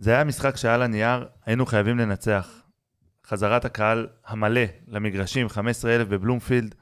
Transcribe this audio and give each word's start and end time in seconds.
זה 0.00 0.10
היה 0.10 0.24
משחק 0.24 0.56
שהיה 0.56 0.76
לנייר, 0.76 1.28
היינו 1.46 1.66
חייבים 1.66 1.98
לנצח. 1.98 2.62
חזרת 3.26 3.64
הקהל 3.64 4.06
המלא 4.26 4.60
למגרשים, 4.86 5.48
15,000 5.48 6.08
בבלומפילד. 6.08 6.74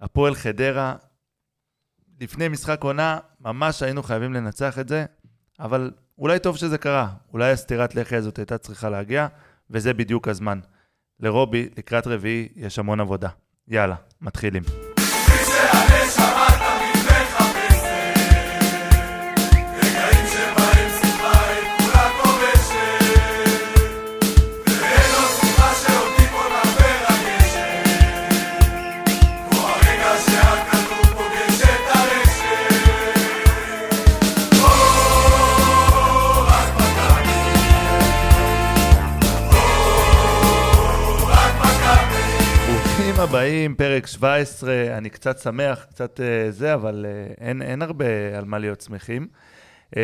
הפועל 0.00 0.34
חדרה, 0.34 0.94
לפני 2.20 2.48
משחק 2.48 2.84
עונה, 2.84 3.18
ממש 3.40 3.82
היינו 3.82 4.02
חייבים 4.02 4.32
לנצח 4.32 4.78
את 4.78 4.88
זה, 4.88 5.04
אבל 5.60 5.90
אולי 6.18 6.38
טוב 6.38 6.56
שזה 6.56 6.78
קרה. 6.78 7.08
אולי 7.32 7.50
הסטירת 7.50 7.94
לחי 7.94 8.16
הזאת 8.16 8.38
הייתה 8.38 8.58
צריכה 8.58 8.90
להגיע, 8.90 9.26
וזה 9.70 9.94
בדיוק 9.94 10.28
הזמן. 10.28 10.60
לרובי, 11.20 11.68
לקראת 11.78 12.06
רביעי, 12.06 12.48
יש 12.56 12.78
המון 12.78 13.00
עבודה. 13.00 13.28
יאללה, 13.68 13.96
מתחילים. 14.20 14.91
ברוכים 43.42 43.54
הבאים, 43.54 43.74
פרק 43.74 44.06
17, 44.06 44.98
אני 44.98 45.10
קצת 45.10 45.38
שמח, 45.38 45.84
קצת 45.84 46.20
uh, 46.20 46.50
זה, 46.50 46.74
אבל 46.74 47.06
uh, 47.08 47.40
אין, 47.40 47.62
אין 47.62 47.82
הרבה 47.82 48.38
על 48.38 48.44
מה 48.44 48.58
להיות 48.58 48.80
שמחים. 48.80 49.28
Uh, 49.90 49.96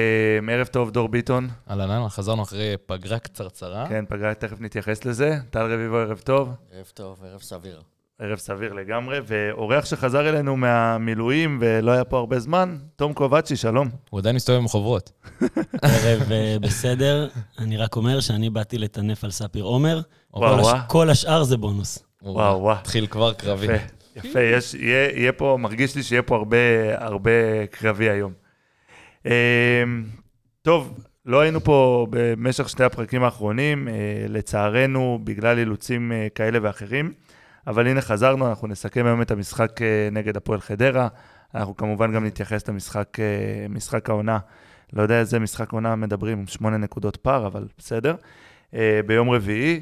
ערב 0.51 0.66
טוב, 0.66 0.91
דור 0.91 1.09
ביטון. 1.09 1.48
אהלן, 1.70 1.91
אהלן, 1.91 2.09
חזרנו 2.09 2.42
אחרי 2.42 2.74
פגרה 2.87 3.19
קצרצרה. 3.19 3.88
כן, 3.88 4.05
פגרה, 4.09 4.34
תכף 4.34 4.61
נתייחס 4.61 5.05
לזה. 5.05 5.38
טל 5.51 5.73
רביבו, 5.73 5.97
ערב 5.97 6.19
טוב. 6.19 6.55
ערב 6.72 6.91
טוב, 6.95 7.25
ערב 7.25 7.41
סביר. 7.41 7.83
ערב 8.19 8.39
סביר 8.39 8.72
לגמרי, 8.72 9.19
ואורח 9.27 9.84
שחזר 9.84 10.28
אלינו 10.28 10.56
מהמילואים 10.56 11.58
ולא 11.61 11.91
היה 11.91 12.05
פה 12.05 12.19
הרבה 12.19 12.41
זמן, 12.41 12.78
תום 12.97 13.12
קובצ'י, 13.12 13.56
שלום. 13.56 13.89
הוא 14.11 14.20
עדיין 14.20 14.36
מסתובב 14.36 14.58
עם 14.58 14.69
חוברות. 14.69 15.12
ערב 15.83 16.33
אה, 16.33 16.56
בסדר, 16.61 17.28
אני 17.58 17.77
רק 17.77 17.97
אומר 17.97 18.20
שאני 18.20 18.50
באתי 18.50 18.78
לטנף 18.78 19.25
על 19.25 19.30
ספיר 19.30 19.64
עומר. 19.64 20.00
כל 20.86 21.11
השאר 21.11 21.42
זה 21.45 21.56
בונוס. 21.56 22.08
וואו, 22.22 22.61
וואו. 22.61 22.77
התחיל 22.77 23.06
כבר 23.06 23.33
קרבי. 23.33 23.64
יפה, 23.64 23.74
יפה, 24.16 24.41
יש, 24.41 24.74
יהיה, 24.74 25.11
יהיה 25.19 25.33
פה, 25.33 25.56
מרגיש 25.61 25.97
לי 25.97 26.02
שיהיה 26.02 26.22
פה 26.22 26.36
הרבה, 26.36 26.56
הרבה 26.97 27.66
קרבי 27.66 28.11
היום. 28.11 28.33
אמ, 29.27 29.30
טוב, 30.62 30.98
לא 31.27 31.41
היינו 31.41 31.61
פה 31.61 32.06
במשך 32.11 32.69
שני 32.69 32.84
הפרקים 32.84 33.22
האחרונים, 33.22 33.89
אה, 33.89 33.92
לצערנו, 34.28 35.19
בגלל 35.24 35.58
אילוצים 35.58 36.12
אה, 36.12 36.27
כאלה 36.34 36.58
ואחרים, 36.62 37.12
אבל 37.66 37.86
הנה 37.86 38.00
חזרנו, 38.00 38.48
אנחנו 38.48 38.69
נסכם 38.69 39.06
היום 39.06 39.22
את 39.22 39.30
המשחק 39.30 39.83
אה, 39.83 40.08
נגד 40.12 40.36
הפועל 40.36 40.61
חדרה. 40.61 41.08
אנחנו 41.55 41.77
כמובן 41.77 42.12
גם 42.12 42.24
נתייחס 42.24 42.69
למשחק 42.69 43.20
אה, 43.20 43.66
משחק 43.69 44.11
העונה. 44.11 44.39
לא 44.92 45.02
יודע 45.02 45.20
איזה 45.20 45.39
משחק 45.39 45.72
עונה 45.72 45.96
מדברים, 45.96 46.46
שמונה 46.46 46.77
נקודות 46.77 47.16
פער, 47.16 47.46
אבל 47.46 47.66
בסדר. 47.78 48.14
אה, 48.74 49.00
ביום 49.06 49.30
רביעי, 49.30 49.80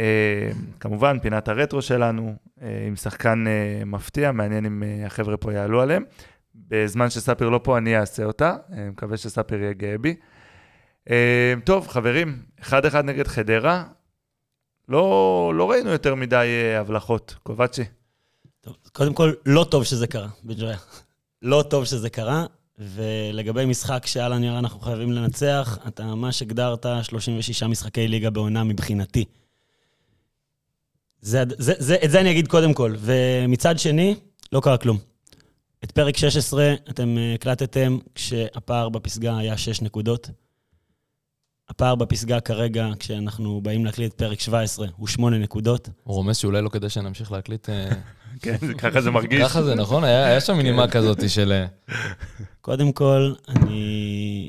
וכמובן 0.00 1.18
פינת 1.18 1.48
הרטרו 1.48 1.82
שלנו, 1.82 2.34
אה, 2.62 2.84
עם 2.86 2.96
שחקן 2.96 3.44
אה, 3.46 3.84
מפתיע, 3.84 4.32
מעניין 4.32 4.66
אם 4.66 4.82
אה, 4.82 5.06
החבר'ה 5.06 5.36
פה 5.36 5.52
יעלו 5.52 5.80
עליהם. 5.80 6.04
בזמן 6.54 7.10
שספיר 7.10 7.48
לא 7.48 7.60
פה, 7.62 7.78
אני 7.78 7.98
אעשה 7.98 8.24
אותה, 8.24 8.56
אה, 8.72 8.90
מקווה 8.90 9.16
שספיר 9.16 9.62
יהיה 9.62 9.72
גאה 9.72 9.98
בי. 9.98 10.14
אה, 11.10 11.54
טוב, 11.64 11.88
חברים, 11.88 12.42
1-1 12.62 12.72
נגד 13.04 13.26
חדרה, 13.26 13.84
לא, 14.88 15.52
לא 15.56 15.70
ראינו 15.70 15.90
יותר 15.90 16.14
מדי 16.14 16.46
אה, 16.74 16.80
הבלחות. 16.80 17.36
קובצ'י. 17.42 17.84
טוב, 18.60 18.76
קודם 18.92 19.14
כל, 19.14 19.32
לא 19.46 19.66
טוב 19.70 19.84
שזה 19.84 20.06
קרה, 20.06 20.28
בג'ויה. 20.44 20.76
לא 21.42 21.64
טוב 21.70 21.84
שזה 21.84 22.10
קרה, 22.10 22.46
ולגבי 22.78 23.64
משחק 23.66 24.06
שעל 24.06 24.32
הנייר 24.32 24.58
אנחנו 24.58 24.80
חייבים 24.80 25.12
לנצח, 25.12 25.78
אתה 25.88 26.04
ממש 26.04 26.42
הגדרת 26.42 26.86
36 27.02 27.62
משחקי 27.62 28.08
ליגה 28.08 28.30
בעונה 28.30 28.64
מבחינתי. 28.64 29.24
זה, 31.22 31.42
זה, 31.58 31.72
זה, 31.78 31.96
את 32.04 32.10
זה 32.10 32.20
אני 32.20 32.30
אגיד 32.30 32.48
קודם 32.48 32.74
כל. 32.74 32.94
ומצד 32.98 33.78
שני, 33.78 34.14
לא 34.52 34.60
קרה 34.60 34.76
כלום. 34.76 34.98
את 35.84 35.90
פרק 35.90 36.16
16 36.16 36.74
אתם 36.90 37.18
אה, 37.18 37.34
הקלטתם 37.34 37.98
כשהפער 38.14 38.88
בפסגה 38.88 39.38
היה 39.38 39.56
6 39.56 39.82
נקודות. 39.82 40.30
הפער 41.68 41.94
בפסגה 41.94 42.40
כרגע, 42.40 42.88
כשאנחנו 42.98 43.60
באים 43.60 43.84
להקליט 43.84 44.12
את 44.12 44.18
פרק 44.18 44.40
17, 44.40 44.86
הוא 44.96 45.08
8 45.08 45.38
נקודות. 45.38 45.88
הוא 46.02 46.14
רומז 46.14 46.36
שאולי 46.36 46.62
לא 46.62 46.68
כדאי 46.68 46.90
שנמשיך 46.90 47.32
להקליט. 47.32 47.68
אה, 47.68 47.90
כן, 48.42 48.56
ככה 48.78 49.00
זה 49.00 49.10
מרגיש. 49.10 49.42
ככה 49.42 49.62
זה, 49.62 49.74
נכון? 49.74 50.04
היה 50.04 50.26
היה 50.26 50.40
שם 50.40 50.60
נימה 50.60 50.88
כזאת 50.88 51.30
של... 51.30 51.52
אה, 51.52 51.94
קודם 52.60 52.92
כל, 52.92 53.32
אני... 53.48 54.48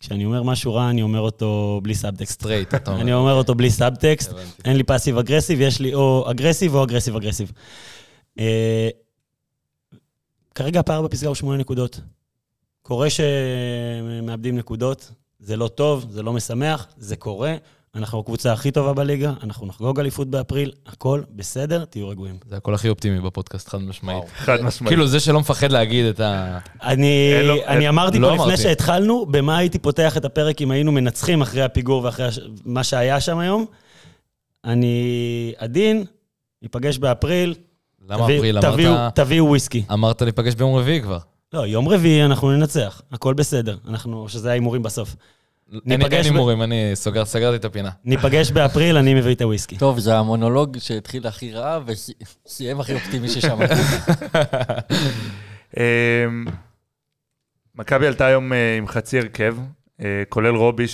כשאני 0.00 0.24
אומר 0.24 0.42
משהו 0.42 0.74
רע, 0.74 0.90
אני 0.90 1.02
אומר 1.02 1.20
אותו 1.20 1.80
בלי 1.82 1.94
סאבטקסט. 1.94 2.32
straight, 2.32 2.74
אתה 2.74 2.90
אומר. 2.90 3.02
אני 3.02 3.12
אומר 3.12 3.32
אותו 3.32 3.54
בלי 3.54 3.70
סאבטקסט. 3.70 4.32
אין 4.64 4.76
לי 4.76 4.82
passive 4.82 5.18
aggressive, 5.18 5.60
יש 5.60 5.80
לי 5.80 5.94
או 5.94 6.30
aggressive 6.30 6.74
או 6.74 6.84
aggressive 6.84 7.16
aggressive. 7.16 7.52
אה, 8.38 8.88
כרגע 10.54 10.80
הפער 10.80 11.02
בפסגה 11.02 11.28
הוא 11.28 11.34
שמונה 11.34 11.58
נקודות. 11.58 12.00
קורה 12.82 13.08
שמאבדים 13.10 14.56
נקודות, 14.58 15.10
זה 15.40 15.56
לא 15.56 15.68
טוב, 15.68 16.06
זה 16.10 16.22
לא 16.22 16.32
משמח, 16.32 16.86
זה 16.96 17.16
קורה. 17.16 17.56
אנחנו 17.94 18.20
הקבוצה 18.20 18.52
הכי 18.52 18.70
טובה 18.70 18.92
בליגה, 18.92 19.32
אנחנו 19.42 19.66
נחגוג 19.66 20.00
אליפות 20.00 20.28
באפריל, 20.28 20.72
הכל 20.86 21.22
בסדר, 21.30 21.84
תהיו 21.84 22.08
רגועים. 22.08 22.38
זה 22.48 22.56
הקול 22.56 22.74
הכי 22.74 22.88
אופטימי 22.88 23.20
בפודקאסט, 23.20 23.68
חד 23.68 23.82
משמעית. 23.82 24.24
חד 24.36 24.60
משמעית. 24.62 24.88
כאילו, 24.88 25.06
זה 25.06 25.20
שלא 25.20 25.40
מפחד 25.40 25.72
להגיד 25.72 26.04
את 26.06 26.20
ה... 26.20 26.58
אני, 26.82 27.88
אמרתי 27.88 28.18
לא 28.18 28.34
פה 28.36 28.44
לפני. 28.44 28.56
שהתחלנו, 28.56 29.26
במה 29.26 29.58
הייתי 29.58 29.78
פותח 29.78 30.16
את 30.16 30.24
הפרק 30.24 30.62
אם 30.62 30.70
היינו 30.70 30.92
מנצחים 30.92 31.42
אחרי 31.42 31.62
הפיגור 31.62 32.04
ואחרי. 32.04 32.26
מה 32.64 32.84
שהיה 32.84 33.20
שם 33.20 33.38
היום. 33.38 33.66
אני 34.64 35.52
עדין, 35.56 36.04
ניפגש 36.62 36.98
באפריל. 36.98 37.54
למה 38.08 38.24
אפריל? 38.24 38.58
תביאו 39.14 39.46
וויסקי. 39.46 39.84
אמרת 39.92 40.22
להיפגש 40.22 40.54
ביום 40.54 40.76
רביעי 40.76 41.02
כבר. 41.02 41.18
לא, 41.52 41.66
יום 41.66 41.88
רביעי 41.88 42.24
אנחנו 42.24 42.50
ננצח, 42.50 43.02
הכל 43.12 43.34
בסדר. 43.34 43.76
אנחנו, 43.88 44.28
שזה 44.28 44.50
ההימורים 44.50 44.82
בסוף. 44.82 45.16
אין 45.72 45.80
ניפגש 45.84 46.26
אין 46.26 46.34
הימורים, 46.34 46.62
אני 46.62 46.90
סוגר- 46.94 47.24
סגרתי 47.24 47.56
את 47.56 47.64
הפינה. 47.64 47.90
ניפגש 48.04 48.50
באפריל, 48.50 48.96
אני 48.96 49.14
מביא 49.14 49.34
את 49.34 49.42
הוויסקי. 49.42 49.76
טוב, 49.78 49.98
זה 49.98 50.16
המונולוג 50.18 50.78
שהתחיל 50.78 51.26
הכי 51.26 51.52
רע 51.52 51.78
וסיים 51.86 52.80
הכי 52.80 52.94
אופטימי 52.94 53.28
ששמעתי. 53.28 53.74
אמ, 55.76 56.44
מכבי 57.74 58.06
עלתה 58.06 58.26
היום 58.26 58.52
אה, 58.52 58.76
עם 58.76 58.86
חצי 58.88 59.18
הרכב, 59.18 59.56
אה, 60.00 60.22
כולל 60.28 60.54
רובי, 60.56 60.84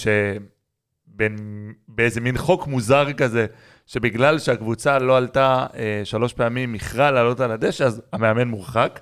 שבאיזה 1.14 2.20
מין 2.20 2.38
חוק 2.38 2.66
מוזר 2.66 3.12
כזה, 3.12 3.46
שבגלל 3.86 4.38
שהקבוצה 4.38 4.98
לא 4.98 5.16
עלתה 5.16 5.66
אה, 5.76 6.00
שלוש 6.04 6.32
פעמים, 6.32 6.74
איחרה 6.74 7.10
לעלות 7.10 7.40
על 7.40 7.50
הדשא, 7.50 7.84
אז 7.84 8.02
המאמן 8.12 8.48
מורחק. 8.48 9.00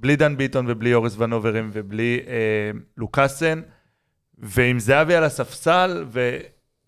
בלי 0.00 0.16
דן 0.16 0.36
ביטון 0.36 0.66
ובלי 0.68 0.94
אורס 0.94 1.14
ונוברים 1.18 1.70
ובלי 1.72 2.20
אה, 2.26 2.70
לוקאסן, 2.96 3.62
ועם 4.38 4.78
זהבי 4.78 5.14
על 5.14 5.24
הספסל 5.24 6.04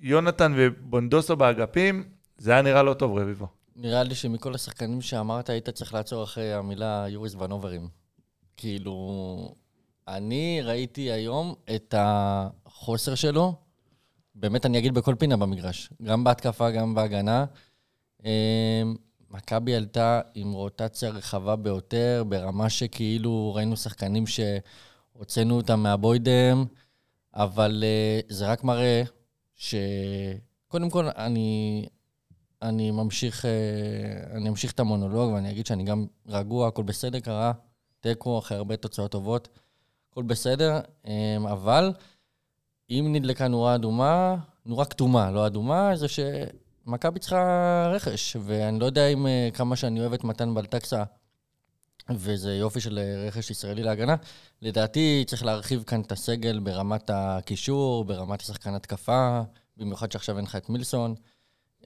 ויונתן 0.00 0.53
ובונדוסו 0.56 1.37
באגפים, 1.37 2.05
זה 2.39 2.53
היה 2.53 2.62
נראה 2.62 2.83
לא 2.83 2.95
טוב, 2.95 3.19
רביבו. 3.19 3.47
נראה 3.77 4.03
לי 4.03 4.15
שמכל 4.15 4.55
השחקנים 4.55 5.01
שאמרת, 5.01 5.51
היית 5.51 5.69
צריך 5.69 5.95
לעצור 5.95 6.25
אחרי 6.25 6.53
המילה 6.53 7.06
יוריס 7.09 7.34
ונוברים. 7.34 7.89
כאילו, 8.56 9.55
אני 10.09 10.61
ראיתי 10.65 11.11
היום 11.11 11.55
את 11.75 11.95
החוסר 11.99 13.15
שלו, 13.15 13.54
באמת 14.34 14.66
אני 14.66 14.78
אגיד 14.78 14.95
בכל 14.95 15.15
פינה 15.19 15.36
במגרש, 15.36 15.91
גם 16.03 16.25
בהתקפה, 16.25 16.71
גם 16.71 16.95
בהגנה. 16.95 17.45
מכבי 19.33 19.75
עלתה 19.75 20.21
עם 20.34 20.53
רוטציה 20.53 21.11
רחבה 21.11 21.57
ביותר, 21.57 22.25
ברמה 22.29 22.71
שכאילו 22.71 23.55
ראינו 23.55 23.77
שחקנים 23.77 24.25
שהוצאנו 24.27 25.57
אותם 25.57 25.81
מהבוידם, 25.81 26.65
אבל 27.34 27.84
אה, 27.87 28.21
זה 28.29 28.47
רק 28.47 28.65
מראה 28.65 29.03
ש... 29.55 29.75
קודם 30.69 30.91
כל, 30.91 31.09
אני, 31.09 31.87
אני 32.63 32.91
ממשיך, 32.91 33.45
אה, 33.45 34.37
אני 34.37 34.49
אמשיך 34.49 34.73
את 34.73 34.81
המונולוג 34.81 35.33
ואני 35.33 35.51
אגיד 35.51 35.67
שאני 35.67 35.84
גם 35.84 36.07
רגוע, 36.27 36.69
הכל 36.69 36.83
בסדר, 36.83 37.21
קרה 37.21 37.53
תיקו 38.01 38.39
אחרי 38.39 38.59
הרבה 38.59 38.77
תוצאות 38.77 39.11
טובות, 39.11 39.49
הכל 40.11 40.23
בסדר, 40.23 40.81
אה, 41.07 41.37
אבל 41.53 41.93
אם 42.91 43.09
נדלקה 43.13 43.49
נורה 43.49 43.75
אדומה, 43.75 44.37
נורה 44.67 44.84
כתומה, 44.84 45.31
לא 45.31 45.47
אדומה, 45.47 45.97
זה 45.97 46.07
שמכבי 46.84 47.19
צריכה 47.19 47.91
רכש, 47.95 48.37
ואני 48.41 48.79
לא 48.79 48.87
יודע 48.87 49.07
אם 49.07 49.27
אה, 49.27 49.49
כמה 49.55 49.77
שאני 49.77 50.01
אוהב 50.01 50.13
את 50.13 50.25
מתן 50.25 50.55
בלטקסה, 50.55 51.03
וזה 52.11 52.55
יופי 52.55 52.81
של 52.81 52.99
אה, 52.99 53.27
רכש 53.27 53.51
ישראלי 53.51 53.83
להגנה. 53.83 54.17
לדעתי 54.63 55.25
צריך 55.27 55.45
להרחיב 55.45 55.83
כאן 55.87 56.01
את 56.01 56.13
הסגל 56.13 56.59
ברמת 56.59 57.11
הקישור, 57.15 58.05
ברמת 58.05 58.41
השחקן 58.41 58.75
התקפה, 58.75 59.41
במיוחד 59.77 60.13
שעכשיו 60.13 60.37
אין 60.37 60.45
לך 60.45 60.57
את 60.57 60.71
מילסון. 60.71 61.15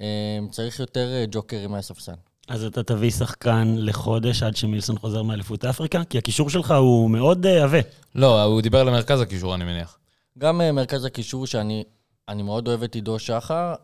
אה, 0.00 0.38
צריך 0.50 0.80
יותר 0.80 1.24
ג'וקרים 1.30 1.70
מהספסל. 1.70 2.14
אז 2.48 2.64
אתה 2.64 2.82
תביא 2.82 3.10
שחקן 3.10 3.74
לחודש 3.78 4.42
עד 4.42 4.56
שמילסון 4.56 4.98
חוזר 4.98 5.22
מאליפות 5.22 5.64
אפריקה? 5.64 6.04
כי 6.04 6.18
הקישור 6.18 6.50
שלך 6.50 6.70
הוא 6.70 7.10
מאוד 7.10 7.46
עבה. 7.46 7.78
לא, 8.14 8.42
הוא 8.42 8.60
דיבר 8.60 8.84
למרכז 8.84 9.20
הקישור, 9.20 9.54
אני 9.54 9.64
מניח. 9.64 9.98
גם 10.38 10.60
מרכז 10.74 11.04
הקישור, 11.04 11.46
שאני 11.46 11.84
אני 12.28 12.42
מאוד 12.42 12.68
אוהב 12.68 12.82
את 12.82 12.94
עידו 12.94 13.18
שחר, 13.18 13.74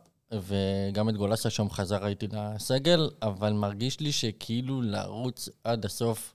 וגם 0.47 1.09
את 1.09 1.17
גולסה 1.17 1.51
שם 1.51 1.71
חזר 1.71 2.07
איתי 2.07 2.27
לסגל, 2.33 3.11
אבל 3.23 3.53
מרגיש 3.53 4.01
לי 4.01 4.13
שכאילו 4.13 4.83
לרוץ 4.83 5.49
עד 5.65 5.85
הסוף, 5.85 6.35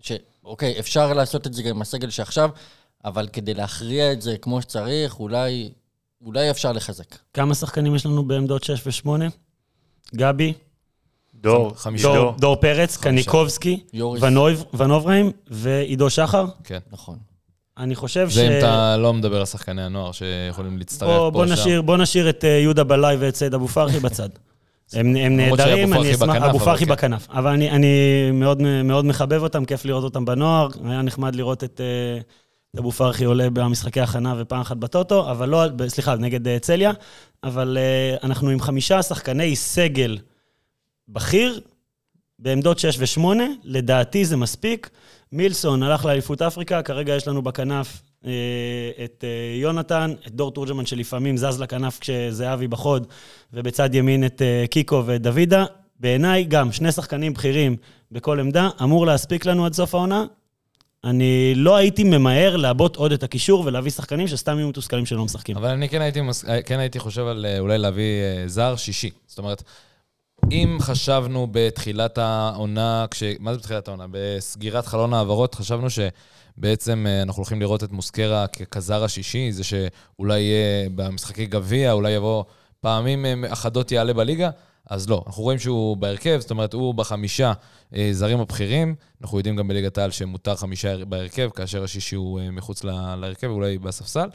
שאוקיי, 0.00 0.78
אפשר 0.78 1.12
לעשות 1.12 1.46
את 1.46 1.54
זה 1.54 1.62
גם 1.62 1.70
עם 1.70 1.82
הסגל 1.82 2.10
שעכשיו, 2.10 2.50
אבל 3.04 3.28
כדי 3.28 3.54
להכריע 3.54 4.12
את 4.12 4.22
זה 4.22 4.38
כמו 4.38 4.62
שצריך, 4.62 5.20
אולי, 5.20 5.70
אולי 6.24 6.50
אפשר 6.50 6.72
לחזק. 6.72 7.16
כמה 7.34 7.54
שחקנים 7.54 7.94
יש 7.94 8.06
לנו 8.06 8.24
בעמדות 8.24 8.64
6 8.64 8.86
ו-8? 9.06 9.08
גבי, 10.14 10.52
דור, 11.34 11.74
חמישה. 11.74 12.08
דור, 12.14 12.32
דור 12.38 12.56
פרץ, 12.56 12.96
קניקובסקי, 12.96 13.84
יוריס, 13.92 14.22
ונויב- 14.22 14.64
ונוברהיים 14.74 15.32
ועידו 15.46 16.10
שחר. 16.10 16.46
כן. 16.64 16.78
נכון. 16.92 17.18
אני 17.78 17.94
חושב 17.94 18.30
ש... 18.30 18.34
זה 18.34 18.48
אם 18.48 18.58
אתה 18.58 18.96
לא 18.96 19.12
מדבר 19.14 19.38
על 19.38 19.46
שחקני 19.46 19.82
הנוער 19.82 20.12
שיכולים 20.12 20.78
להצטרף 20.78 21.08
בוא, 21.08 21.18
פה, 21.18 21.30
בוא, 21.30 21.46
שם. 21.46 21.52
נשאיר, 21.52 21.82
בוא 21.82 21.96
נשאיר 21.96 22.28
את 22.28 22.44
אה, 22.44 22.50
יהודה 22.50 22.84
בלאי 22.84 23.16
ואת 23.16 23.36
סייד 23.36 23.54
אבו 23.54 23.68
פרחי 23.68 24.00
בצד. 24.00 24.28
הם, 24.92 25.16
הם 25.16 25.36
נהדרים, 25.36 25.92
אני 25.94 26.14
אשמח... 26.14 26.36
אבו 26.36 26.50
אבל 26.50 26.58
פרחי 26.58 26.84
כן. 26.84 26.90
בכנף. 26.90 27.26
אבל 27.30 27.50
אני, 27.50 27.70
אני 27.70 27.86
מאוד, 28.32 28.62
מאוד 28.62 29.04
מחבב 29.04 29.42
אותם, 29.42 29.64
כיף 29.64 29.84
לראות 29.84 30.04
אותם 30.04 30.24
בנוער. 30.24 30.68
היה 30.84 31.02
נחמד 31.02 31.34
לראות 31.34 31.64
את 31.64 31.80
אה, 31.80 32.20
אבו 32.80 32.92
פרחי 32.92 33.24
עולה 33.24 33.50
במשחקי 33.50 34.00
הכנה 34.00 34.34
ופעם 34.38 34.60
אחת 34.60 34.76
בטוטו, 34.76 35.30
אבל 35.30 35.48
לא, 35.48 35.64
סליחה, 35.88 36.16
נגד 36.16 36.48
אה, 36.48 36.58
צליה. 36.58 36.92
אבל 37.44 37.78
אנחנו 38.22 38.50
עם 38.50 38.60
חמישה 38.60 39.02
שחקני 39.02 39.56
סגל 39.56 40.18
בכיר, 41.08 41.60
בעמדות 42.38 42.78
6 42.78 43.18
ו-8, 43.18 43.26
לדעתי 43.64 44.24
זה 44.24 44.36
מספיק. 44.36 44.90
מילסון 45.32 45.82
הלך 45.82 46.04
לאליפות 46.04 46.42
אפריקה, 46.42 46.82
כרגע 46.82 47.16
יש 47.16 47.28
לנו 47.28 47.42
בכנף 47.42 48.02
אה, 48.26 48.30
את 49.04 49.24
אה, 49.24 49.58
יונתן, 49.60 50.12
את 50.26 50.32
דור 50.32 50.52
תורג'מן 50.52 50.86
שלפעמים 50.86 51.36
זז 51.36 51.60
לכנף 51.60 51.98
כשזהבי 51.98 52.68
בחוד, 52.68 53.06
ובצד 53.52 53.94
ימין 53.94 54.26
את 54.26 54.42
אה, 54.42 54.64
קיקו 54.70 55.02
ואת 55.06 55.22
דוידה. 55.22 55.64
בעיניי 56.00 56.44
גם 56.44 56.72
שני 56.72 56.92
שחקנים 56.92 57.34
בכירים 57.34 57.76
בכל 58.12 58.40
עמדה, 58.40 58.68
אמור 58.82 59.06
להספיק 59.06 59.46
לנו 59.46 59.66
עד 59.66 59.72
סוף 59.72 59.94
העונה. 59.94 60.24
אני 61.04 61.52
לא 61.56 61.76
הייתי 61.76 62.04
ממהר 62.04 62.56
לעבות 62.56 62.96
עוד 62.96 63.12
את 63.12 63.22
הקישור 63.22 63.62
ולהביא 63.66 63.90
שחקנים 63.90 64.28
שסתם 64.28 64.58
יהיו 64.58 64.68
מתוסכלים 64.68 65.06
שלא 65.06 65.24
משחקים. 65.24 65.56
אבל 65.56 65.68
אני 65.68 65.88
כן 65.88 66.00
הייתי, 66.00 66.20
מס... 66.20 66.44
כן 66.66 66.78
הייתי 66.78 66.98
חושב 66.98 67.26
על 67.26 67.46
אה, 67.46 67.58
אולי 67.58 67.78
להביא 67.78 68.22
אה, 68.22 68.48
זר 68.48 68.76
שישי. 68.76 69.10
זאת 69.26 69.38
אומרת, 69.38 69.62
אם 70.50 70.76
חשבנו 70.80 71.48
בתחילת 71.50 72.18
העונה, 72.18 73.06
כש... 73.10 73.22
מה 73.40 73.52
זה 73.52 73.58
בתחילת 73.58 73.88
העונה? 73.88 74.06
בסגירת 74.10 74.86
חלון 74.86 75.14
העברות, 75.14 75.54
חשבנו 75.54 75.86
שבעצם 75.90 77.06
אה, 77.08 77.22
אנחנו 77.22 77.40
הולכים 77.40 77.60
לראות 77.60 77.84
את 77.84 77.92
מוסקרה 77.92 78.46
ככזר 78.46 79.04
השישי, 79.04 79.52
זה 79.52 79.64
שאולי 79.64 80.40
יהיה 80.40 80.88
במשחקי 80.94 81.46
גביע, 81.46 81.92
אולי 81.92 82.10
יבוא 82.10 82.44
פעמים 82.80 83.24
אה, 83.26 83.52
אחדות 83.52 83.92
יעלה 83.92 84.12
בליגה, 84.12 84.50
אז 84.90 85.08
לא. 85.08 85.24
אנחנו 85.26 85.42
רואים 85.42 85.58
שהוא 85.58 85.96
בהרכב, 85.96 86.38
זאת 86.40 86.50
אומרת, 86.50 86.72
הוא 86.72 86.94
בחמישה 86.94 87.52
אה, 87.94 88.08
זרים 88.12 88.40
הבכירים. 88.40 88.94
אנחנו 89.22 89.38
יודעים 89.38 89.56
גם 89.56 89.68
בליגת 89.68 89.98
העל 89.98 90.10
שמותר 90.10 90.56
חמישה 90.56 91.04
בהרכב, 91.04 91.50
כאשר 91.54 91.84
השישי 91.84 92.16
הוא 92.16 92.40
מחוץ 92.52 92.84
להרכב, 92.84 93.46
אולי 93.46 93.78
בספסל. 93.78 94.28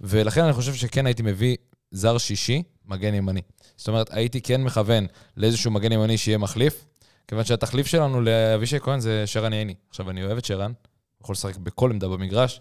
ולכן 0.00 0.44
אני 0.44 0.52
חושב 0.52 0.74
שכן 0.74 1.06
הייתי 1.06 1.22
מביא 1.22 1.56
זר 1.90 2.18
שישי, 2.18 2.62
מגן 2.86 3.14
ימני. 3.14 3.40
זאת 3.76 3.88
אומרת, 3.88 4.12
הייתי 4.12 4.40
כן 4.40 4.62
מכוון 4.62 5.06
לאיזשהו 5.36 5.70
מגן 5.70 5.92
ימני 5.92 6.18
שיהיה 6.18 6.38
מחליף, 6.38 6.84
כיוון 7.28 7.44
שהתחליף 7.44 7.86
שלנו 7.86 8.20
לאבישי 8.20 8.80
כהן 8.80 9.00
זה 9.00 9.26
שרן 9.26 9.52
ייני. 9.52 9.74
עכשיו, 9.90 10.10
אני 10.10 10.24
אוהב 10.24 10.38
את 10.38 10.44
שרן, 10.44 10.72
יכול 11.22 11.32
לשחק 11.32 11.56
בכל 11.56 11.90
עמדה 11.90 12.08
במגרש, 12.08 12.60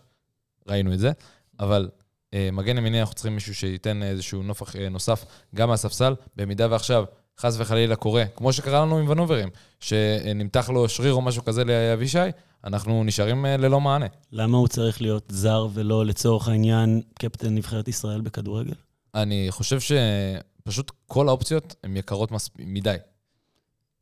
ראינו 0.68 0.94
את 0.94 1.00
זה, 1.00 1.12
אבל 1.60 1.90
אה, 2.34 2.50
מגן 2.52 2.78
ימיני 2.78 3.00
אנחנו 3.00 3.16
צריכים 3.16 3.36
מישהו 3.36 3.56
שייתן 3.56 4.04
איזשהו 4.04 4.44
נופח 4.44 4.76
אה, 4.76 4.90
נוסף 4.90 5.26
גם 5.56 5.70
מהספסל, 5.70 6.16
במידה 6.36 6.68
ועכשיו, 6.72 7.06
חס 7.40 7.56
וחלילה 7.60 7.96
קורה, 7.96 8.26
כמו 8.36 8.54
שקרה 8.54 8.82
לנו 8.82 8.98
עם 8.98 9.10
ונוברים, 9.10 9.50
שנמתח 9.80 10.70
לו 10.70 10.90
שריר 10.90 11.14
או 11.14 11.22
משהו 11.22 11.44
כזה 11.44 11.64
לאבישי, 11.64 12.18
אנחנו 12.64 13.04
נשארים 13.04 13.46
אה, 13.46 13.58
ללא 13.58 13.82
מענה. 13.82 14.06
למה 14.32 14.58
הוא 14.58 14.68
צריך 14.68 15.02
להיות 15.02 15.24
זר 15.30 15.68
ולא 15.74 16.06
לצורך 16.06 16.48
העניין 16.48 17.02
קפטן 17.20 17.56
נבחרת 17.56 17.88
ישראל 17.88 18.22
בכדורגל? 18.22 18.74
אני 19.16 19.48
חושב 19.50 19.80
שפשוט 19.80 20.92
כל 21.08 21.28
האופציות 21.28 21.76
הן 21.84 21.98
יקרות 21.98 22.32
מס... 22.32 22.50
מדי. 22.60 22.96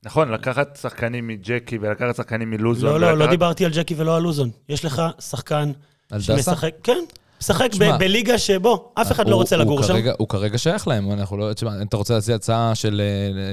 נכון, 0.06 0.32
לקחת 0.32 0.78
שחקנים 0.82 1.28
מג'קי 1.28 1.78
ולקחת 1.82 2.16
שחקנים 2.16 2.50
מלוזון. 2.52 2.90
לא, 2.90 3.00
לא, 3.00 3.08
לא 3.08 3.14
ולקחת- 3.14 3.30
דיברתי 3.30 3.66
על 3.66 3.72
ג'קי 3.72 3.96
ולא 3.98 4.16
על 4.16 4.22
לוזון. 4.22 4.50
יש 4.70 4.86
לך 4.86 5.02
שחקן 5.20 5.72
על 6.12 6.20
דסה? 6.20 6.34
שמשחק, 6.38 6.72
כן, 6.84 6.98
משחק 7.42 7.70
ב- 7.80 7.98
בליגה 8.00 8.38
שבו 8.38 8.94
אף 9.02 9.12
אחד 9.12 9.26
לא 9.28 9.32
הוא- 9.34 9.42
רוצה 9.42 9.56
הוא 9.56 9.64
לגור 9.64 9.84
שם. 9.84 9.94
כרגע, 9.94 10.14
הוא 10.18 10.28
כרגע 10.30 10.58
שייך 10.58 10.88
להם, 10.88 11.12
אנחנו 11.12 11.38
לא... 11.38 11.54
תשמע, 11.54 11.82
אם 11.82 11.88
אתה 11.88 11.98
רוצה 11.98 12.14
להציע 12.14 12.36
הצעה 12.36 12.76
של... 12.76 13.02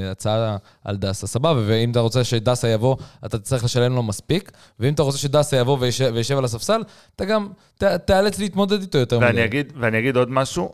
אה, 0.05 0.11
הצעה 0.11 0.57
על 0.85 0.97
דסה, 0.97 1.27
סבבה, 1.27 1.63
ואם 1.67 1.91
אתה 1.91 2.01
רוצה 2.01 2.25
שדסה 2.25 2.69
יבוא, 2.69 2.97
אתה 3.27 3.39
צריך 3.39 3.65
לשלם 3.65 3.95
לו 3.95 4.03
מספיק, 4.03 4.51
ואם 4.81 4.93
אתה 4.95 5.03
רוצה 5.03 5.19
שדסה 5.19 5.57
יבוא 5.57 5.77
וישב, 5.81 6.11
וישב 6.15 6.39
על 6.39 6.45
הספסל, 6.45 6.83
אתה 7.17 7.25
גם 7.25 7.49
ת, 7.79 7.85
תיאלץ 7.85 8.39
להתמודד 8.39 8.81
איתו 8.81 8.99
יותר 8.99 9.19
אגיד, 9.45 9.73
ואני 9.81 9.99
אגיד 9.99 10.17
עוד 10.17 10.31
משהו, 10.31 10.73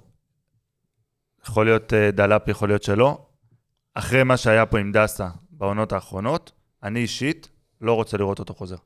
יכול 1.49 1.67
להיות 1.67 1.93
אה, 1.93 2.11
דלאפ, 2.11 2.49
יכול 2.49 2.69
להיות 2.69 2.83
שלא. 2.83 3.19
אחרי 3.95 4.23
מה 4.23 4.37
שהיה 4.37 4.67
פה 4.67 4.79
עם 4.79 4.93
דסה 4.93 5.29
בעונות 5.51 5.93
האחרונות, 5.93 6.53
אני 6.83 7.01
אישית 7.01 7.49
לא 7.81 7.93
רוצה 7.93 8.17
לראות 8.17 8.39
אותו 8.39 8.55
חוזר. 8.55 8.77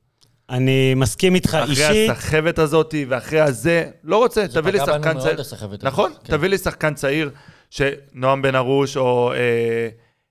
אני 0.49 0.93
מסכים 0.95 1.35
איתך 1.35 1.57
אחרי 1.63 1.87
אישית. 1.87 2.09
הסחבת 2.09 2.59
הזאת 2.59 2.95
ואחרי 3.07 3.39
הזה, 3.39 3.91
לא 4.03 4.17
רוצה, 4.17 4.41
זה 4.47 4.61
תביא 4.61 4.71
לי 4.71 4.79
פגע 4.79 4.85
בנו 4.85 5.03
שחקן 5.03 5.13
מאוד, 5.13 5.27
צעיר. 5.27 5.41
הסחבת 5.41 5.69
הזאת. 5.69 5.83
נכון, 5.83 6.11
כן. 6.23 6.37
תביא 6.37 6.49
לי 6.49 6.57
שחקן 6.57 6.93
צעיר, 6.93 7.31
שנועם 7.69 8.41
בן 8.41 8.55
ארוש, 8.55 8.97
או 8.97 9.33
אה, 9.33 9.89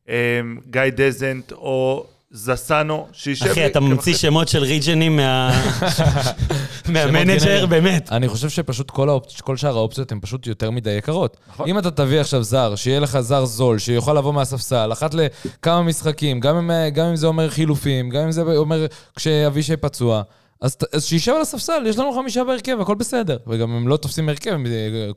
אה, 0.09 0.41
גיא 0.71 0.83
דזנט, 0.97 1.53
או 1.53 2.07
זסנו, 2.31 3.07
שישב 3.13 3.45
לי... 3.45 3.53
אחי, 3.53 3.67
אתה 3.67 3.81
ממציא 3.81 4.15
שמות 4.15 4.49
של 4.49 4.63
ריג'נים 4.63 5.17
מה- 5.17 5.63
מהמנג'ר. 6.89 7.67
באמת. 7.67 8.13
אני 8.13 8.29
חושב 8.29 8.49
שפשוט 8.49 8.91
כל, 8.91 9.09
האופ... 9.09 9.41
כל 9.41 9.57
שאר 9.57 9.77
האופציות 9.77 10.13
הן 10.13 10.19
פשוט 10.23 10.47
יותר 10.47 10.71
מדי 10.71 10.91
יקרות. 10.91 11.37
נכון. 11.49 11.69
אם 11.69 11.79
אתה 11.79 11.91
תביא 11.91 12.21
עכשיו 12.21 12.43
זר, 12.43 12.75
שיהיה 12.77 13.01
לך 13.01 13.21
זר 13.21 13.45
זול, 13.45 13.79
שיוכל 13.79 14.15
לבוא 14.15 14.33
מהספסל, 14.35 14.93
אחת 14.93 15.15
לכמה 15.15 15.83
משחקים, 15.83 16.41
גם 16.41 16.57
אם, 16.57 16.89
גם 16.95 17.07
אם 17.07 17.17
זה 17.17 17.27
אומר 17.27 17.51
חילופים, 17.51 18.11
גם 18.11 18.23
אם 18.25 18.33
זה 18.33 18.43
אומר 18.43 18.87
כשאבישי 19.17 19.77
פצוע, 19.77 20.23
אז, 20.61 20.77
ת- 20.77 20.95
אז 20.95 21.05
שישב 21.05 21.33
על 21.33 21.41
הספסל, 21.41 21.83
יש 21.87 21.99
לנו 21.99 22.13
חמישה 22.13 22.45
בהרכב, 22.45 22.81
הכל 22.81 22.95
בסדר. 22.95 23.37
וגם 23.47 23.71
הם 23.71 23.89
לא 23.89 23.97
תופסים 23.97 24.29
הרכב, 24.29 24.51
אה, 24.51 24.59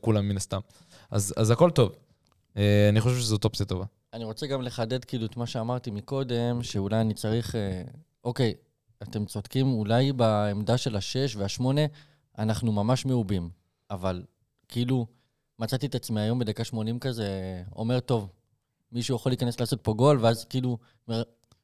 כולם 0.02 0.30
מן 0.30 0.38
הסתם. 0.38 0.60
אז, 1.12 1.34
אז 1.38 1.52
הכל 1.52 1.70
טוב. 1.70 1.92
אה, 2.58 2.64
אני 2.90 3.02
חושב 3.02 3.18
שזאת 3.20 3.44
אופציה 3.46 3.66
טובה. 3.66 3.86
אני 4.14 4.24
רוצה 4.24 4.48
גם 4.48 4.62
לחדד 4.62 5.06
כאילו 5.06 5.26
את 5.26 5.38
מה 5.38 5.48
שאמרתי 5.48 5.92
מקודם, 5.92 6.64
שאולי 6.64 7.02
אני 7.02 7.14
צריך... 7.14 7.56
אה, 7.56 7.84
אוקיי, 8.24 8.54
אתם 9.04 9.26
צודקים, 9.26 9.74
אולי 9.74 10.12
בעמדה 10.12 10.78
של 10.78 10.96
השש 10.96 11.36
והשמונה, 11.36 11.82
אנחנו 12.38 12.72
ממש 12.72 13.06
מעובים. 13.06 13.50
אבל 13.92 14.24
כאילו, 14.68 15.06
מצאתי 15.60 15.86
את 15.86 15.96
עצמי 15.96 16.22
היום 16.22 16.40
בדקה 16.40 16.64
80 16.64 17.00
כזה, 17.00 17.28
אומר, 17.76 18.00
טוב, 18.00 18.30
מישהו 18.92 19.16
יכול 19.16 19.32
להיכנס 19.32 19.60
לעשות 19.60 19.82
פה 19.82 19.94
גול, 19.94 20.20
ואז 20.22 20.46
כאילו, 20.46 20.78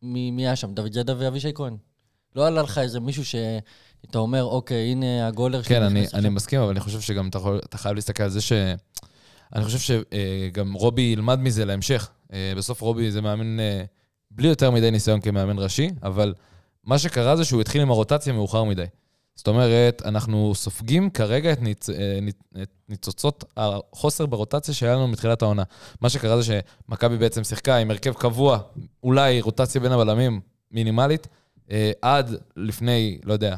מי, 0.01 0.31
מי 0.31 0.47
היה 0.47 0.55
שם? 0.55 0.73
דוד 0.73 0.93
זאדה 0.93 1.13
ואבישי 1.17 1.51
כהן. 1.55 1.77
לא 2.35 2.47
עלה 2.47 2.61
לך 2.61 2.77
איזה 2.77 2.99
מישהו 2.99 3.25
שאתה 3.25 4.17
אומר, 4.17 4.43
אוקיי, 4.43 4.91
הנה 4.91 5.27
הגולר 5.27 5.63
כן, 5.63 5.83
אני, 5.83 6.01
נכנס 6.01 6.13
אני 6.13 6.19
עכשיו." 6.19 6.31
מסכים, 6.31 6.59
אבל 6.59 6.69
אני 6.69 6.79
חושב 6.79 7.01
שגם 7.01 7.29
אתה, 7.29 7.37
יכול, 7.37 7.59
אתה 7.65 7.77
חייב 7.77 7.95
להסתכל 7.95 8.23
על 8.23 8.29
זה 8.29 8.41
ש... 8.41 8.51
אני 9.55 9.65
חושב 9.65 9.79
שגם 9.79 10.73
רובי 10.73 11.01
ילמד 11.01 11.39
מזה 11.39 11.65
להמשך. 11.65 12.09
אה, 12.33 12.53
בסוף 12.57 12.81
רובי 12.81 13.11
זה 13.11 13.21
מאמן 13.21 13.59
אה, 13.59 13.83
בלי 14.31 14.47
יותר 14.47 14.71
מדי 14.71 14.91
ניסיון 14.91 15.21
כמאמן 15.21 15.59
ראשי, 15.59 15.89
אבל 16.03 16.33
מה 16.83 16.99
שקרה 16.99 17.35
זה 17.35 17.45
שהוא 17.45 17.61
התחיל 17.61 17.81
עם 17.81 17.91
הרוטציה 17.91 18.33
מאוחר 18.33 18.63
מדי. 18.63 18.85
זאת 19.35 19.47
אומרת, 19.47 20.01
אנחנו 20.05 20.55
סופגים 20.55 21.09
כרגע 21.09 21.51
את, 21.51 21.61
ניצ... 21.61 21.89
אה, 21.89 22.19
את 22.61 22.69
ניצוצות 22.89 23.43
החוסר 23.57 24.25
ברוטציה 24.25 24.73
שהיה 24.73 24.95
לנו 24.95 25.07
מתחילת 25.07 25.41
העונה. 25.41 25.63
מה 26.01 26.09
שקרה 26.09 26.41
זה 26.41 26.43
שמכבי 26.43 27.17
בעצם 27.17 27.43
שיחקה 27.43 27.77
עם 27.77 27.91
הרכב 27.91 28.13
קבוע, 28.13 28.59
אולי 29.03 29.41
רוטציה 29.41 29.81
בין 29.81 29.91
הבלמים 29.91 30.39
מינימלית, 30.71 31.27
עד 32.01 32.35
לפני, 32.55 33.19
לא 33.23 33.33
יודע, 33.33 33.55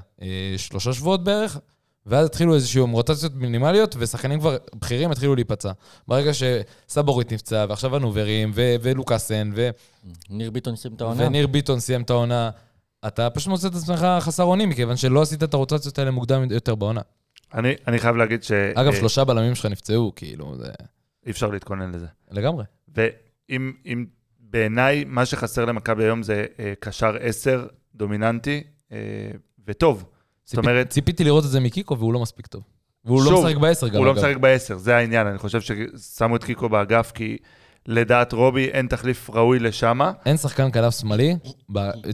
שלושה 0.58 0.94
שבועות 0.94 1.24
בערך, 1.24 1.58
ואז 2.06 2.26
התחילו 2.26 2.56
איזשהו 2.56 2.88
רוטציות 2.92 3.36
מינימליות, 3.36 3.96
ושחקנים 4.00 4.40
כבר 4.40 4.58
בכירים 4.76 5.12
התחילו 5.12 5.36
להיפצע. 5.36 5.72
ברגע 6.08 6.32
שסבורית 6.34 7.34
נפצע, 7.34 7.66
ועכשיו 7.70 7.96
הנוברים, 7.96 8.52
ו- 8.54 8.76
ולוקאסן, 8.82 9.52
ו- 9.56 9.70
ניר 10.30 10.52
ביטון 10.52 10.76
סיים 10.76 10.94
את 10.94 11.02
העונה. 11.02 11.26
וניר 11.26 11.48
ביטון 11.48 11.80
סיים 11.80 12.02
את 12.02 12.10
העונה, 12.10 12.50
אתה 13.08 13.30
פשוט 13.30 13.48
מוצא 13.48 13.68
את 13.68 13.76
עצמך 13.76 14.08
חסר 14.20 14.44
אונים, 14.44 14.70
מכיוון 14.70 14.98
שלא 14.98 15.22
עשית 15.22 15.44
את 15.44 15.54
הרוטציות 15.54 16.00
האלה 16.00 16.12
מוקדם 16.12 16.52
יותר 16.52 16.76
בעונה. 16.76 17.02
אני, 17.54 17.74
אני 17.88 18.00
חייב 18.00 18.16
להגיד 18.16 18.44
ש... 18.44 18.52
אגב, 18.52 18.94
אה, 18.94 19.00
שלושה 19.00 19.24
בלמים 19.24 19.56
שלך 19.56 19.66
נפצעו, 19.66 20.12
כאילו, 20.16 20.56
זה... 20.58 20.72
אי 21.26 21.32
אפשר 21.32 21.48
להתכונן 21.48 21.92
לזה. 21.92 22.06
לגמרי. 22.32 22.64
ואם 22.96 23.74
אם 23.86 24.06
בעיניי 24.40 25.04
מה 25.08 25.26
שחסר 25.26 25.66
למכבי 25.66 26.04
היום 26.04 26.24
זה 26.24 26.46
אה, 26.60 26.74
קשר 26.80 27.16
10 27.20 27.68
דומיננטי 27.96 28.64
אה, 28.92 28.98
וטוב. 29.68 30.06
זאת 30.50 30.58
אומרת, 30.58 30.90
ציפיתי 30.90 31.24
לראות 31.24 31.46
את 31.46 31.50
זה 31.50 31.60
מקיקו, 31.60 31.98
והוא 31.98 32.14
לא 32.14 32.20
מספיק 32.20 32.48
טוב. 32.48 32.64
והוא 33.06 33.24
לא 33.24 33.30
שוב, 33.30 33.46
משחק 33.46 33.58
בעשר 33.58 33.88
גם, 33.88 33.98
הוא 33.98 34.06
לא. 34.06 34.14
משחק 34.14 34.38
בעשר, 34.38 34.78
זה 34.78 34.98
העניין. 34.98 35.28
אני 35.28 35.38
חושב 35.38 35.62
ששמו 35.62 36.36
את 36.36 36.44
קיקו 36.44 36.70
באגף, 36.70 37.12
כי 37.12 37.38
לדעת 37.86 38.34
רובי 38.34 38.66
אין 38.66 38.88
תחליף 38.88 39.30
ראוי 39.30 39.60
לשמה. 39.60 40.12
אין 40.26 40.38
שחקן 40.38 40.72
כנף 40.72 41.00
שמאלי, 41.00 41.36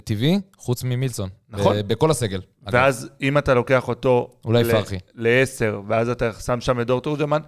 טבעי, 0.04 0.39
חוץ 0.58 0.84
ממילסון. 0.84 1.30
נכון. 1.50 1.75
בכל 1.88 2.12
הסגל. 2.12 2.42
ואז 2.72 3.10
אם 3.22 3.38
אתה 3.38 3.54
לוקח 3.54 3.88
אותו... 3.88 4.30
אולי 4.46 4.63
פרחי. 4.63 4.98
לעשר, 5.15 5.82
ואז 5.88 6.10
אתה 6.10 6.34
שם 6.34 6.62
שם 6.62 6.82
את 6.82 6.88
דור 6.88 7.01
תורג'מן, 7.01 7.42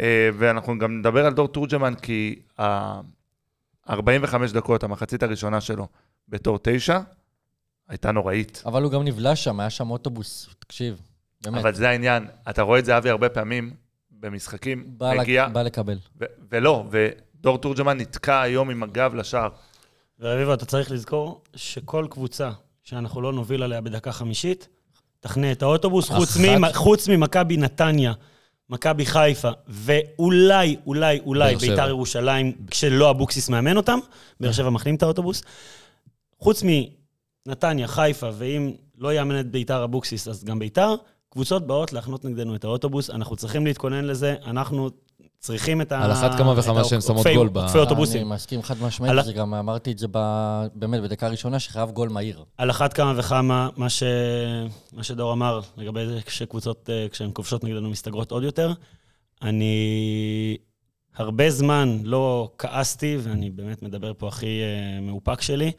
אה, 0.00 0.30
ואנחנו 0.38 0.78
גם 0.78 0.98
נדבר 0.98 1.26
על 1.26 1.32
דור 1.32 1.48
תורג'מן, 1.48 1.94
כי 1.94 2.38
ה-45 2.58 4.52
דקות, 4.54 4.82
המחצית 4.82 5.22
הראשונה 5.22 5.60
שלו, 5.60 5.86
בתור 6.28 6.58
תשע, 6.62 6.98
הייתה 7.88 8.12
נוראית. 8.12 8.62
אבל 8.66 8.82
הוא 8.82 8.92
גם 8.92 9.04
נבלע 9.04 9.36
שם, 9.36 9.60
היה 9.60 9.70
שם 9.70 9.90
אוטובוס, 9.90 10.48
תקשיב, 10.58 11.00
באמת. 11.44 11.58
אבל 11.60 11.74
זה 11.74 11.88
העניין, 11.88 12.26
אתה 12.50 12.62
רואה 12.62 12.78
את 12.78 12.84
זה, 12.84 12.96
אבי, 12.98 13.10
הרבה 13.10 13.28
פעמים 13.28 13.72
במשחקים, 14.10 14.84
בא, 14.88 15.12
מגיע, 15.18 15.46
לק... 15.46 15.52
בא 15.52 15.62
לקבל. 15.62 15.98
ו- 16.20 16.24
ולא, 16.50 16.84
ודור 16.90 17.58
תורג'מן 17.58 17.98
נתקע 18.00 18.40
היום 18.40 18.70
עם 18.70 18.82
הגב 18.82 19.14
לשער. 19.14 19.48
ורביבו, 20.20 20.54
אתה 20.54 20.66
צריך 20.66 20.90
לזכור 20.90 21.42
שכל 21.56 22.06
קבוצה 22.10 22.50
שאנחנו 22.84 23.20
לא 23.20 23.32
נוביל 23.32 23.62
עליה 23.62 23.80
בדקה 23.80 24.12
חמישית, 24.12 24.68
תחנה 25.20 25.52
את 25.52 25.62
האוטובוס, 25.62 26.10
חוץ. 26.10 26.36
ממ- 26.36 26.72
חוץ 26.72 27.08
ממכבי 27.08 27.56
נתניה, 27.56 28.12
מכבי 28.70 29.06
חיפה, 29.06 29.50
ואולי, 29.68 30.76
אולי, 30.86 31.20
אולי. 31.26 31.56
ביתר 31.56 31.88
ירושלים, 31.88 32.52
כשלא 32.70 33.10
אבוקסיס 33.10 33.48
מאמן 33.48 33.76
אותם, 33.76 33.98
באר 34.40 34.52
שבע 34.52 34.70
מחנים 34.70 34.94
את 34.94 35.02
האוטובוס. 35.02 35.42
חוץ 36.38 36.62
מנתניה, 37.48 37.88
חיפה, 37.88 38.28
ואם 38.32 38.72
לא 38.98 39.12
יאמן 39.12 39.40
את 39.40 39.50
ביתר 39.50 39.84
אבוקסיס, 39.84 40.28
אז 40.28 40.44
גם 40.44 40.58
ביתר, 40.58 40.94
קבוצות 41.30 41.66
באות 41.66 41.92
להחנות 41.92 42.24
נגדנו 42.24 42.54
את 42.54 42.64
האוטובוס, 42.64 43.10
אנחנו 43.10 43.36
צריכים 43.36 43.66
להתכונן 43.66 44.04
לזה, 44.04 44.34
אנחנו 44.46 44.90
צריכים 45.38 45.80
את 45.80 45.92
ה... 45.92 46.04
על 46.04 46.12
אחת 46.12 46.34
כמה 46.38 46.54
וכמה 46.56 46.84
כשהן 46.84 47.00
שמות 47.00 47.26
גול 47.34 47.48
ב- 47.48 47.58
עוקפי 47.58 47.78
אוטובוסים. 47.78 48.20
אני 48.26 48.34
מסכים 48.34 48.62
חד 48.62 48.74
משמעית, 48.82 49.10
על- 49.12 49.22
זה 49.22 49.32
גם 49.32 49.54
אמרתי 49.54 49.92
את 49.92 49.98
זה 49.98 50.06
ב... 50.12 50.18
באמת 50.74 51.02
בדקה 51.02 51.26
הראשונה, 51.26 51.58
שחייב 51.58 51.90
גול 51.90 52.08
מהיר. 52.08 52.44
על 52.58 52.70
אחת 52.70 52.92
כמה 52.92 53.12
וכמה, 53.16 53.68
מה, 53.76 53.88
ש... 53.88 54.02
מה 54.92 55.02
שדור 55.02 55.32
אמר 55.32 55.60
לגבי 55.76 56.06
זה 56.06 56.18
שקבוצות, 56.28 56.90
אה, 56.92 57.06
כשהן 57.10 57.30
כובשות 57.32 57.64
נגדנו, 57.64 57.90
מסתגרות 57.90 58.30
עוד 58.32 58.42
יותר. 58.42 58.72
אני 59.42 60.56
הרבה 61.16 61.50
זמן 61.50 61.98
לא 62.04 62.50
כעסתי, 62.58 63.16
ואני 63.20 63.50
באמת 63.50 63.82
מדבר 63.82 64.12
פה 64.18 64.28
הכי 64.28 64.46
אה, 64.62 65.00
מאופק 65.00 65.40
שלי, 65.40 65.72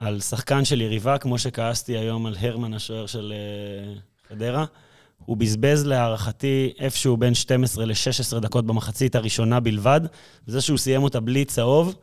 על 0.00 0.20
שחקן 0.20 0.64
של 0.64 0.80
יריבה, 0.80 1.18
כמו 1.18 1.38
שכעסתי 1.38 1.98
היום 1.98 2.26
על 2.26 2.36
הרמן, 2.40 2.74
השוער 2.74 3.06
של 3.06 3.32
אה, 3.36 3.94
חדרה. 4.28 4.64
הוא 5.18 5.36
בזבז 5.36 5.86
להערכתי 5.86 6.72
איפשהו 6.78 7.16
בין 7.16 7.34
12 7.34 7.84
ל-16 7.84 8.40
דקות 8.40 8.66
במחצית 8.66 9.14
הראשונה 9.14 9.60
בלבד. 9.60 10.00
וזה 10.48 10.60
שהוא 10.60 10.78
סיים 10.78 11.02
אותה 11.02 11.20
בלי 11.20 11.44
צהוב, 11.44 11.94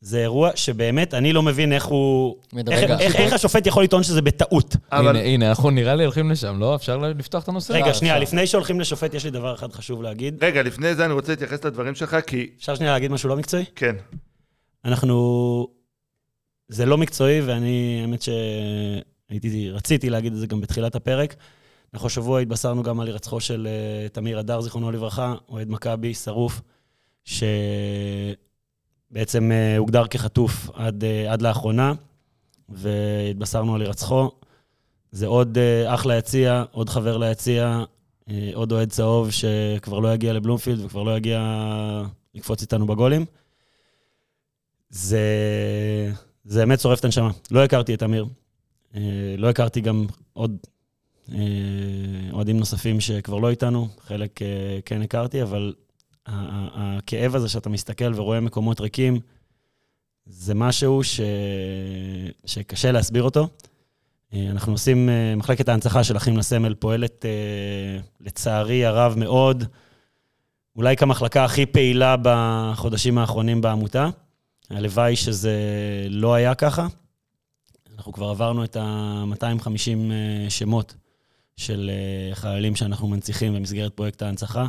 זה 0.00 0.18
אירוע 0.18 0.50
שבאמת, 0.54 1.14
אני 1.14 1.32
לא 1.32 1.42
מבין 1.42 1.72
איך 1.72 1.84
הוא... 1.84 2.36
מדבר 2.52 2.72
איך, 2.72 2.90
איך, 3.00 3.16
איך 3.16 3.32
השופט 3.32 3.66
יכול 3.66 3.84
לטעון 3.84 4.02
שזה 4.02 4.22
בטעות? 4.22 4.76
אבל 4.92 5.08
הנה, 5.08 5.20
הנה, 5.20 5.48
אנחנו 5.48 5.70
נראה 5.70 5.94
לי 5.94 6.04
הולכים 6.04 6.30
לשם, 6.30 6.58
לא? 6.58 6.74
אפשר 6.74 6.98
לפתוח 6.98 7.42
את 7.42 7.48
הנושא? 7.48 7.72
רגע, 7.72 7.86
אפשר. 7.86 7.98
שנייה, 7.98 8.18
לפני 8.18 8.46
שהולכים 8.46 8.80
לשופט, 8.80 9.14
יש 9.14 9.24
לי 9.24 9.30
דבר 9.30 9.54
אחד 9.54 9.72
חשוב 9.72 10.02
להגיד. 10.02 10.44
רגע, 10.44 10.62
לפני 10.62 10.94
זה 10.94 11.04
אני 11.04 11.12
רוצה 11.12 11.32
להתייחס 11.32 11.64
לדברים 11.64 11.94
שלך, 11.94 12.16
כי 12.26 12.50
אפשר 12.58 12.74
שנייה 12.74 12.92
להגיד 12.92 13.12
משהו 13.12 13.28
לא 13.28 13.36
מקצועי? 13.36 13.64
כן, 13.74 13.96
אנחנו... 14.84 15.75
זה 16.68 16.86
לא 16.86 16.98
מקצועי, 16.98 17.40
ואני, 17.40 17.98
האמת 18.02 18.22
שהייתי, 18.22 19.70
רציתי 19.70 20.10
להגיד 20.10 20.32
את 20.32 20.38
זה 20.38 20.46
גם 20.46 20.60
בתחילת 20.60 20.94
הפרק. 20.94 21.34
אנחנו 21.94 22.06
השבוע 22.06 22.40
התבשרנו 22.40 22.82
גם 22.82 23.00
על 23.00 23.06
הירצחו 23.06 23.40
של 23.40 23.68
אה, 23.70 24.08
תמיר 24.08 24.40
אדר, 24.40 24.60
זיכרונו 24.60 24.90
לברכה, 24.90 25.34
אוהד 25.48 25.70
מכבי, 25.70 26.14
שרוף, 26.14 26.60
שבעצם 27.24 28.32
אה, 29.52 29.76
הוגדר 29.76 30.06
כחטוף 30.06 30.70
עד, 30.74 31.04
אה, 31.04 31.32
עד 31.32 31.42
לאחרונה, 31.42 31.92
והתבשרנו 32.68 33.74
על 33.74 33.80
הירצחו. 33.80 34.30
זה 35.12 35.26
עוד 35.26 35.58
אה, 35.58 35.94
אח 35.94 36.06
ליציע, 36.06 36.64
עוד 36.70 36.88
חבר 36.88 37.16
ליציע, 37.16 37.84
אה, 38.30 38.50
עוד 38.54 38.72
אוהד 38.72 38.90
צהוב 38.90 39.30
שכבר 39.30 39.98
לא 39.98 40.14
יגיע 40.14 40.32
לבלומפילד 40.32 40.84
וכבר 40.84 41.02
לא 41.02 41.16
יגיע 41.16 41.40
לקפוץ 42.34 42.62
איתנו 42.62 42.86
בגולים. 42.86 43.24
זה, 44.90 45.20
זה 46.46 46.60
באמת 46.60 46.80
שורף 46.80 46.98
את 46.98 47.04
הנשמה. 47.04 47.30
לא 47.50 47.64
הכרתי 47.64 47.94
את 47.94 48.02
אמיר. 48.02 48.26
אה, 48.94 49.00
לא 49.38 49.50
הכרתי 49.50 49.80
גם 49.80 50.06
עוד 50.32 50.56
אה, 51.32 51.38
אוהדים 52.32 52.58
נוספים 52.58 53.00
שכבר 53.00 53.38
לא 53.38 53.50
איתנו, 53.50 53.88
חלק 54.06 54.42
אה, 54.42 54.78
כן 54.84 55.02
הכרתי, 55.02 55.42
אבל 55.42 55.74
הכאב 56.26 57.34
הזה 57.36 57.48
שאתה 57.48 57.68
מסתכל 57.68 58.12
ורואה 58.14 58.40
מקומות 58.40 58.80
ריקים, 58.80 59.20
זה 60.26 60.54
משהו 60.54 61.04
ש... 61.04 61.20
שקשה 62.44 62.92
להסביר 62.92 63.22
אותו. 63.22 63.48
אנחנו 64.50 64.72
עושים, 64.72 65.08
מחלקת 65.36 65.68
ההנצחה 65.68 66.04
של 66.04 66.16
אחים 66.16 66.36
לסמל 66.36 66.74
פועלת, 66.74 67.24
לצערי 68.20 68.84
הרב 68.84 69.14
מאוד, 69.16 69.64
אולי 70.76 70.96
כמחלקה 70.96 71.44
הכי 71.44 71.66
פעילה 71.66 72.16
בחודשים 72.22 73.18
האחרונים 73.18 73.60
בעמותה. 73.60 74.08
הלוואי 74.70 75.16
שזה 75.16 75.56
לא 76.10 76.34
היה 76.34 76.54
ככה. 76.54 76.86
אנחנו 77.96 78.12
כבר 78.12 78.28
עברנו 78.28 78.64
את 78.64 78.76
ה-250 78.76 79.68
שמות 80.48 80.94
של 81.56 81.90
אה, 81.92 82.34
חיילים 82.34 82.76
שאנחנו 82.76 83.08
מנציחים 83.08 83.54
במסגרת 83.54 83.92
פרויקט 83.92 84.22
ההנצחה. 84.22 84.66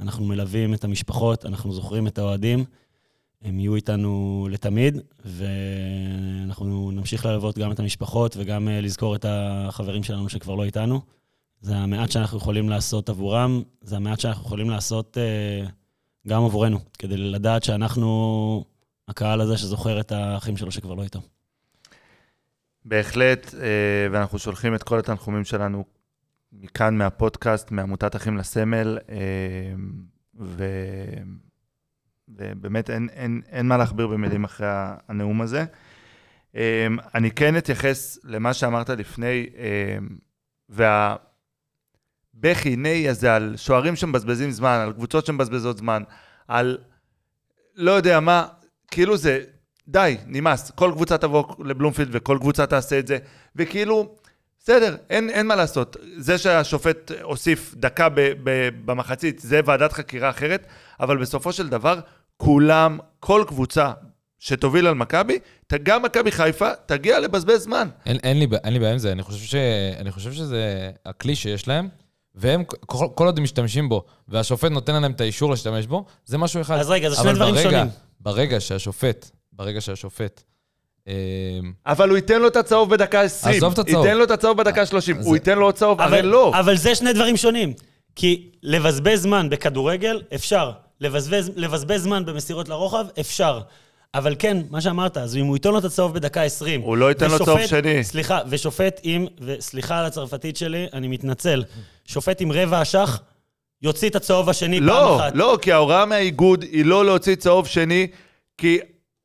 אנחנו 0.00 0.24
מלווים 0.24 0.74
את 0.74 0.84
המשפחות, 0.84 1.46
אנחנו 1.46 1.72
זוכרים 1.72 2.06
את 2.06 2.18
האוהדים. 2.18 2.64
הם 3.42 3.58
יהיו 3.58 3.74
איתנו 3.74 4.48
לתמיד, 4.50 4.98
ואנחנו 5.24 6.90
נמשיך 6.90 7.26
ללוות 7.26 7.58
גם 7.58 7.72
את 7.72 7.78
המשפחות 7.78 8.36
וגם 8.38 8.68
אה, 8.68 8.80
לזכור 8.80 9.16
את 9.16 9.24
החברים 9.28 10.02
שלנו 10.02 10.28
שכבר 10.28 10.54
לא 10.54 10.64
איתנו. 10.64 11.00
זה 11.60 11.76
המעט 11.76 12.10
שאנחנו 12.10 12.38
יכולים 12.38 12.68
לעשות 12.68 13.08
עבורם, 13.08 13.62
זה 13.82 13.96
המעט 13.96 14.20
שאנחנו 14.20 14.44
יכולים 14.44 14.70
לעשות 14.70 15.18
אה, 15.18 15.66
גם 16.28 16.44
עבורנו, 16.44 16.78
כדי 16.98 17.16
לדעת 17.16 17.64
שאנחנו 17.64 18.64
הקהל 19.08 19.40
הזה 19.40 19.56
שזוכר 19.56 20.00
את 20.00 20.12
האחים 20.12 20.56
שלו 20.56 20.70
שכבר 20.70 20.94
לא 20.94 21.02
איתו. 21.02 21.20
בהחלט, 22.84 23.54
אה, 23.54 23.60
ואנחנו 24.12 24.38
שולחים 24.38 24.74
את 24.74 24.82
כל 24.82 24.98
התנחומים 24.98 25.44
שלנו 25.44 25.84
מכאן, 26.52 26.98
מהפודקאסט, 26.98 27.70
מעמותת 27.70 28.16
אחים 28.16 28.36
לסמל, 28.36 28.98
אה, 29.08 29.16
ו... 30.40 30.64
ובאמת 32.28 32.90
אין, 32.90 33.08
אין, 33.12 33.42
אין 33.48 33.68
מה 33.68 33.76
להכביר 33.76 34.06
במילים 34.06 34.44
אחרי 34.44 34.66
הנאום 35.08 35.42
הזה. 35.42 35.64
אה, 36.56 36.86
אני 37.14 37.30
כן 37.30 37.56
אתייחס 37.56 38.18
למה 38.24 38.54
שאמרת 38.54 38.90
לפני, 38.90 39.46
והבכי, 40.68 42.76
נהי 42.76 43.08
הזה 43.08 43.34
על 43.34 43.54
שוערים 43.56 43.96
שמבזבזים 43.96 44.50
זמן, 44.50 44.78
על 44.82 44.92
קבוצות 44.92 45.26
שמבזבזות 45.26 45.78
זמן, 45.78 46.02
על 46.48 46.78
לא 47.76 47.90
יודע 47.90 48.20
מה, 48.20 48.46
כאילו 48.90 49.16
זה, 49.16 49.40
די, 49.88 50.16
נמאס. 50.26 50.70
כל 50.70 50.90
קבוצה 50.94 51.18
תבוא 51.18 51.44
לבלומפילד 51.64 52.08
וכל 52.12 52.38
קבוצה 52.40 52.66
תעשה 52.66 52.98
את 52.98 53.06
זה, 53.06 53.18
וכאילו, 53.56 54.14
בסדר, 54.60 54.96
אין, 55.10 55.30
אין 55.30 55.46
מה 55.46 55.56
לעשות. 55.56 55.96
זה 56.16 56.38
שהשופט 56.38 57.12
הוסיף 57.22 57.74
דקה 57.76 58.08
ב, 58.08 58.20
ב, 58.42 58.68
במחצית, 58.84 59.38
זה 59.38 59.60
ועדת 59.64 59.92
חקירה 59.92 60.30
אחרת, 60.30 60.66
אבל 61.00 61.16
בסופו 61.16 61.52
של 61.52 61.68
דבר, 61.68 62.00
כולם, 62.36 62.98
כל 63.20 63.44
קבוצה 63.48 63.92
שתוביל 64.38 64.86
על 64.86 64.94
מכבי, 64.94 65.38
גם 65.82 66.02
מכבי 66.02 66.30
חיפה, 66.30 66.70
תגיע 66.86 67.20
לבזבז 67.20 67.62
זמן. 67.62 67.88
אין, 68.06 68.16
אין, 68.22 68.38
לי, 68.38 68.46
אין 68.64 68.72
לי 68.72 68.78
בעיה 68.78 68.92
עם 68.92 68.98
זה, 68.98 69.12
אני 69.12 69.22
חושב, 69.22 69.44
ש, 69.44 69.54
אני 69.98 70.10
חושב 70.10 70.32
שזה 70.32 70.90
הכלי 71.06 71.36
שיש 71.36 71.68
להם, 71.68 71.88
והם, 72.34 72.64
כל, 72.64 73.06
כל 73.14 73.26
עוד 73.26 73.38
הם 73.38 73.44
משתמשים 73.44 73.88
בו, 73.88 74.04
והשופט 74.28 74.70
נותן 74.70 75.02
להם 75.02 75.12
את 75.12 75.20
האישור 75.20 75.50
להשתמש 75.50 75.86
בו, 75.86 76.04
זה 76.24 76.38
משהו 76.38 76.60
אחד. 76.60 76.78
אז 76.78 76.90
רגע, 76.90 77.10
זה 77.10 77.16
שני 77.16 77.24
אבל 77.24 77.34
דברים 77.34 77.54
ברגע, 77.54 77.70
שונים. 77.70 77.86
ברגע 78.20 78.60
שהשופט, 78.60 79.30
ברגע 79.52 79.80
שהשופט, 79.80 80.42
אה, 81.08 81.12
אבל 81.86 82.08
הוא 82.08 82.16
ייתן 82.16 82.40
לו 82.42 82.48
את 82.48 82.56
הצהוב 82.56 82.90
בדקה 82.90 83.20
20. 83.20 83.56
עזוב 83.56 83.72
את 83.72 83.78
הצהוב. 83.78 84.04
ייתן 84.06 84.18
לו 84.18 84.24
את 84.24 84.30
הצהוב 84.30 84.58
בדקה 84.58 84.86
30. 84.86 85.18
אז- 85.18 85.26
הוא 85.26 85.36
ייתן 85.36 85.58
לו 85.58 85.64
עוד 85.64 85.74
צהוב, 85.74 86.00
הרי 86.00 86.20
אבל, 86.20 86.28
לא. 86.28 86.52
אבל 86.60 86.76
זה 86.76 86.94
שני 86.94 87.12
דברים 87.12 87.36
שונים. 87.36 87.72
כי 88.16 88.50
לבזבז 88.62 89.22
זמן 89.22 89.48
בכדורגל, 89.50 90.22
אפשר. 90.34 90.70
לבזבז, 91.00 91.50
לבזבז 91.56 92.02
זמן 92.02 92.24
במסירות 92.24 92.68
לרוחב, 92.68 93.06
אפשר. 93.20 93.60
אבל 94.14 94.34
כן, 94.38 94.56
מה 94.70 94.80
שאמרת, 94.80 95.16
אז 95.16 95.36
אם 95.36 95.46
הוא 95.46 95.56
ייתן 95.56 95.70
לו 95.70 95.78
את 95.78 95.84
הצהוב 95.84 96.14
בדקה 96.14 96.42
20... 96.42 96.80
הוא 96.80 96.96
לא 96.96 97.08
ייתן 97.08 97.30
לו 97.30 97.44
צהוב 97.44 97.66
שני. 97.66 98.04
סליחה, 98.04 98.40
ושופט 98.48 99.00
עם, 99.02 99.26
וסליחה 99.40 99.98
על 99.98 100.06
הצרפתית 100.06 100.56
שלי, 100.56 100.86
אני 100.92 101.08
מתנצל, 101.08 101.64
שופט 102.04 102.40
עם 102.40 102.52
רבע 102.52 102.82
אשח, 102.82 103.20
יוציא 103.82 104.08
את 104.08 104.16
הצהוב 104.16 104.50
השני 104.50 104.78
פעם 104.78 104.86
לא, 104.86 105.16
אחת. 105.20 105.32
לא, 105.34 105.58
כי 105.62 105.72
ההוראה 105.72 106.06
מהאיגוד 106.06 106.62
היא 106.62 106.84
לא 106.84 107.04
להוציא 107.04 107.34
צהוב 107.34 107.66
שני, 107.66 108.06
כי 108.58 108.78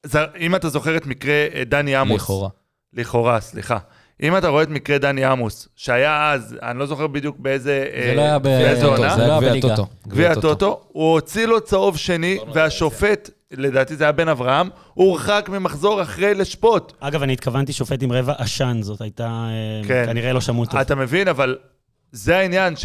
זה- 0.06 0.20
אם 0.40 0.56
אתה 0.56 0.70
זוכר 0.70 0.98
את 0.98 1.06
מקרה 1.06 1.34
אה, 1.56 1.64
דני 1.64 1.96
עמוס. 1.96 2.22
לכאורה. 2.22 2.50
לכאורה, 2.94 3.40
סליחה. 3.42 3.78
אם 4.24 4.38
אתה 4.38 4.48
רואה 4.48 4.64
את 4.64 4.70
מקרה 4.70 4.98
דני 4.98 5.26
עמוס, 5.26 5.68
שהיה 5.76 6.32
אז, 6.32 6.56
אני 6.62 6.80
לא 6.80 6.86
זוכר 6.86 7.08
בדיוק 7.08 7.36
באיזה... 7.40 7.86
זה 8.08 8.14
לא 8.16 8.22
היה 8.22 8.40
באיזה 8.40 8.82
טוטו, 8.82 8.96
עונה, 8.96 9.16
זה 9.16 9.28
לא 9.28 9.40
היה 9.40 9.40
גביע. 9.40 9.54
הטוטו. 9.74 9.88
גביע 10.08 10.32
הטוטו, 10.32 10.82
הוא 10.88 11.14
הוציא 11.14 11.46
לו 11.46 11.62
צהוב 11.62 11.98
שני, 11.98 12.38
והשופט, 12.54 13.30
לדעתי 13.52 13.96
זה 13.96 14.04
היה 14.04 14.12
בן 14.12 14.28
אברהם, 14.28 14.70
הוא 14.94 15.08
הורחק 15.10 15.50
ממחזור 15.52 16.02
אחרי 16.02 16.34
לשפוט. 16.34 16.94
אגב, 17.00 17.24
אני 17.24 17.34
התכוונתי 17.34 17.74
שופט 17.74 18.04
עם 18.04 18.12
רבע 18.12 18.34
עשן, 18.38 18.78
זאת 18.82 19.02
הייתה... 19.02 19.24
אה, 19.28 19.88
כן. 19.88 20.04
כנראה 20.06 20.34
לא 20.34 20.42
שמעו 20.42 20.66
טוב. 20.66 20.80
אתה 20.80 20.96
מבין, 20.96 21.28
אבל 21.28 21.58
זה 22.12 22.38
העניין, 22.38 22.76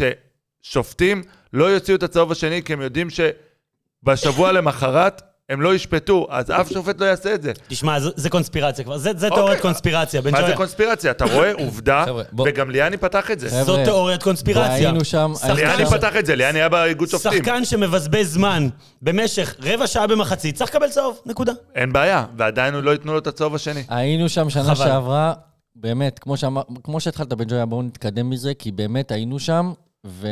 ששופטים 0.69 1.23
לא 1.53 1.65
יוציאו 1.65 1.97
את 1.97 2.03
הצהוב 2.03 2.31
השני, 2.31 2.63
כי 2.63 2.73
הם 2.73 2.81
יודעים 2.81 3.07
שבשבוע 3.09 4.51
למחרת 4.51 5.21
הם 5.49 5.61
לא 5.61 5.75
ישפטו, 5.75 6.27
אז 6.29 6.51
אף 6.51 6.71
שופט 6.71 7.01
לא 7.01 7.05
יעשה 7.05 7.33
את 7.33 7.41
זה. 7.41 7.51
תשמע, 7.67 7.99
זה, 7.99 8.09
זה 8.15 8.29
קונספירציה 8.29 8.85
כבר, 8.85 8.97
זה, 8.97 9.11
זה 9.17 9.25
אוקיי. 9.25 9.29
תיאוריית 9.37 9.61
קונספירציה, 9.61 10.21
בן 10.21 10.31
מה 10.31 10.47
זה. 10.47 10.53
קונספירציה? 10.55 11.11
אתה 11.11 11.25
רואה 11.25 11.51
עובדה, 11.65 12.05
וגם 12.45 12.69
ליאני 12.71 12.97
פתח 12.97 13.31
את 13.31 13.39
זה. 13.39 13.63
זאת 13.63 13.79
תיאוריית 13.83 14.23
קונספירציה. 14.23 14.71
והיינו 14.71 15.05
שם... 15.05 15.33
היינו 15.41 15.55
ליאני 15.55 15.85
שם- 15.85 15.97
פתח 15.97 16.15
את 16.19 16.25
זה, 16.25 16.35
ליאני 16.35 16.59
היה 16.59 16.69
באיגוד 16.69 17.09
שופטים. 17.09 17.31
שחקן 17.31 17.65
שמבזבז 17.65 18.33
זמן 18.33 18.67
במשך 19.01 19.55
רבע 19.59 19.87
שעה 19.87 20.07
במחצית, 20.07 20.55
צריך 20.55 20.69
לקבל 20.69 20.89
צהוב, 20.89 21.19
נקודה. 21.25 21.51
אין 21.75 21.93
בעיה, 21.93 22.25
ועדיין 22.37 22.73
לא 22.73 22.91
ייתנו 22.91 23.13
לו 23.13 23.19
את 23.19 23.27
הצהוב 23.27 23.55
השני. 23.55 23.83
היינו 23.89 24.29
שם 24.29 24.49
שנה 24.49 24.63
חבל. 24.63 24.75
שעברה, 24.75 25.33
באמת, 25.75 26.19
כמו, 26.19 26.37
שאמר, 26.37 26.61
כמו 26.83 26.99
שהתחלת 26.99 27.33
בן 27.33 27.45
ג'ויה, 27.47 27.65
בואו 27.65 27.81
נתקדם 27.81 28.29
מזה, 28.29 28.53
כי 28.53 28.71
באמת 28.71 29.11
היינו 29.11 29.39
שם, 29.39 29.71
ו... 30.05 30.27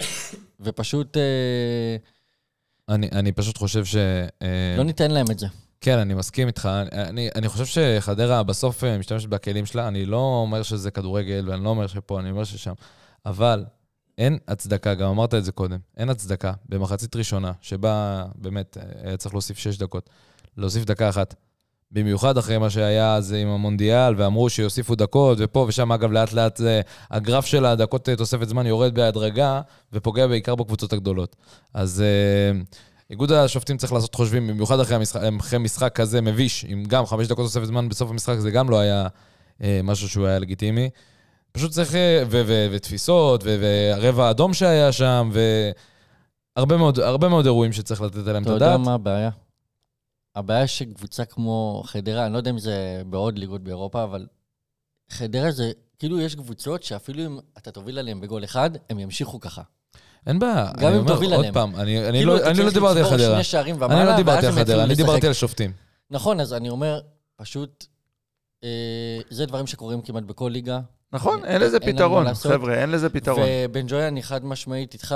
ופשוט 0.60 1.16
אה, 1.16 1.96
אני, 2.88 3.08
אני 3.12 3.32
פשוט 3.32 3.58
חושב 3.58 3.84
ש... 3.84 3.96
אה, 4.42 4.74
לא 4.76 4.84
ניתן 4.84 5.10
להם 5.10 5.26
את 5.30 5.38
זה. 5.38 5.46
כן, 5.80 5.98
אני 5.98 6.14
מסכים 6.14 6.46
איתך. 6.46 6.68
אני, 6.92 7.28
אני 7.34 7.48
חושב 7.48 7.66
שחדרה 7.66 8.42
בסוף 8.42 8.84
אה, 8.84 8.98
משתמשת 8.98 9.28
בכלים 9.28 9.66
שלה. 9.66 9.88
אני 9.88 10.06
לא 10.06 10.16
אומר 10.16 10.62
שזה 10.62 10.90
כדורגל, 10.90 11.48
ואני 11.48 11.64
לא 11.64 11.68
אומר 11.68 11.86
שפה, 11.86 12.20
אני 12.20 12.30
אומר 12.30 12.44
ששם. 12.44 12.72
אבל 13.26 13.64
אין 14.18 14.38
הצדקה, 14.48 14.94
גם 14.94 15.08
אמרת 15.08 15.34
את 15.34 15.44
זה 15.44 15.52
קודם, 15.52 15.78
אין 15.96 16.10
הצדקה 16.10 16.52
במחצית 16.68 17.16
ראשונה, 17.16 17.52
שבה 17.60 18.24
באמת 18.34 18.76
היה 19.02 19.16
צריך 19.16 19.34
להוסיף 19.34 19.58
שש 19.58 19.78
דקות, 19.78 20.10
להוסיף 20.56 20.84
דקה 20.84 21.08
אחת. 21.08 21.34
במיוחד 21.92 22.38
אחרי 22.38 22.58
מה 22.58 22.70
שהיה 22.70 23.14
אז 23.14 23.32
עם 23.32 23.48
המונדיאל, 23.48 24.14
ואמרו 24.16 24.50
שיוסיפו 24.50 24.94
דקות, 24.94 25.38
ופה 25.40 25.64
ושם, 25.68 25.92
אגב, 25.92 26.12
לאט 26.12 26.32
לאט 26.32 26.60
אה, 26.60 26.80
הגרף 27.10 27.46
של 27.46 27.64
הדקות 27.64 28.08
אה, 28.08 28.16
תוספת 28.16 28.48
זמן 28.48 28.66
יורד 28.66 28.94
בהדרגה, 28.94 29.60
ופוגע 29.92 30.26
בעיקר 30.26 30.54
בקבוצות 30.54 30.92
הגדולות. 30.92 31.36
אז 31.74 32.02
אה, 32.02 32.60
איגוד 33.10 33.32
השופטים 33.32 33.76
צריך 33.76 33.92
לעשות 33.92 34.14
חושבים, 34.14 34.46
במיוחד 34.46 34.80
אחרי, 34.80 34.96
המשחק, 34.96 35.20
אחרי 35.40 35.58
משחק 35.58 35.92
כזה 35.94 36.20
מביש, 36.20 36.64
עם 36.68 36.84
גם 36.84 37.06
חמש 37.06 37.26
דקות 37.26 37.44
תוספת 37.44 37.64
זמן 37.66 37.88
בסוף 37.88 38.10
המשחק, 38.10 38.38
זה 38.38 38.50
גם 38.50 38.70
לא 38.70 38.78
היה 38.78 39.06
אה, 39.62 39.80
משהו 39.84 40.08
שהוא 40.08 40.26
היה 40.26 40.38
לגיטימי. 40.38 40.90
פשוט 41.52 41.70
צריך, 41.70 41.94
אה, 41.94 42.22
ו- 42.30 42.42
ו- 42.46 42.68
ותפיסות, 42.72 43.42
ו- 43.44 43.56
והרבע 43.60 44.26
האדום 44.26 44.54
שהיה 44.54 44.92
שם, 44.92 45.30
והרבה 46.56 46.76
מאוד, 46.76 46.98
מאוד 47.28 47.44
אירועים 47.44 47.72
שצריך 47.72 48.00
לתת 48.00 48.26
עליהם 48.26 48.42
את 48.42 48.46
אתה 48.46 48.54
יודע 48.54 48.66
הדעת. 48.74 48.80
מה 48.86 48.94
הבעיה? 48.94 49.30
הבעיה 50.36 50.66
שקבוצה 50.66 51.24
כמו 51.24 51.82
חדרה, 51.86 52.26
אני 52.26 52.32
לא 52.32 52.38
יודע 52.38 52.50
אם 52.50 52.58
זה 52.58 53.02
בעוד 53.06 53.38
ליגות 53.38 53.62
באירופה, 53.62 54.04
אבל 54.04 54.26
חדרה 55.10 55.50
זה, 55.50 55.72
כאילו 55.98 56.20
יש 56.20 56.34
קבוצות 56.34 56.82
שאפילו 56.82 57.26
אם 57.26 57.38
אתה 57.58 57.70
תוביל 57.70 57.98
עליהם 57.98 58.20
בגול 58.20 58.44
אחד, 58.44 58.70
הם 58.90 58.98
ימשיכו 58.98 59.40
ככה. 59.40 59.62
אין 60.26 60.38
בעיה. 60.38 60.72
גם 60.78 60.92
אם 60.92 61.06
תוביל 61.06 61.30
עוד 61.30 61.38
עליהם. 61.38 61.54
פעם, 61.54 61.76
אני, 61.76 62.08
אני 62.08 62.18
כאילו, 62.18 62.36
לא, 62.36 62.50
אני 62.50 62.58
לא 62.58 62.70
דיברתי 62.70 62.98
על 62.98 63.04
חדרה. 63.04 63.40
אני 63.86 64.06
לא 64.06 64.16
דיברתי 64.16 64.46
על 64.46 64.52
חדרה, 64.52 64.84
אני. 64.84 64.94
דיברתי 64.94 65.26
על 65.26 65.32
שופטים. 65.32 65.72
נכון, 66.10 66.40
אז 66.40 66.52
אני 66.52 66.68
אומר, 66.68 67.00
פשוט, 67.36 67.86
אה, 68.64 68.68
זה 69.30 69.46
דברים 69.46 69.66
שקורים 69.66 70.02
כמעט 70.02 70.24
בכל 70.24 70.50
ליגה. 70.52 70.80
נכון, 71.12 71.44
אין 71.44 71.60
לזה 71.60 71.76
אין 71.76 71.88
לנו 71.88 71.96
פתרון. 71.96 72.34
חבר'ה, 72.34 72.74
אין 72.74 72.90
לזה 72.90 73.08
פתרון. 73.08 73.48
ובן 73.68 73.84
ג'ויה, 73.88 74.08
אני 74.08 74.22
חד 74.22 74.44
משמעית 74.44 74.94
איתך, 74.94 75.14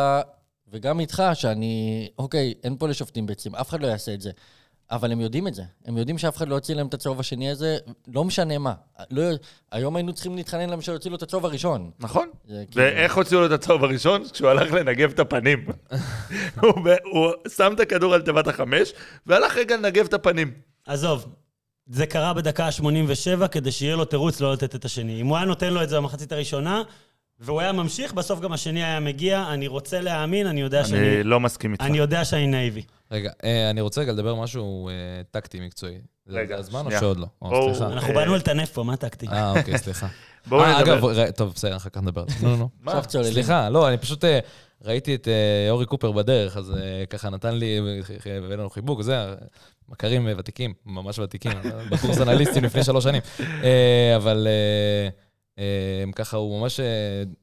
וגם 0.72 1.00
איתך, 1.00 1.22
שאני, 1.34 2.08
אוקיי, 2.18 2.54
אין 2.64 2.76
פה 2.78 2.88
לשופטים 2.88 3.26
בעצם, 3.26 3.54
אף 3.54 3.68
אחד 3.68 3.80
לא 3.80 3.86
יעשה 3.86 4.14
את 4.14 4.20
זה. 4.20 4.30
אבל 4.90 5.12
הם 5.12 5.20
יודעים 5.20 5.48
את 5.48 5.54
זה. 5.54 5.62
הם 5.86 5.98
יודעים 5.98 6.18
שאף 6.18 6.36
אחד 6.36 6.48
לא 6.48 6.54
יוציא 6.54 6.74
להם 6.74 6.86
את 6.86 6.94
הצהוב 6.94 7.20
השני 7.20 7.50
הזה, 7.50 7.78
לא 8.14 8.24
משנה 8.24 8.58
מה. 8.58 8.74
לא, 9.10 9.22
היום 9.72 9.96
היינו 9.96 10.12
צריכים 10.12 10.36
להתחנן 10.36 10.70
להם 10.70 10.80
שיוציאו 10.80 11.10
לו 11.10 11.16
את 11.16 11.22
הצהוב 11.22 11.44
הראשון. 11.44 11.90
נכון. 12.00 12.28
זה 12.48 12.64
כאילו- 12.70 12.86
ואיך 12.86 13.16
הוציאו 13.16 13.40
לו 13.40 13.46
את 13.46 13.52
הצהוב 13.52 13.84
הראשון? 13.84 14.22
כשהוא 14.32 14.48
הלך 14.48 14.72
לנגב 14.72 15.10
את 15.10 15.18
הפנים. 15.18 15.66
הוא 16.60 16.72
הוא 17.12 17.32
שם 17.56 17.72
את 17.74 17.80
הכדור 17.80 18.14
על 18.14 18.22
תיבת 18.22 18.48
החמש, 18.48 18.92
והלך 19.26 19.56
רגע 19.56 19.76
לנגב 19.76 20.04
את 20.04 20.14
הפנים. 20.14 20.52
עזוב, 20.86 21.26
זה 21.86 22.06
קרה 22.06 22.34
בדקה 22.34 22.66
ה-87 22.66 23.48
כדי 23.48 23.72
שיהיה 23.72 23.96
לו 23.96 24.04
תירוץ 24.04 24.40
לא 24.40 24.52
לתת 24.52 24.74
את 24.74 24.84
השני. 24.84 25.20
אם 25.20 25.26
הוא 25.26 25.36
היה 25.36 25.46
נותן 25.46 25.74
לו 25.74 25.82
את 25.82 25.88
זה 25.88 25.96
במחצית 25.96 26.32
הראשונה, 26.32 26.82
והוא 27.40 27.60
היה 27.60 27.72
ממשיך, 27.72 28.12
בסוף 28.12 28.40
גם 28.40 28.52
השני 28.52 28.84
היה 28.84 29.00
מגיע, 29.00 29.44
אני 29.52 29.66
רוצה 29.66 30.00
להאמין, 30.00 30.46
אני 30.46 30.60
יודע 30.60 30.84
שאני... 30.84 30.98
אני 31.16 31.22
לא 31.22 31.40
מסכים 31.40 31.72
איתך. 31.72 31.84
אני 31.84 31.98
יודע 31.98 32.24
שאני 32.24 32.46
נאיבי. 32.46 32.82
רגע, 33.10 33.30
אה, 33.44 33.70
אני 33.70 33.80
רוצה 33.80 34.00
רגע 34.00 34.12
לדבר 34.12 34.34
משהו 34.34 34.88
אה, 34.88 34.92
טקטי, 35.30 35.60
מקצועי. 35.60 35.94
זה 36.26 36.38
רגע, 36.38 36.54
זה 36.54 36.60
הזמן 36.60 36.78
או 36.80 36.84
שנייה. 36.84 37.00
שעוד 37.00 37.18
לא? 37.18 37.26
או, 37.42 37.48
בואו- 37.50 37.74
סליחה. 37.74 37.92
אנחנו 37.92 38.08
אה, 38.10 38.14
באנו 38.14 38.34
לטנף 38.36 38.70
פה, 38.72 38.82
מה 38.82 38.96
טקטי? 38.96 39.26
אה, 39.28 39.50
אוקיי, 39.58 39.78
סליחה. 39.78 40.06
בואו 40.48 40.62
אה, 40.64 40.78
נדבר. 40.80 40.94
אגב, 40.94 41.04
ר- 41.04 41.30
טוב, 41.30 41.52
בסדר, 41.54 41.76
אחר 41.76 41.90
כך 41.90 42.00
נדבר. 42.02 42.24
נו, 42.42 42.56
נו. 42.56 42.68
מה? 42.80 42.92
עכשיו 42.92 43.10
צוללים. 43.10 43.32
סליחה, 43.32 43.68
לא, 43.68 43.88
אני 43.88 43.98
פשוט 43.98 44.24
אה, 44.24 44.38
ראיתי 44.84 45.14
את 45.14 45.28
אה, 45.28 45.70
אורי 45.70 45.86
קופר 45.86 46.12
בדרך, 46.12 46.56
אז 46.56 46.70
אה, 46.70 46.76
ככה 47.10 47.30
נתן 47.30 47.54
לי, 47.54 47.78
הביא 48.44 48.56
לנו 48.56 48.70
חיבוק, 48.70 48.98
וזה, 48.98 49.34
מכרים 49.88 50.28
אה, 50.28 50.32
ותיקים, 50.38 50.74
ממש 50.86 51.18
ותיקים, 51.18 51.52
בקורס 51.90 52.20
אנליסטים 52.20 52.64
לפני 52.64 52.84
שלוש 52.84 53.04
שנים. 53.04 53.22
אה, 53.40 54.12
אבל 54.16 54.46
אה, 54.46 54.52
אה, 54.52 55.08
ככה, 56.14 56.36
הוא 56.36 56.60
ממש, 56.60 56.80
אה, 56.80 56.86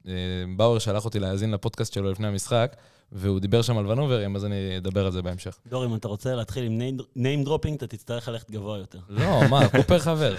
אה, 0.08 0.12
באואר 0.56 0.78
שלח 0.78 1.04
אותי 1.04 1.18
להאזין 1.18 1.50
לפודקאסט 1.50 1.92
שלו 1.92 2.10
לפני 2.10 2.26
המשחק, 2.26 2.76
והוא 3.12 3.40
דיבר 3.40 3.62
שם 3.62 3.78
על 3.78 3.86
ונוברים, 3.86 4.36
אז 4.36 4.44
אני 4.44 4.76
אדבר 4.76 5.06
על 5.06 5.12
זה 5.12 5.22
בהמשך. 5.22 5.58
דור, 5.66 5.84
אם 5.84 5.94
אתה 5.94 6.08
רוצה 6.08 6.34
להתחיל 6.34 6.64
עם 6.64 6.80
name 7.16 7.46
dropping, 7.46 7.74
אתה 7.76 7.86
תצטרך 7.86 8.28
ללכת 8.28 8.50
גבוה 8.50 8.78
יותר. 8.78 8.98
לא, 9.08 9.40
מה, 9.50 9.68
קופר 9.76 9.98
חבר. 9.98 10.34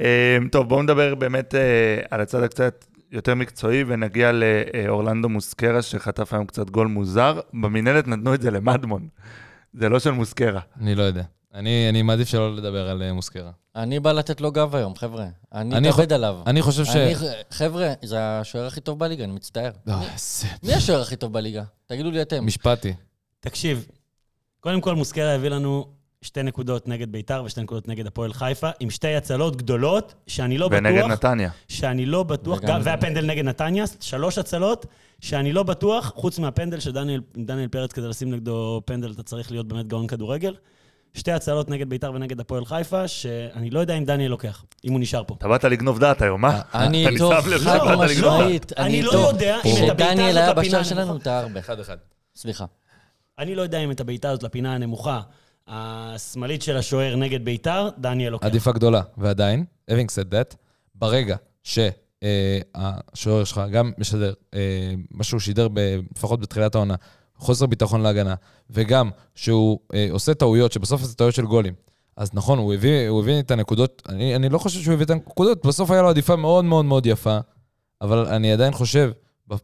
אה, 0.00 0.38
טוב, 0.52 0.68
בואו 0.68 0.82
נדבר 0.82 1.14
באמת 1.14 1.54
אה, 1.54 2.00
על 2.10 2.20
הצד 2.20 2.42
הקצת 2.42 2.84
יותר 3.12 3.34
מקצועי, 3.34 3.84
ונגיע 3.86 4.30
לאורלנדו 4.32 5.28
מוסקרה, 5.28 5.82
שחטף 5.82 6.32
היום 6.32 6.46
קצת 6.46 6.70
גול 6.70 6.86
מוזר. 6.86 7.40
במינהלת 7.52 8.08
נתנו 8.08 8.34
את 8.34 8.42
זה 8.42 8.50
למדמון. 8.50 9.08
זה 9.74 9.88
לא 9.88 9.98
של 9.98 10.10
מוסקרה. 10.10 10.60
אני 10.80 10.94
לא 10.94 11.02
יודע. 11.02 11.22
אני, 11.54 11.86
אני 11.88 12.02
מעדיף 12.02 12.28
שלא 12.28 12.56
לדבר 12.56 12.88
על 12.90 13.02
אה, 13.02 13.12
מוסקרה. 13.12 13.50
אני 13.76 14.00
בא 14.00 14.12
לתת 14.12 14.40
לו 14.40 14.52
גב 14.52 14.74
היום, 14.76 14.96
חבר'ה. 14.96 15.26
אני 15.52 15.76
אני 15.76 15.90
אתאבד 15.90 16.12
עליו. 16.12 16.38
אני 16.46 16.62
חושב 16.62 16.84
ש... 16.84 16.96
אני- 16.96 17.14
חבר'ה, 17.50 17.92
זה 18.02 18.16
השוער 18.40 18.66
הכי 18.66 18.80
טוב 18.80 18.98
בליגה, 18.98 19.24
אני 19.24 19.32
מצטער. 19.32 19.70
לא, 19.86 19.96
מי- 19.98 20.04
איזה... 20.12 20.46
מי 20.62 20.74
השוער 20.74 21.00
הכי 21.02 21.16
טוב 21.16 21.32
בליגה? 21.32 21.62
תגידו 21.86 22.10
לי 22.10 22.22
אתם. 22.22 22.46
משפטי. 22.46 22.94
תקשיב, 23.40 23.86
קודם 24.60 24.80
כל 24.80 24.94
מוסקרה 24.94 25.34
הביא 25.34 25.48
לנו 25.48 25.86
שתי 26.22 26.42
נקודות 26.42 26.88
נגד 26.88 27.12
ביתר 27.12 27.42
ושתי 27.46 27.60
נקודות 27.62 27.88
נגד 27.88 28.06
הפועל 28.06 28.32
חיפה, 28.32 28.70
עם 28.80 28.90
שתי 28.90 29.14
הצלות 29.14 29.56
גדולות, 29.56 30.14
שאני 30.26 30.58
לא 30.58 30.68
ונגד 30.72 30.98
בטוח... 30.98 31.10
נתניה. 31.10 31.50
שאני 31.68 32.06
לא 32.06 32.22
בטוח, 32.22 32.58
וגם 32.58 32.68
גם. 32.68 32.80
והפנדל 32.84 33.26
נגד 33.26 33.44
נתניה, 33.44 33.84
שלוש 34.00 34.38
הצלות, 34.38 34.86
שאני 35.20 35.52
לא 35.52 35.62
בטוח, 35.62 36.12
חוץ 36.16 36.38
מהפנדל 36.38 36.80
שדניאל 36.80 37.20
דניאל 37.36 37.68
פרץ, 37.68 37.92
כדי 37.92 38.08
לשים 38.08 38.30
נגדו 38.30 38.82
פנדל, 38.84 39.12
אתה 39.12 39.22
צריך 39.22 39.50
להיות 39.50 39.68
באמת 39.68 39.86
גאון 39.86 40.06
כדורגל. 40.06 40.54
שתי 41.14 41.32
הצלות 41.32 41.70
נגד 41.70 41.88
ביתר 41.88 42.12
ונגד 42.14 42.40
הפועל 42.40 42.64
חיפה, 42.64 43.08
שאני 43.08 43.70
לא 43.70 43.80
יודע 43.80 43.94
אם 43.94 44.04
דניאל 44.04 44.30
לוקח, 44.30 44.64
אם 44.84 44.92
הוא 44.92 45.00
נשאר 45.00 45.22
פה. 45.26 45.34
אתה 45.38 45.48
באת 45.48 45.64
לגנוב 45.64 45.98
דעת 45.98 46.22
היום, 46.22 46.44
אה? 46.44 46.60
אני 46.74 47.08
איתו, 47.08 47.32
שם 47.42 47.50
לב 47.50 47.60
חד. 47.60 47.94
משמעית. 48.04 48.72
אני 48.78 49.02
לא. 49.02 49.12
יודע 49.12 49.56
אם 49.64 49.84
את 49.84 49.90
הבעיטה 49.90 50.14
שדניאל 50.14 50.38
הזאת 50.38 50.38
היה 50.38 50.50
לפינה 50.50 50.62
בשער 50.62 50.78
הנמוכה. 50.78 50.84
שלנו, 50.84 51.18
טעה 51.18 51.38
הרבה. 51.38 51.60
אחד-אחד. 51.60 51.96
סליחה. 52.36 52.64
אני 53.38 53.54
לא 53.54 53.62
יודע 53.62 53.78
אם 53.78 53.90
את 53.90 54.00
הבעיטה 54.00 54.30
הזאת 54.30 54.42
לפינה 54.42 54.74
הנמוכה, 54.74 55.20
השמאלית 55.68 56.62
של 56.62 56.76
השוער 56.76 57.16
נגד 57.16 57.44
ביתר, 57.44 57.88
דניאל 57.98 58.32
לוקח. 58.32 58.46
עדיפה 58.46 58.72
גדולה. 58.72 59.02
ועדיין, 59.18 59.64
having 59.90 60.08
said 60.08 60.32
that, 60.32 60.56
ברגע 60.94 61.36
שהשוער 61.62 63.44
שלך 63.44 63.60
גם 63.72 63.92
משדר 63.98 64.32
אה, 64.54 64.60
מה 65.10 65.24
שהוא 65.24 65.40
שידר 65.40 65.68
לפחות 66.12 66.40
בתחילת 66.40 66.74
העונה, 66.74 66.94
חוסר 67.36 67.66
ביטחון 67.66 68.00
להגנה, 68.00 68.34
וגם 68.70 69.10
שהוא 69.34 69.78
אה, 69.94 70.08
עושה 70.10 70.34
טעויות, 70.34 70.72
שבסוף 70.72 71.02
זה 71.02 71.14
טעויות 71.14 71.34
של 71.34 71.46
גולים. 71.46 71.74
אז 72.16 72.30
נכון, 72.34 72.58
הוא 72.58 72.74
הביא, 72.74 73.08
הוא 73.08 73.22
הביא 73.22 73.40
את 73.40 73.50
הנקודות, 73.50 74.02
אני, 74.08 74.36
אני 74.36 74.48
לא 74.48 74.58
חושב 74.58 74.80
שהוא 74.80 74.94
הביא 74.94 75.04
את 75.04 75.10
הנקודות, 75.10 75.66
בסוף 75.66 75.90
היה 75.90 76.02
לו 76.02 76.08
עדיפה 76.08 76.36
מאוד 76.36 76.64
מאוד 76.64 76.84
מאוד 76.84 77.06
יפה, 77.06 77.38
אבל 78.00 78.26
אני 78.26 78.52
עדיין 78.52 78.72
חושב 78.72 79.10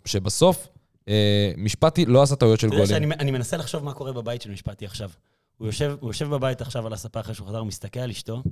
שבסוף 0.05 0.69
אה, 1.09 1.53
משפטי 1.57 2.07
לא 2.07 2.23
עשה 2.23 2.37
טעויות 2.37 2.61
של 2.61 2.67
אתה 2.67 2.77
יודע 2.77 2.87
גולים. 2.87 3.11
שאני 3.11 3.23
אני 3.23 3.31
מנסה 3.31 3.57
לחשוב 3.57 3.85
מה 3.85 3.93
קורה 3.93 4.13
בבית 4.13 4.43
של 4.43 4.51
משפטי 4.51 4.87
עכשיו. 4.87 5.11
הוא 5.59 5.67
יושב, 5.67 5.97
הוא 6.01 6.11
יושב 6.11 6.29
בבית 6.29 6.61
עכשיו 6.61 6.87
על 6.87 6.93
הספה 6.93 7.21
אחרי 7.21 7.35
שהוא 7.35 7.49
חזר, 7.49 7.59
הוא 7.59 7.67
מסתכל 7.67 8.01
על 8.01 8.11
אשתו, 8.11 8.43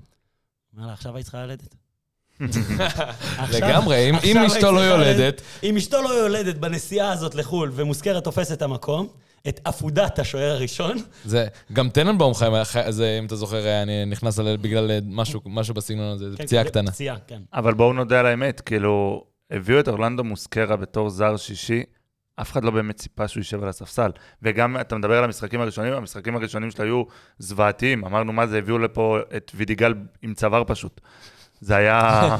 אומר 0.77 0.87
לה, 0.87 0.93
עכשיו 0.93 1.17
היית 1.17 1.25
צריכה 1.25 1.47
ללדת. 1.47 1.75
לגמרי, 3.53 4.11
אם- 4.25 4.39
אשתו 4.39 4.73
לא 4.73 4.81
יולדת, 4.81 5.43
אם 5.63 5.77
אשתו 5.77 6.03
לא 6.03 6.09
יולדת 6.09 6.55
בנסיעה 6.57 7.13
הזאת 7.13 7.35
לחו"ל, 7.35 7.71
ומוזכרת 7.75 8.25
תופסת 8.25 8.57
את 8.57 8.63
המקום, 8.63 9.09
את 9.49 9.61
עפודת 9.65 10.19
השוער 10.19 10.51
הראשון, 10.53 10.97
זה, 11.25 11.47
גם 11.73 11.89
טננבאום 11.91 12.35
חי, 12.35 12.47
היה 12.53 12.65
חי- 12.65 12.93
זה, 12.93 13.17
אם 13.21 13.27
אתה 13.27 13.37
זוכר, 13.37 13.57
היה 13.57 13.85
נכנס 14.07 14.39
בגלל 14.39 14.91
אה, 14.91 14.99
משהו, 15.07 15.41
משהו 15.47 15.75
בסגנון 15.75 16.13
הזה, 16.13 16.25
כן, 16.37 16.45
פציעה 16.45 16.65
כן, 16.65 16.71
קטנה. 16.71 16.91
פציעה, 16.91 17.17
כן. 17.27 17.41
אבל 17.55 17.75
בואו 17.75 17.93
נודה 17.93 18.21
על 18.21 18.27
האמת, 18.27 18.61
כאילו, 18.61 19.25
הביאו 19.51 19.81
את 19.81 19.89
אורלנדו 19.89 20.25
מוסקרה 20.25 20.77
בתור 20.77 21.11
זר 21.11 21.37
שישי, 21.37 21.83
אף 22.41 22.53
אחד 22.53 22.65
לא 22.65 22.71
באמת 22.71 22.97
ציפה 22.97 23.29
שהוא 23.29 23.41
יישב 23.41 23.63
על 23.63 23.69
הספסל. 23.69 24.11
וגם, 24.43 24.77
אתה 24.81 24.97
מדבר 24.97 25.19
על 25.19 25.25
המשחקים 25.25 25.61
הראשונים, 25.61 25.93
המשחקים 25.93 26.37
הראשונים 26.37 26.71
שלו 26.71 26.85
היו 26.85 27.03
זוועתיים. 27.39 28.05
אמרנו, 28.05 28.33
מה 28.33 28.47
זה, 28.47 28.59
הביאו 28.59 28.79
לפה 28.79 29.19
את 29.37 29.53
וידיגל 29.55 29.95
עם 30.23 30.35
צוואר 30.35 30.63
פשוט. 30.67 31.01
זה 31.61 31.77
היה... 31.77 32.37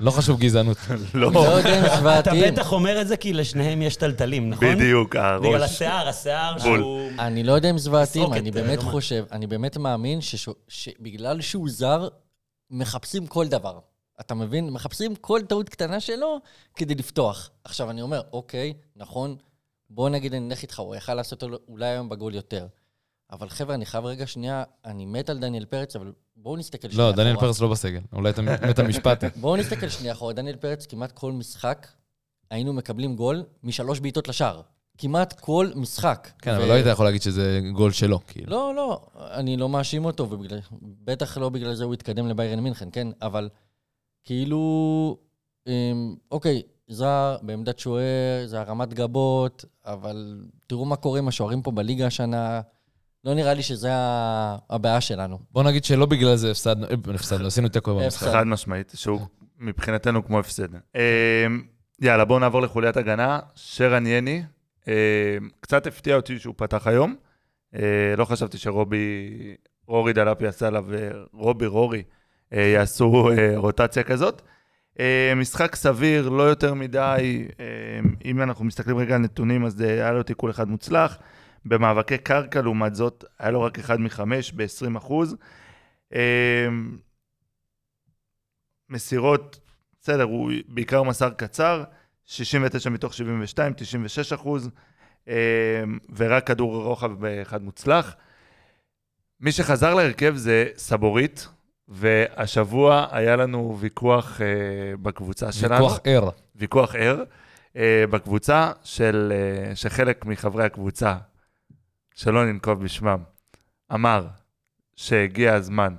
לא 0.00 0.10
חשוב 0.10 0.40
גזענות. 0.40 0.76
לא, 1.14 1.32
לא 1.32 2.18
אתה. 2.18 2.32
בטח 2.46 2.72
אומר 2.72 3.00
את 3.00 3.08
זה 3.08 3.16
כי 3.16 3.32
לשניהם 3.32 3.82
יש 3.82 3.96
טלטלים, 3.96 4.50
נכון? 4.50 4.74
בדיוק, 4.74 5.16
בגלל 5.16 5.54
הראש. 5.54 5.70
השיער, 5.70 6.08
השיער 6.08 6.52
בול. 6.52 6.78
שהוא... 6.80 7.10
אני 7.18 7.42
לא 7.42 7.52
יודע 7.52 7.70
אם 7.70 7.78
זוועתיים, 7.78 8.32
אני 8.32 8.50
באמת 8.50 8.78
אה. 8.78 8.84
חושב, 8.84 9.24
אני 9.32 9.46
באמת 9.46 9.76
מאמין 9.76 10.18
שבגלל 10.68 11.40
שהוא 11.40 11.70
זר, 11.70 12.08
מחפשים 12.70 13.26
כל 13.26 13.48
דבר. 13.48 13.78
אתה 14.20 14.34
מבין? 14.34 14.70
מחפשים 14.70 15.14
כל 15.14 15.40
טעות 15.48 15.68
קטנה 15.68 16.00
שלו 16.00 16.40
כדי 16.76 16.94
לפתוח. 16.94 17.50
עכשיו, 17.64 17.90
אני 17.90 18.02
אומר, 18.02 18.20
אוקיי, 18.32 18.74
נכון, 18.96 19.36
בוא 19.90 20.08
נגיד, 20.08 20.34
אני 20.34 20.48
אלך 20.48 20.62
איתך, 20.62 20.78
הוא 20.78 20.94
יכל 20.94 21.14
לעשות 21.14 21.42
אולי 21.68 21.86
היום 21.86 22.08
בגול 22.08 22.34
יותר. 22.34 22.66
אבל 23.32 23.48
חבר'ה, 23.48 23.74
אני 23.74 23.86
חייב 23.86 24.04
רגע 24.04 24.26
שנייה, 24.26 24.64
אני 24.84 25.06
מת 25.06 25.30
על 25.30 25.38
דניאל 25.38 25.64
פרץ, 25.64 25.96
אבל 25.96 26.12
בואו 26.36 26.56
נסתכל 26.56 26.90
שנייה 26.90 27.10
לא, 27.10 27.16
דניאל 27.16 27.34
אחורה. 27.34 27.48
פרץ 27.48 27.60
לא 27.60 27.68
בסגל. 27.68 28.00
אולי 28.12 28.30
אתה 28.30 28.42
מת 28.42 28.78
על 28.78 28.86
משפטי. 28.86 29.26
בואו 29.40 29.56
נסתכל 29.56 29.88
שנייה 29.88 30.12
אחורה. 30.12 30.32
דניאל 30.32 30.56
פרץ, 30.56 30.86
כמעט 30.86 31.12
כל 31.12 31.32
משחק 31.32 31.86
היינו 32.50 32.72
מקבלים 32.72 33.16
גול 33.16 33.42
משלוש 33.62 34.00
בעיטות 34.00 34.28
לשער. 34.28 34.60
כמעט 34.98 35.40
כל 35.40 35.70
משחק. 35.76 36.28
כן, 36.38 36.54
אבל 36.54 36.64
ו- 36.64 36.68
לא 36.68 36.72
היית 36.72 36.86
יכול 36.86 37.04
להגיד 37.06 37.22
שזה 37.22 37.60
גול 37.72 37.92
שלו, 37.92 38.20
כאילו. 38.26 38.50
לא, 38.50 38.74
לא, 38.74 39.00
אני 39.16 39.56
לא 39.56 39.68
מאשים 39.68 40.04
אותו, 40.04 40.30
ובגלל, 40.30 40.58
בטח 40.82 41.38
לא 41.38 41.48
בגלל 41.48 41.74
זה 41.74 41.84
הוא 41.84 41.94
התקדם 41.94 42.28
לביירן 42.28 42.60
מינכן, 42.60 42.88
כן? 42.92 43.08
אבל 43.22 43.48
כאילו, 44.24 45.16
אמ, 45.66 46.16
אוקיי, 46.30 46.62
זר 46.88 47.36
בעמדת 47.42 47.78
שוער, 47.78 48.46
זה 48.46 48.60
הרמת 48.60 48.94
גבות, 48.94 49.64
אבל 49.84 50.44
תראו 50.66 50.84
מה 50.84 50.96
קורה 50.96 51.18
עם 51.18 51.28
השוערים 51.28 51.62
פה 51.62 51.70
בליגה 51.70 52.06
השנה. 52.06 52.60
לא 53.24 53.34
נראה 53.34 53.54
לי 53.54 53.62
שזה 53.62 53.88
הבעיה 54.70 55.00
שלנו. 55.00 55.38
בוא 55.52 55.62
נגיד 55.62 55.84
שלא 55.84 56.06
בגלל 56.06 56.36
זה 56.36 56.50
הפסדנו, 56.50 56.86
אה, 56.86 57.14
הפסדנו, 57.14 57.46
עשינו 57.46 57.68
תיקו 57.68 57.96
במשחק. 57.96 58.28
חד 58.28 58.46
משמעית, 58.46 58.92
שהוא 58.94 59.20
מבחינתנו 59.58 60.26
כמו 60.26 60.38
הפסד. 60.38 60.68
אה, 60.96 61.46
יאללה, 62.00 62.24
בואו 62.24 62.38
נעבור 62.38 62.62
לחוליית 62.62 62.96
הגנה. 62.96 63.38
שרן 63.54 64.06
יני, 64.06 64.42
אה, 64.88 64.94
קצת 65.60 65.86
הפתיע 65.86 66.16
אותי 66.16 66.38
שהוא 66.38 66.54
פתח 66.56 66.86
היום. 66.86 67.14
אה, 67.74 67.80
לא 68.16 68.24
חשבתי 68.24 68.58
שרובי, 68.58 69.30
רורי 69.86 70.12
דלפי 70.12 70.46
עשה 70.46 70.66
עליו, 70.66 70.84
ורובי 71.34 71.66
רורי 71.66 72.02
אה, 72.52 72.60
יעשו 72.60 73.30
אה, 73.30 73.52
רוטציה 73.56 74.02
כזאת. 74.02 74.42
אה, 75.00 75.32
משחק 75.36 75.74
סביר, 75.74 76.28
לא 76.28 76.42
יותר 76.42 76.74
מדי. 76.74 77.48
אה, 77.60 77.64
אם 78.24 78.42
אנחנו 78.42 78.64
מסתכלים 78.64 78.98
רגע 78.98 79.14
על 79.14 79.20
נתונים, 79.20 79.64
אז 79.64 79.82
אה, 79.82 79.88
היה 79.88 80.12
לו 80.12 80.22
תיקול 80.22 80.50
אחד 80.50 80.68
מוצלח. 80.68 81.18
במאבקי 81.64 82.18
קרקע, 82.18 82.62
לעומת 82.62 82.94
זאת, 82.94 83.24
היה 83.38 83.50
לו 83.50 83.62
רק 83.62 83.78
אחד 83.78 84.00
מחמש 84.00 84.52
ב-20 84.52 84.98
אחוז. 84.98 85.36
אה, 86.14 86.68
מסירות, 88.88 89.60
בסדר, 90.00 90.22
הוא 90.22 90.52
בעיקר 90.68 91.02
מסר 91.02 91.30
קצר, 91.30 91.84
69 92.24 92.90
מתוך 92.90 93.14
72, 93.14 93.72
96 93.76 94.32
אחוז, 94.32 94.70
אה, 95.28 95.34
ורק 96.16 96.46
כדור 96.46 96.82
רוחב 96.82 97.12
באחד 97.12 97.62
מוצלח. 97.62 98.16
מי 99.40 99.52
שחזר 99.52 99.94
להרכב 99.94 100.34
זה 100.36 100.66
סבורית, 100.76 101.48
והשבוע 101.88 103.06
היה 103.10 103.36
לנו 103.36 103.76
ויכוח 103.80 104.40
אה, 104.40 104.46
בקבוצה 105.02 105.52
שלנו. 105.52 105.74
ויכוח 105.74 106.00
ער. 106.04 106.30
ויכוח 106.56 106.94
ער, 106.94 107.22
אה, 107.76 108.04
בקבוצה 108.10 108.72
של, 108.82 109.32
אה, 109.32 109.76
שחלק 109.76 110.24
מחברי 110.26 110.64
הקבוצה, 110.64 111.16
שלא 112.20 112.46
ננקוב 112.46 112.84
בשמם, 112.84 113.22
אמר 113.94 114.26
שהגיע 114.96 115.54
הזמן, 115.54 115.94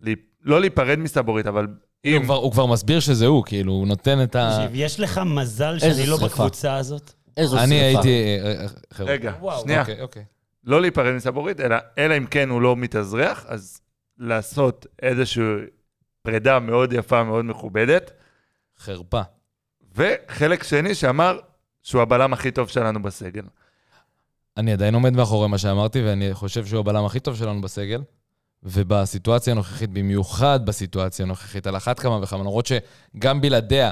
לי, 0.00 0.14
לא 0.42 0.60
להיפרד 0.60 0.98
מסבורית, 0.98 1.46
אבל 1.46 1.66
הוא 1.66 1.76
אם... 2.04 2.22
כבר- 2.24 2.34
הוא 2.34 2.52
כבר 2.52 2.66
מסביר 2.66 3.00
שזה 3.00 3.26
הוא, 3.26 3.44
כאילו, 3.46 3.72
הוא 3.72 3.86
נותן 3.86 4.22
את 4.22 4.36
ה... 4.36 4.50
תקשיב, 4.56 4.70
יש 4.74 5.00
לך 5.00 5.20
מזל 5.26 5.78
שאני 5.78 6.06
לא 6.06 6.16
שריפה. 6.18 6.26
בקבוצה 6.26 6.76
הזאת? 6.76 7.12
איזו 7.36 7.50
שרפה. 7.56 7.64
אני 7.64 7.74
הייתי... 7.74 8.38
אה, 8.44 8.62
אה, 8.62 8.66
חבר'ה. 8.92 9.12
רגע, 9.12 9.32
וואו, 9.40 9.60
שנייה. 9.60 9.80
אוקיי, 9.80 10.00
אוקיי. 10.00 10.24
לא 10.64 10.80
להיפרד 10.80 11.14
מסבורית, 11.14 11.60
אלא, 11.60 11.76
אלא 11.98 12.16
אם 12.16 12.26
כן 12.26 12.48
הוא 12.48 12.62
לא 12.62 12.76
מתאזרח, 12.76 13.44
אז 13.48 13.80
לעשות 14.18 14.86
איזושהי 15.02 15.44
פרידה 16.22 16.58
מאוד 16.58 16.92
יפה, 16.92 17.24
מאוד 17.24 17.44
מכובדת. 17.44 18.10
חרפה. 18.78 19.22
וחלק 19.94 20.62
שני 20.62 20.94
שאמר 20.94 21.38
שהוא 21.82 22.02
הבלם 22.02 22.32
הכי 22.32 22.50
טוב 22.50 22.68
שלנו 22.68 23.02
בסגל. 23.02 23.42
אני 24.56 24.72
עדיין 24.72 24.94
עומד 24.94 25.12
מאחורי 25.12 25.48
מה 25.48 25.58
שאמרתי, 25.58 26.02
ואני 26.02 26.34
חושב 26.34 26.66
שהוא 26.66 26.80
הבלם 26.80 27.04
הכי 27.04 27.20
טוב 27.20 27.36
שלנו 27.36 27.60
בסגל. 27.60 28.02
ובסיטואציה 28.62 29.52
הנוכחית, 29.52 29.90
במיוחד 29.90 30.66
בסיטואציה 30.66 31.24
הנוכחית, 31.24 31.66
על 31.66 31.76
אחת 31.76 31.98
כמה 32.00 32.18
וכמה, 32.22 32.40
למרות 32.40 32.66
שגם 32.66 33.40
בלעדיה, 33.40 33.90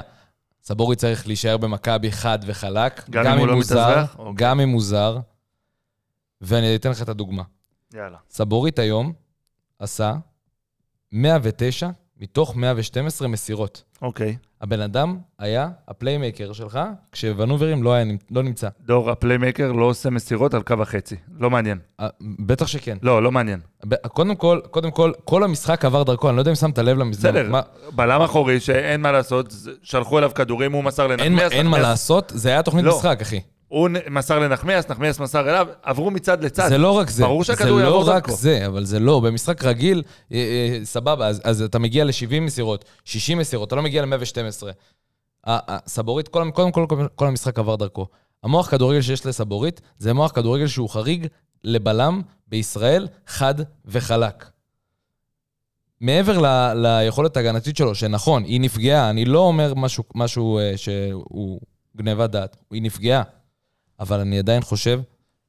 סבורית 0.63 0.95
צריך 0.95 1.27
להישאר 1.27 1.57
במכבי 1.57 2.11
חד 2.11 2.39
וחלק. 2.45 3.09
גם 3.09 3.25
אם 3.27 3.39
הוא 3.39 3.47
לא 3.47 3.61
זר, 3.63 3.75
מתאזרח? 3.75 4.15
אוקיי. 4.19 4.33
גם 4.35 4.59
אם 4.59 4.69
הוא 4.69 4.81
זר. 4.81 5.19
ואני 6.41 6.75
אתן 6.75 6.89
לך 6.89 7.01
את 7.01 7.09
הדוגמה. 7.09 7.43
יאללה. 7.93 8.17
סבורית 8.29 8.79
היום 8.79 9.13
עשה 9.79 10.13
109 11.11 11.89
מתוך 12.21 12.55
112 12.55 13.27
מסירות. 13.27 13.83
אוקיי. 14.01 14.37
הבן 14.61 14.81
אדם 14.81 15.17
היה 15.39 15.69
ה-playmaker 15.87 16.53
שלך, 16.53 16.79
כשוונוברים 17.11 17.83
לא, 17.83 17.93
היה, 17.93 18.05
לא 18.31 18.43
נמצא. 18.43 18.67
דור 18.85 19.11
ה-playmaker 19.11 19.71
לא 19.71 19.85
עושה 19.85 20.09
מסירות 20.09 20.53
על 20.53 20.61
קו 20.61 20.73
החצי. 20.81 21.15
לא 21.39 21.49
מעניין. 21.49 21.77
בטח 22.21 22.67
שכן. 22.67 22.97
לא, 23.01 23.23
לא 23.23 23.31
מעניין. 23.31 23.59
ב- 23.87 23.95
קודם 24.07 24.35
כל, 24.35 24.59
קודם 24.71 24.91
כל, 24.91 25.11
כל 25.25 25.43
המשחק 25.43 25.85
עבר 25.85 26.03
דרכו, 26.03 26.29
אני 26.29 26.35
לא 26.35 26.41
יודע 26.41 26.51
אם 26.51 26.55
שמת 26.55 26.79
לב 26.79 26.97
למשחק. 26.97 27.19
בסדר, 27.23 27.49
מה, 27.49 27.61
בלם 27.95 28.21
אחורי 28.21 28.59
שאין 28.59 29.01
מה 29.01 29.11
לעשות, 29.11 29.53
שלחו 29.83 30.17
אליו 30.19 30.31
כדורים, 30.35 30.71
הוא 30.71 30.83
מסר 30.83 31.03
אין, 31.11 31.11
לנחמיאס. 31.19 31.51
אין 31.51 31.67
מה 31.67 31.77
נחמיאס- 31.77 31.81
לעשות, 31.89 32.31
זה 32.35 32.49
היה 32.49 32.63
תוכנית 32.63 32.85
לא. 32.85 32.95
משחק, 32.97 33.17
אחי. 33.21 33.39
הוא 33.67 33.89
מסר 34.09 34.39
לנחמיאס, 34.39 34.89
נחמיאס 34.89 35.19
מסר 35.19 35.49
אליו, 35.49 35.67
עברו 35.83 36.11
מצד 36.11 36.43
לצד. 36.43 36.69
זה 36.69 36.77
לא 36.77 36.91
רק 36.91 37.09
זה. 37.09 37.23
ברור 37.23 37.43
שהכדור 37.43 37.77
זה 37.77 37.83
יעבור 37.83 38.03
לא 38.03 38.09
רק 38.09 38.27
דרכו. 38.27 38.37
זה, 38.37 38.67
אבל 38.67 38.85
זה 38.85 38.99
לא. 38.99 39.19
במשחק 39.19 39.63
רגיל, 39.63 40.03
אה, 40.31 40.37
אה, 40.37 40.85
סבבה, 40.85 41.27
אז, 41.27 41.41
אז 41.43 41.61
אתה 41.61 41.79
מגיע 41.79 42.03
ל-70 42.03 42.39
מסירות, 42.41 42.85
60 43.05 43.37
מסירות, 43.37 43.67
אתה 43.67 43.75
לא 43.75 43.81
מגיע 43.81 44.05
ל-112. 44.05 45.49
סבורית, 45.87 46.27
כל, 46.27 46.49
קודם 46.53 46.71
כל, 46.71 46.85
כל, 46.89 47.07
כל 47.15 47.27
המשחק 47.27 47.59
עבר 47.59 47.75
דרכו. 47.75 48.07
המוח 48.43 48.69
כדורגל 48.69 49.01
שיש 49.01 49.25
לסבורית, 49.25 49.81
זה 49.97 50.13
מוח 50.13 50.31
כדורגל 50.31 50.67
שהוא 50.67 50.89
חריג 50.89 51.27
לבלם 51.63 52.21
בישראל, 52.47 53.07
חד 53.27 53.55
וחלק. 53.85 54.49
מעבר 56.01 56.37
ל, 56.41 56.73
ליכולת 56.75 57.37
ההגנתית 57.37 57.77
שלו, 57.77 57.95
שנכון, 57.95 58.43
היא 58.43 58.61
נפגעה, 58.61 59.09
אני 59.09 59.25
לא 59.25 59.39
אומר 59.39 59.73
משהו, 59.73 60.03
משהו 60.15 60.59
אה, 60.59 60.73
שהוא 60.77 61.59
גניבת 61.97 62.29
דעת, 62.29 62.57
היא 62.71 62.81
נפגעה, 62.81 63.23
אבל 63.99 64.19
אני 64.19 64.39
עדיין 64.39 64.61
חושב 64.61 65.01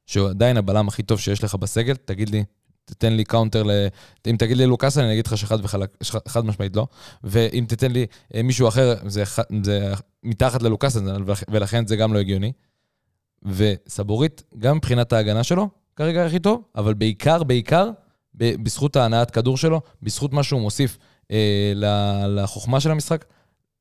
שהוא 0.05 0.29
עדיין 0.29 0.57
הבלם 0.57 0.87
הכי 0.87 1.03
טוב 1.03 1.19
שיש 1.19 1.43
לך 1.43 1.55
בסגל, 1.55 1.95
תגיד 1.95 2.29
לי, 2.29 2.43
תתן 2.85 3.13
לי 3.13 3.23
counter 3.23 3.63
ל... 3.63 3.71
אם 4.27 4.35
תגיד 4.39 4.57
לי 4.57 4.65
לוקאסן, 4.65 5.01
אני 5.01 5.13
אגיד 5.13 5.27
לך 5.27 5.37
שחד 5.37 5.57
וחלק, 5.63 5.97
חד 6.27 6.45
משמעית 6.45 6.75
לא. 6.75 6.87
ואם 7.23 7.65
תתן 7.67 7.91
לי 7.91 8.05
אה, 8.35 8.43
מישהו 8.43 8.67
אחר, 8.67 8.95
זה, 9.05 9.23
זה 9.63 9.93
מתחת 10.23 10.61
ללוקאסן, 10.61 11.05
ולכן 11.49 11.87
זה 11.87 11.95
גם 11.95 12.13
לא 12.13 12.19
הגיוני. 12.19 12.51
וסבורית, 13.43 14.43
גם 14.59 14.77
מבחינת 14.77 15.13
ההגנה 15.13 15.43
שלו, 15.43 15.69
כרגע 15.95 16.25
הכי 16.25 16.39
טוב, 16.39 16.61
אבל 16.75 16.93
בעיקר, 16.93 17.43
בעיקר, 17.43 17.89
בזכות 18.33 18.95
ההנעת 18.95 19.31
כדור 19.31 19.57
שלו, 19.57 19.81
בזכות 20.03 20.33
מה 20.33 20.43
שהוא 20.43 20.61
מוסיף 20.61 20.97
אה, 21.31 21.73
לחוכמה 22.27 22.79
של 22.79 22.91
המשחק. 22.91 23.25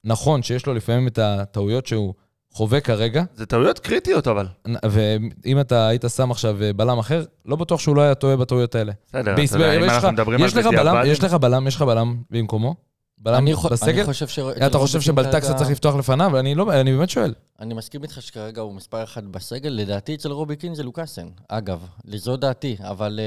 נכון 0.05 0.43
שיש 0.43 0.67
לו 0.67 0.75
לפעמים 0.75 1.09
את 1.09 1.19
הטעויות 1.19 1.87
שהוא 1.87 2.15
חווה 2.57 2.81
כרגע, 2.81 3.23
זה 3.35 3.47
טעויות 3.47 3.79
קריטיות 3.79 4.27
אבל. 4.29 4.47
ואם 4.85 5.61
אתה 5.61 5.89
היית 5.89 6.05
שם 6.17 6.31
עכשיו 6.31 6.63
אה, 6.63 6.73
בלם 6.73 6.99
אחר, 6.99 7.25
לא 7.47 7.57
בטוח 7.57 7.81
שהוא 7.81 7.97
לא 7.97 8.03
היה 8.03 8.15
טועה 8.15 8.37
בטעויות 8.37 8.75
האלה. 8.75 8.93
בסדר, 9.09 9.21
אתה 9.35 9.55
יודע, 9.57 9.77
אם 9.77 9.83
יש 9.85 9.91
אנחנו 9.91 10.09
לך- 10.09 10.15
מדברים 10.15 10.41
על 10.43 10.47
יש 10.49 10.57
לך 10.57 10.67
בלם, 10.67 10.77
בדיעבד, 10.77 11.05
יש 11.07 11.25
לך 11.25 11.35
בלם, 11.35 11.67
יש 11.67 11.77
לך 11.77 11.83
בלם 11.83 12.17
במקומו, 12.31 12.75
בלם 13.19 13.45
בסגל? 13.71 13.93
אני 13.93 14.05
חושב 14.05 14.29
ש... 14.29 14.39
אתה 14.39 14.79
חושב 14.79 15.01
שבלטקסה 15.01 15.55
צריך 15.55 15.71
לפתוח 15.71 15.95
לפניו? 15.97 16.39
אני 16.39 16.55
לא, 16.55 16.81
אני 16.81 16.93
באמת 16.93 17.11
שואל. 17.11 17.35
אני 17.61 17.75
מסכים 17.75 18.03
איתך 18.03 18.23
שכרגע 18.23 18.63
הוא 18.63 18.75
מספר 18.75 19.03
אחד 19.05 19.27
בסגל, 19.27 19.71
לדעתי 19.71 20.15
אצל 20.15 20.31
רובי 20.33 20.57
קין 20.57 20.75
זה 20.75 20.83
לוקאסן. 20.83 21.27
אגב, 21.49 21.87
זו 22.17 22.37
דעתי, 22.37 22.77
אבל... 22.81 23.21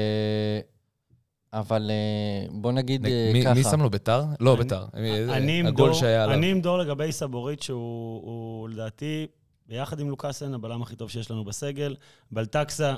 אבל 1.52 1.90
אה, 1.90 2.46
בוא 2.50 2.72
נגיד 2.72 3.06
אה, 3.06 3.30
מי, 3.32 3.42
ככה. 3.44 3.54
מי 3.54 3.62
שם 3.62 3.80
לו 3.82 3.90
ביתר? 3.90 4.24
לא 4.40 4.54
אני- 4.54 4.62
ביתר. 4.62 4.84
אני 4.94 5.60
עם 5.60 5.66
הגול 5.66 5.88
דור- 5.88 5.98
שהיה 5.98 6.24
עליו. 6.24 6.36
אני 6.38 6.50
עם 6.50 6.60
דור 6.60 6.78
לגבי 6.78 7.12
סבורית, 7.12 7.62
שהוא 7.62 8.22
הוא, 8.24 8.68
לדעתי, 8.68 9.26
ביחד 9.66 10.00
עם 10.00 10.10
לוקאסן, 10.10 10.54
הבלם 10.54 10.82
הכי 10.82 10.96
טוב 10.96 11.10
שיש 11.10 11.30
לנו 11.30 11.44
בסגל. 11.44 11.96
בלטקסה, 12.30 12.94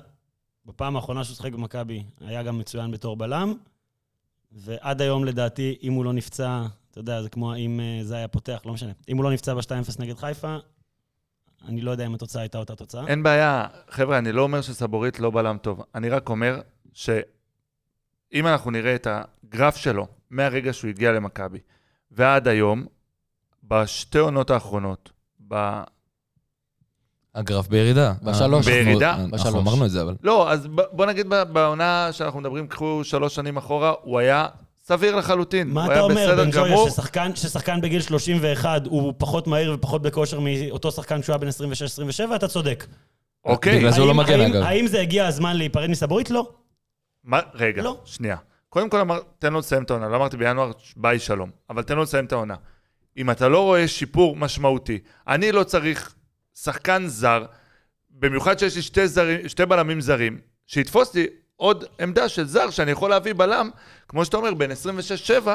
בפעם 0.67 0.97
האחרונה 0.97 1.25
שהוא 1.25 1.37
שיחק 1.37 1.53
במכבי, 1.53 2.03
היה 2.21 2.43
גם 2.43 2.59
מצוין 2.59 2.91
בתור 2.91 3.17
בלם. 3.17 3.55
ועד 4.53 5.03
היום, 5.03 5.25
לדעתי, 5.25 5.77
אם 5.83 5.93
הוא 5.93 6.05
לא 6.05 6.13
נפצע, 6.13 6.63
אתה 6.91 7.01
יודע, 7.01 7.23
זה 7.23 7.29
כמו 7.29 7.57
אם 7.57 7.81
אה, 7.81 8.05
זה 8.05 8.17
היה 8.17 8.29
פותח, 8.29 8.61
לא 8.65 8.73
משנה. 8.73 8.93
אם 9.09 9.17
הוא 9.17 9.25
לא 9.25 9.33
נפצע 9.33 9.55
ב-2-0 9.55 9.69
נגד 9.99 10.17
חיפה, 10.19 10.57
אני 11.69 11.81
לא 11.81 11.91
יודע 11.91 12.07
אם 12.07 12.15
התוצאה 12.15 12.43
הייתה 12.43 12.59
אותה 12.59 12.75
תוצאה. 12.77 13.07
אין 13.07 13.23
בעיה. 13.23 13.67
חבר'ה, 13.91 14.19
אני 14.19 14.33
לא 14.33 14.43
אומר 14.43 14.61
שסבורית 14.61 15.21
לא 15.21 15.31
בלם 15.31 15.57
טוב. 15.63 15.83
אני 15.95 16.09
רק 16.09 16.29
אומר 16.29 16.61
שאם 18.33 18.47
אנחנו 18.47 18.71
נראה 18.71 18.95
את 18.95 19.07
הגרף 19.11 19.77
שלו 19.77 20.07
מהרגע 20.31 20.73
שהוא 20.73 20.89
הגיע 20.89 21.13
למכבי 21.13 21.59
ועד 22.11 22.49
היום, 22.49 22.85
בשתי 23.65 24.19
עונות 24.19 24.51
האחרונות, 24.51 25.11
ב... 25.49 25.81
הגרף 27.35 27.69
בירידה. 27.69 28.13
בשלוש. 28.23 28.41
אנחנו- 28.69 28.85
בירידה? 28.85 29.11
אנחנו 29.15 29.31
בשלוש. 29.31 29.55
אמרנו 29.55 29.85
את 29.87 29.91
זה, 29.91 30.03
אבל... 30.03 30.15
לא, 30.23 30.51
אז 30.53 30.67
בוא 30.93 31.07
נגיד 31.07 31.27
בעונה 31.29 32.09
שאנחנו 32.13 32.41
מדברים, 32.41 32.67
קחו 32.67 33.01
שלוש 33.05 33.35
שנים 33.35 33.57
אחורה, 33.57 33.93
הוא 34.03 34.19
היה 34.19 34.47
סביר 34.85 35.17
לחלוטין. 35.17 35.69
מה 35.71 35.87
אתה 35.87 36.01
אומר, 36.01 36.35
בן 36.37 36.51
ג'ויה, 36.51 36.67
גמור. 36.69 36.89
ששחקן, 36.91 37.37
ששחקן 37.37 37.81
בגיל 37.81 38.03
31 38.03 38.87
הוא 38.87 39.15
פחות 39.19 39.47
מהיר 39.47 39.75
ופחות 39.75 40.03
בכושר 40.03 40.41
מאותו 40.41 40.93
שחקן 40.93 41.23
שהוא 41.23 41.33
היה 41.33 41.39
בן 41.39 41.49
26-27? 42.33 42.37
אתה 42.37 42.49
צודק. 42.49 42.87
אוקיי. 43.45 43.79
בגלל 43.79 43.91
זה 43.91 44.01
הוא 44.01 44.09
לא 44.09 44.15
מגן, 44.15 44.41
אגב. 44.41 44.63
האם 44.63 44.87
זה 44.87 45.01
הגיע 45.01 45.27
הזמן 45.27 45.57
להיפרד 45.57 45.91
מסבורית? 45.91 46.31
לא. 46.31 46.49
מה, 47.25 47.41
רגע, 47.55 47.83
לא. 47.83 48.01
שנייה. 48.05 48.37
קודם 48.69 48.91
כל, 48.91 49.01
אמר, 49.01 49.21
תן 49.39 49.53
לו 49.53 49.59
לסיים 49.59 49.83
את 49.83 49.91
העונה. 49.91 50.09
לא 50.09 50.17
אמרתי 50.17 50.37
בינואר, 50.37 50.71
ביי 50.97 51.19
שלום. 51.19 51.51
אבל 51.71 51.83
תן 51.83 51.97
לו 51.97 52.03
לסיים 52.03 52.25
את 52.25 52.33
העונה. 52.33 52.55
אם 53.17 53.31
אתה 53.31 53.49
לא 53.49 53.61
רואה 53.63 53.89
שיפור 53.89 54.37
משמעותי, 54.37 54.99
אני 55.29 55.53
לא 55.53 55.65
צריך 55.65 56.15
שחקן 56.55 57.05
זר, 57.07 57.45
במיוחד 58.11 58.59
שיש 58.59 58.77
לי 58.77 58.83
שתי, 58.83 59.09
זרים, 59.09 59.49
שתי 59.49 59.67
בלמים 59.67 60.01
זרים, 60.01 60.39
שיתפוס 60.67 61.15
לי 61.15 61.27
עוד 61.57 61.85
עמדה 62.01 62.29
של 62.29 62.47
זר 62.47 62.71
שאני 62.71 62.91
יכול 62.91 63.11
להביא 63.11 63.35
בלם, 63.37 63.71
כמו 64.09 64.25
שאתה 64.25 64.37
אומר, 64.37 64.55
בין 64.55 64.71
26-7, 64.71 65.49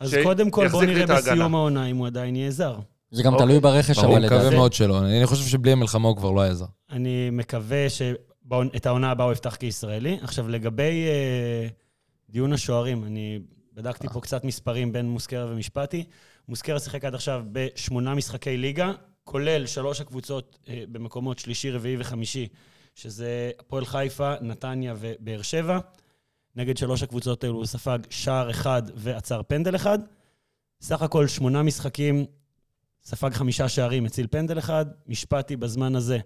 אז 0.00 0.16
קודם 0.22 0.50
כל 0.50 0.68
בוא 0.68 0.84
נראה. 0.84 1.06
בסיום 1.06 1.54
העונה 1.54 1.86
אם 1.86 1.96
הוא 1.96 2.06
עדיין 2.06 2.36
יהיה 2.36 2.50
זר. 2.50 2.76
זה 3.10 3.22
גם 3.22 3.32
אוקיי. 3.32 3.46
תלוי 3.46 3.60
ברכש, 3.60 3.98
ברור, 3.98 4.16
אבל 4.16 4.26
מקווה 4.26 4.40
לדעתי. 4.40 4.56
מאוד 4.56 4.72
שלא. 4.72 4.98
אני 4.98 5.26
חושב 5.26 5.46
שבלי 5.48 5.72
המלחמה 5.72 6.08
הוא 6.08 6.16
כבר 6.16 6.30
לא 6.30 6.40
היה 6.40 6.54
זר. 6.54 6.66
אני 6.90 7.30
מקווה 7.32 7.86
שאת 8.72 8.86
העונה 8.86 9.10
הבאה 9.10 9.26
הוא 9.26 9.32
יפתח 9.32 9.54
כישראלי. 9.54 10.18
עכשיו, 10.22 10.48
לגבי 10.48 11.06
אה, 11.08 11.68
דיון 12.30 12.52
השוערים, 12.52 13.04
אני 13.04 13.40
בדקתי 13.74 14.08
פה 14.08 14.20
קצת 14.20 14.44
מספרים 14.44 14.92
בין 14.92 15.06
מוסקרה 15.08 15.46
ומשפטי. 15.46 16.04
מוסקרה 16.48 16.80
שיחק 16.80 17.04
עד 17.04 17.14
עכשיו 17.14 17.44
בשמונה 17.52 18.14
משחקי 18.14 18.56
ליגה, 18.56 18.92
כולל 19.24 19.66
שלוש 19.66 20.00
הקבוצות 20.00 20.58
אה, 20.68 20.84
במקומות 20.88 21.38
שלישי, 21.38 21.70
רביעי 21.70 21.96
וחמישי, 21.98 22.48
שזה 22.94 23.50
הפועל 23.58 23.84
חיפה, 23.84 24.34
נתניה 24.40 24.94
ובאר 24.98 25.42
שבע. 25.42 25.78
נגד 26.56 26.76
שלוש 26.76 27.02
הקבוצות 27.02 27.44
האלו 27.44 27.56
הוא 27.56 27.66
ספג 27.66 27.98
שער 28.10 28.50
אחד 28.50 28.82
ועצר 28.94 29.42
פנדל 29.42 29.76
אחד. 29.76 29.98
סך 30.80 31.02
הכל 31.02 31.26
שמונה 31.26 31.62
משחקים, 31.62 32.26
ספג 33.04 33.32
חמישה 33.32 33.68
שערים, 33.68 34.06
הציל 34.06 34.26
פנדל 34.30 34.58
אחד. 34.58 34.86
משפטי 35.06 35.56
בזמן 35.56 35.96
הזה 35.96 36.18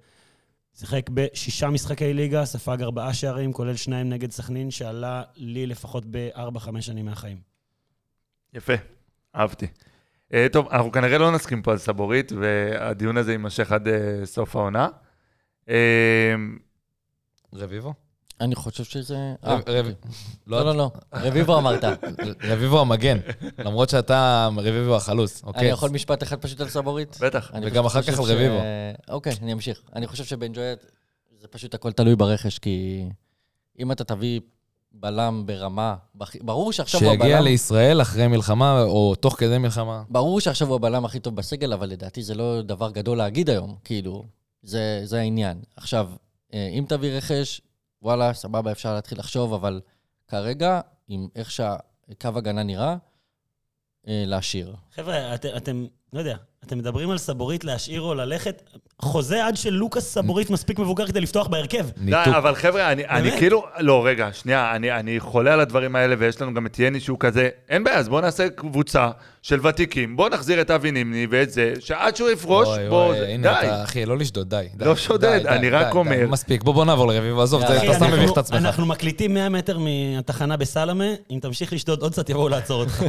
שיחק 0.78 1.10
בשישה 1.10 1.70
משחקי 1.70 2.14
ליגה, 2.14 2.44
ספג 2.44 2.82
ארבעה 2.82 3.14
שערים, 3.14 3.52
כולל 3.52 3.76
שניים 3.76 4.08
נגד 4.08 4.30
סכנין, 4.30 4.70
שעלה 4.70 5.22
לי 5.36 5.66
לפחות 5.66 6.04
בארבע-חמש 6.04 6.86
שנים 6.86 7.04
מהחיים. 7.04 7.40
יפה, 8.54 8.72
אהבתי. 9.36 9.66
Uh, 10.30 10.34
טוב, 10.52 10.68
אנחנו 10.68 10.92
כנראה 10.92 11.18
לא 11.18 11.32
נסכים 11.32 11.62
פה 11.62 11.72
על 11.72 11.78
סבורית, 11.78 12.32
והדיון 12.32 13.16
הזה 13.16 13.32
יימשך 13.32 13.72
עד 13.72 13.88
uh, 13.88 13.90
סוף 14.24 14.56
העונה. 14.56 14.88
Uh, 15.64 15.70
רביבו? 17.52 17.94
אני 18.40 18.54
חושב 18.54 18.84
שזה... 18.84 19.34
אה, 19.44 19.54
רב- 19.54 19.62
רב- 19.68 19.92
לא, 20.46 20.64
לא, 20.64 20.76
לא. 20.76 20.90
רביבו 21.14 21.58
אמרת. 21.58 21.84
רביבו 22.50 22.80
המגן, 22.80 23.18
למרות 23.58 23.88
שאתה 23.90 24.48
רביבו 24.56 24.96
החלוץ, 24.96 25.40
אני 25.42 25.48
אוקיי. 25.48 25.68
יכול 25.68 25.90
משפט 25.90 26.22
אחד 26.22 26.36
פשוט 26.40 26.60
על 26.60 26.68
סבורית? 26.68 27.18
בטח. 27.20 27.50
אני 27.54 27.66
וגם 27.66 27.86
אחר 27.86 28.02
כך 28.02 28.18
על 28.18 28.24
רביבו. 28.24 28.58
אוקיי, 29.08 29.32
אני 29.42 29.52
אמשיך. 29.52 29.82
אני 29.96 30.06
חושב 30.06 30.24
שבן 30.24 30.52
ג'ויית, 30.52 30.78
זה 31.40 31.48
פשוט 31.48 31.74
הכל 31.74 31.92
תלוי 31.92 32.16
ברכש, 32.16 32.58
כי 32.58 33.04
אם 33.78 33.92
אתה 33.92 34.04
תביא 34.04 34.40
בלם 34.92 35.42
ברמה, 35.46 35.94
ברור 36.40 36.72
שעכשיו 36.72 37.00
הוא 37.00 37.10
שהגיע 37.10 37.26
הבלם... 37.36 37.44
לישראל 37.44 38.02
אחרי 38.02 38.28
מלחמה, 38.28 38.82
או 38.82 39.14
תוך 39.14 39.34
כדי 39.38 39.58
מלחמה. 39.58 40.02
ברור 40.08 40.40
שעכשיו 40.40 40.68
הוא 40.68 40.76
הבלם 40.76 41.04
הכי 41.04 41.20
טוב 41.20 41.36
בסגל, 41.36 41.72
אבל 41.72 41.88
לדעתי 41.88 42.22
זה 42.22 42.34
לא 42.34 42.62
דבר 42.62 42.90
גדול 42.90 43.18
להגיד 43.18 43.50
היום, 43.50 43.74
כאילו, 43.84 44.24
זה, 44.62 45.00
זה 45.04 45.18
העניין. 45.20 45.58
עכשיו, 45.76 46.08
אה, 46.54 46.68
אם 46.78 46.84
תביא 46.88 47.16
רכש, 47.16 47.60
וואלה, 48.02 48.34
סבבה, 48.34 48.72
אפשר 48.72 48.94
להתחיל 48.94 49.18
לחשוב, 49.18 49.52
אבל 49.52 49.80
כרגע, 50.28 50.80
עם 51.08 51.28
איך 51.34 51.50
שהקו 51.50 52.28
הגנה 52.36 52.62
נראה, 52.62 52.96
אה, 54.08 54.24
להשאיר. 54.26 54.76
חבר'ה, 54.96 55.34
את, 55.34 55.46
אתם, 55.56 55.84
לא 56.12 56.18
יודע, 56.18 56.36
אתם 56.66 56.78
מדברים 56.78 57.10
על 57.10 57.18
סבורית 57.18 57.64
להשאיר 57.64 58.00
או 58.00 58.14
ללכת? 58.14 58.62
חוזה 59.02 59.46
עד 59.46 59.56
שלוקאס 59.56 60.14
סבורית 60.14 60.50
מספיק 60.50 60.78
מבוגר 60.78 61.06
כדי 61.06 61.20
לפתוח 61.20 61.46
בהרכב. 61.46 61.86
די. 61.96 62.12
אבל 62.36 62.54
חבר'ה, 62.54 62.92
אני, 62.92 63.06
אני? 63.08 63.30
כאילו, 63.38 63.64
לא, 63.78 64.06
רגע, 64.06 64.28
שנייה, 64.32 64.76
אני, 64.76 64.92
אני 64.92 65.20
חולה 65.20 65.52
על 65.52 65.60
הדברים 65.60 65.96
האלה, 65.96 66.14
ויש 66.18 66.40
לנו 66.42 66.54
גם 66.54 66.66
את 66.66 66.78
יני 66.78 67.00
שהוא 67.00 67.16
כזה, 67.20 67.48
אין 67.68 67.84
בעיה, 67.84 67.96
אז 67.98 68.08
בואו 68.08 68.20
נעשה 68.20 68.48
קבוצה 68.48 69.08
של 69.42 69.66
ותיקים, 69.66 70.16
בואו 70.16 70.28
נחזיר 70.28 70.60
את 70.60 70.70
אבי 70.70 70.90
נימני 70.90 71.26
ואת 71.30 71.50
זה, 71.50 71.74
שעד 71.80 72.16
שהוא 72.16 72.30
יפרוש, 72.30 72.68
אוי, 72.68 72.88
בואו, 72.88 73.08
אוי, 73.08 73.18
זה- 73.18 73.28
הנה, 73.28 73.42
די. 73.60 73.66
אתה, 73.66 73.84
אחי, 73.84 74.06
לא 74.06 74.18
לשדוד, 74.18 74.50
די. 74.50 74.66
די, 74.74 74.84
לא 74.84 74.96
שודד, 74.96 75.32
די, 75.36 75.42
די, 75.42 75.48
אני 75.48 75.70
רק 75.70 75.86
די, 75.92 75.98
אומר. 75.98 76.16
די, 76.16 76.24
מספיק, 76.26 76.62
בוא, 76.62 76.74
בוא 76.74 76.84
נעבור 76.84 77.06
לרביבו, 77.06 77.42
עזוב, 77.42 77.62
אתה 77.62 77.78
סתם 77.78 77.88
אנחנו- 78.04 78.06
מביך 78.16 78.32
את 78.32 78.38
עצמך. 78.38 78.56
אנחנו 78.56 78.86
מקליטים 78.86 79.34
100 79.34 79.48
מטר 79.48 79.78
מהתחנה 79.78 80.56
בסלמה, 80.56 81.04
אם 81.30 81.38
תמשיך 81.42 81.72
לשדוד 81.72 82.02
עוד 82.02 82.12
קצת 82.12 82.30
יבואו 82.30 82.48
לעצור 82.48 82.80
אותך. 82.80 83.02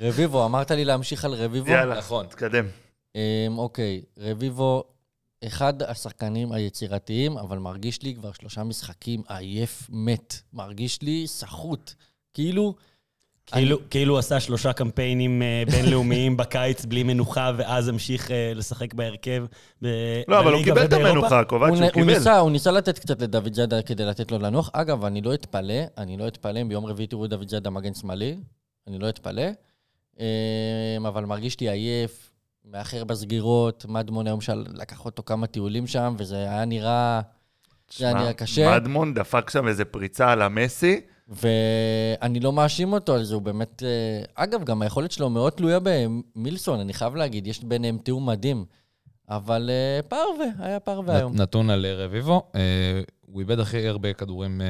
רביבו, 0.00 0.44
אמרת 0.44 0.70
לי 0.70 0.84
להמשיך 0.84 1.24
על 1.24 1.34
רביבו? 1.34 1.70
יאללה, 1.70 1.98
נכון. 1.98 2.26
תתקדם. 2.26 2.66
אמ, 3.16 3.20
אוקיי, 3.58 4.02
רביבו, 4.18 4.84
אחד 5.46 5.82
השחקנים 5.82 6.52
היצירתיים, 6.52 7.38
אבל 7.38 7.58
מרגיש 7.58 8.02
לי 8.02 8.14
כבר 8.14 8.32
שלושה 8.32 8.64
משחקים 8.64 9.22
עייף 9.28 9.86
מת. 9.88 10.34
מרגיש 10.52 11.02
לי 11.02 11.26
סחוט. 11.26 11.92
כאילו, 12.34 12.74
כאילו, 13.46 13.78
כאילו 13.90 14.12
הוא 14.12 14.18
עשה 14.18 14.40
שלושה 14.40 14.72
קמפיינים 14.72 15.42
אה, 15.42 15.62
בינלאומיים 15.70 16.36
בקיץ 16.40 16.84
בלי 16.84 17.02
מנוחה, 17.02 17.52
ואז 17.56 17.88
המשיך 17.88 18.30
אה, 18.30 18.52
לשחק 18.54 18.94
בהרכב 18.94 19.44
ב- 19.82 20.22
לא, 20.28 20.40
אבל 20.40 20.52
הוא 20.52 20.64
קיבל 20.64 20.84
את. 20.84 20.92
המנוחה, 20.92 21.44
קובעת 21.44 21.70
הוא, 21.70 21.76
שהוא 21.78 21.90
קיבל. 21.90 22.06
ניסה, 22.14 22.38
הוא 22.38 22.50
ניסה 22.50 22.70
לתת 22.70 22.98
קצת 22.98 23.22
לדוד 23.22 23.54
זאדה 23.54 23.82
כדי 23.82 24.04
לתת 24.04 24.30
לו 24.30 24.38
לנוח. 24.38 24.70
אגב, 24.72 25.04
אני 25.04 25.20
לא 25.20 25.34
אתפלא, 25.34 25.74
אני 25.98 26.16
לא 26.16 26.28
אתפלא 26.28 26.60
אם 26.60 26.68
ביום 26.68 26.86
רביעי 26.86 27.06
תראו 27.06 27.24
את 27.24 27.30
דוד 27.30 27.48
זאדה 27.48 27.70
מגן 27.70 27.94
שמאלי, 27.94 28.36
אני 28.86 28.98
לא 28.98 29.08
אתפלא. 29.08 29.42
אמ, 30.18 31.06
אבל 31.06 31.24
מרגיש 31.24 31.60
לי 31.60 31.70
עייף, 31.70 32.30
מאחר 32.64 33.04
בסגירות, 33.04 33.86
מדמון 33.88 34.26
היום 34.26 34.40
של... 34.40 34.64
לקח 34.74 35.04
אותו 35.04 35.22
כמה 35.22 35.46
טיולים 35.46 35.86
שם, 35.86 36.14
וזה 36.18 36.36
היה 36.36 36.64
נראה... 36.64 37.20
זה 37.96 38.04
היה 38.04 38.14
נראה 38.14 38.32
קשה. 38.32 38.76
מדמון 38.76 39.14
דפק 39.14 39.50
שם 39.50 39.68
איזה 39.68 39.84
פריצה 39.84 40.32
על 40.32 40.42
המסי, 40.42 41.00
ואני 41.28 42.40
לא 42.40 42.52
מאשים 42.52 42.92
אותו 42.92 43.14
על 43.14 43.24
זה, 43.24 43.34
הוא 43.34 43.42
באמת... 43.42 43.82
אה, 43.82 44.44
אגב, 44.44 44.64
גם 44.64 44.82
היכולת 44.82 45.12
שלו 45.12 45.30
מאוד 45.30 45.52
תלויה 45.52 45.78
במילסון, 45.82 46.80
אני 46.80 46.92
חייב 46.92 47.16
להגיד, 47.16 47.46
יש 47.46 47.64
ביניהם 47.64 47.98
תיאום 47.98 48.26
מדהים. 48.26 48.64
אבל 49.28 49.70
אה, 49.72 50.02
פרווה, 50.02 50.46
היה 50.58 50.80
פרווה 50.80 51.16
היום. 51.16 51.36
נתון 51.36 51.70
על 51.70 51.86
רביבו, 51.86 52.42
אה, 52.54 53.00
הוא 53.20 53.40
איבד 53.40 53.60
הכי 53.60 53.88
הרבה 53.88 54.12
כדורים 54.12 54.60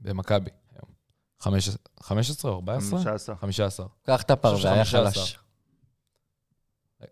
במכבי. 0.00 0.50
15 1.40 1.74
15 2.02 2.50
או 2.50 2.56
14? 2.56 2.98
15. 2.98 3.36
15. 3.36 3.86
קח 4.06 4.22
את 4.22 4.30
הפרווה, 4.30 4.72
היה 4.72 4.84
15. 4.84 5.10
חלש. 5.10 5.38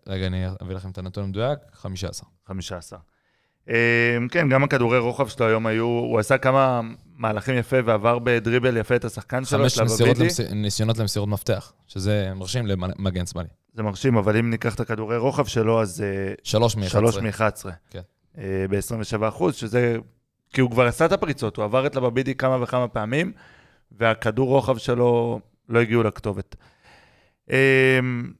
רגע, 0.07 0.27
אני 0.27 0.45
אביא 0.61 0.75
לכם 0.75 0.89
את 0.89 0.97
הנתון 0.97 1.23
המדויק, 1.23 1.59
15. 1.73 2.29
15. 2.47 2.99
אמ, 3.69 3.73
כן, 4.31 4.49
גם 4.49 4.63
הכדורי 4.63 4.97
רוחב 4.99 5.27
שלו 5.27 5.45
היום 5.47 5.65
היו, 5.65 5.85
הוא 5.85 6.19
עשה 6.19 6.37
כמה 6.37 6.81
מהלכים 7.15 7.57
יפה 7.57 7.77
ועבר 7.85 8.19
בדריבל 8.19 8.77
יפה 8.77 8.95
את 8.95 9.05
השחקן 9.05 9.45
שלו, 9.45 9.59
חמש 9.59 9.79
ניסיונות 9.79 9.99
לבבידי. 10.17 10.23
למס- 10.25 10.39
ניסיונות 10.53 10.97
למסירות 10.97 11.29
מפתח, 11.29 11.73
שזה 11.87 12.31
מרשים 12.35 12.65
למגן 12.67 13.25
שמאלי. 13.25 13.47
זה 13.73 13.83
מרשים, 13.83 14.17
אבל 14.17 14.37
אם 14.37 14.49
ניקח 14.49 14.75
את 14.75 14.79
הכדורי 14.79 15.17
רוחב 15.17 15.45
שלו, 15.45 15.81
אז 15.81 16.01
אה, 16.01 16.33
שלוש 16.43 16.75
מ-11. 16.75 16.89
שלוש 16.89 17.17
מ-11. 17.17 17.69
כן. 17.89 18.01
ב-27 18.69 19.27
אחוז, 19.29 19.55
שזה... 19.55 19.97
כי 20.53 20.61
הוא 20.61 20.71
כבר 20.71 20.85
עשה 20.87 21.05
את 21.05 21.11
הפריצות, 21.11 21.57
הוא 21.57 21.65
עבר 21.65 21.85
את 21.87 21.95
לבבידי 21.95 22.35
כמה 22.35 22.63
וכמה 22.63 22.87
פעמים, 22.87 23.33
והכדור 23.91 24.47
רוחב 24.47 24.77
שלו 24.77 25.39
לא 25.69 25.79
הגיעו 25.79 26.03
לכתובת. 26.03 26.55
אמ, 27.49 28.33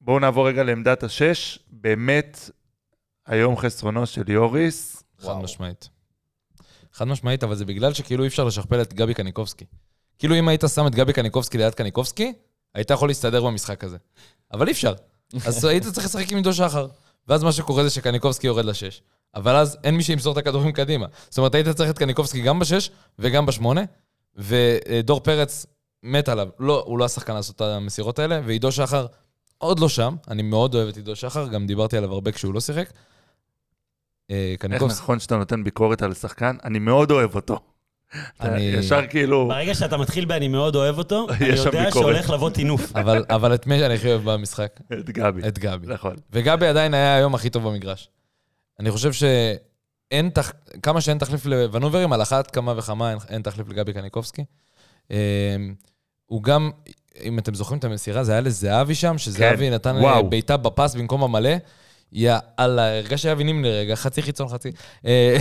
בואו 0.00 0.18
נעבור 0.18 0.48
רגע 0.48 0.62
לעמדת 0.62 1.02
השש. 1.02 1.58
באמת, 1.70 2.50
היום 3.26 3.56
חסרונו 3.56 4.06
של 4.06 4.30
יוריס. 4.30 5.02
חד 5.18 5.36
משמעית. 5.42 5.88
חד 6.92 7.04
משמעית, 7.04 7.44
אבל 7.44 7.54
זה 7.54 7.64
בגלל 7.64 7.92
שכאילו 7.92 8.22
אי 8.22 8.28
אפשר 8.28 8.44
לשכפל 8.44 8.82
את 8.82 8.94
גבי 8.94 9.14
קניקובסקי. 9.14 9.64
כאילו 10.18 10.34
אם 10.34 10.48
היית 10.48 10.64
שם 10.74 10.86
את 10.86 10.94
גבי 10.94 11.12
קניקובסקי 11.12 11.58
ליד 11.58 11.74
קניקובסקי, 11.74 12.32
היית 12.74 12.90
יכול 12.90 13.08
להסתדר 13.08 13.44
במשחק 13.44 13.84
הזה. 13.84 13.96
אבל 14.52 14.66
אי 14.66 14.72
אפשר. 14.72 14.94
אז 15.46 15.64
היית 15.64 15.86
צריך 15.86 16.06
לשחק 16.06 16.32
עם 16.32 16.36
עידו 16.36 16.52
שחר. 16.52 16.86
ואז 17.28 17.42
מה 17.42 17.52
שקורה 17.52 17.84
זה 17.84 17.90
שקניקובסקי 17.90 18.46
יורד 18.46 18.64
לשש. 18.64 19.02
אבל 19.34 19.56
אז 19.56 19.78
אין 19.84 19.96
מי 19.96 20.02
שימסור 20.02 20.32
את 20.32 20.38
הכדורים 20.38 20.72
קדימה. 20.72 21.06
זאת 21.28 21.38
אומרת, 21.38 21.54
היית 21.54 21.68
צריך 21.68 21.90
את 21.90 21.98
קניקובסקי 21.98 22.42
גם 22.42 22.58
בשש 22.58 22.90
וגם 23.18 23.46
בשמונה, 23.46 23.82
ודור 24.38 25.20
פרץ 25.20 25.66
מת 26.02 26.28
עליו. 26.28 26.48
לא, 26.58 26.82
הוא 26.86 26.98
לא 26.98 27.04
השחקן 27.04 27.34
לעשות 27.34 27.56
את 27.56 27.60
המסירות 27.60 28.18
האלה, 28.18 28.40
ועידו 28.44 28.72
שחר 28.72 29.06
עוד 29.58 29.78
לא 29.80 29.88
שם. 29.88 30.16
אני 30.30 30.42
מאוד 30.42 30.74
אוהב 30.74 30.88
את 30.88 30.96
עידו 30.96 31.16
שחר, 31.16 31.48
גם 31.48 31.66
דיברתי 31.66 31.96
עליו 31.96 32.12
הרבה 32.12 32.32
כשהוא 32.32 32.54
לא 32.54 32.60
שיחק. 32.60 32.92
אה, 34.30 34.54
איך. 34.72 34.82
נכון 34.82 35.18
שאתה 35.18 35.36
נותן 35.36 35.64
ביקורת 35.64 36.02
על 36.02 36.14
שחקן? 36.14 36.56
אני 36.64 36.78
מאוד 36.78 37.10
אוהב 37.10 37.34
אותו. 37.34 37.58
אני- 38.40 38.60
ישר 38.62 39.06
כאילו, 39.06 39.48
ברגע 39.48 39.74
שאתה 39.74 39.96
מתחיל 39.96 40.24
ב"אני 40.24 40.48
מאוד 40.48 40.76
אוהב 40.76 40.98
אותו", 40.98 41.26
אני 41.30 41.48
יודע. 41.48 41.90
שהולך 41.90 42.30
לבוא 42.30 42.50
טינוף. 42.50 42.92
אבל, 43.00 43.24
אבל 43.30 43.54
את 43.54 43.66
מי 43.66 43.78
שאני 43.78 43.94
הכי 43.94 44.08
אוהב 44.12 44.30
במשחק? 44.30 44.80
את 44.92 45.10
גבי. 45.10 45.48
את 45.48 45.58
גבי. 45.58 45.86
נכון. 45.86 46.16
וגבי 46.32 46.66
עדיין 46.66 46.94
היה 46.94 47.16
היום 47.16 47.34
הכי 47.34 47.50
טוב 47.50 47.68
במגרש. 47.68 48.10
אני 48.80 48.90
חושב 48.90 49.12
שאין, 50.10 50.30
תח... 50.30 50.52
כמה 50.82 51.00
שאין 51.00 51.18
תחליף 51.18 51.46
לוונוברים, 51.46 52.12
על 52.12 52.22
אחת 52.22 52.50
כמה 52.50 52.74
וכמה 52.76 53.10
אין, 53.10 53.18
אין 53.28 53.42
תחליף 53.42 53.68
לגבי 53.68 53.92
קניקובסקי. 53.92 54.44
אה, 55.10 55.56
הוא 56.26 56.42
גם, 56.42 56.70
אם 57.22 57.38
אתם 57.38 57.54
זוכרים 57.54 57.78
את 57.78 57.84
המסירה, 57.84 58.24
זה 58.24 58.32
היה 58.32 58.40
לזהבי 58.40 58.94
שם, 58.94 59.18
שזהבי 59.18 59.66
כן, 59.66 59.72
נתן 59.74 59.96
וואו. 59.96 60.16
אה, 60.16 60.22
בעיטה 60.22 60.56
בפס 60.56 60.94
במקום 60.94 61.24
המלא. 61.24 61.50
יא 62.12 62.34
אללה, 62.58 62.98
הרגש 62.98 63.22
שאבי 63.22 63.44
נימני 63.44 63.70
רגע, 63.70 63.96
חצי 63.96 64.22
חיצון, 64.22 64.48
חצי. 64.48 64.72
אה, 65.06 65.36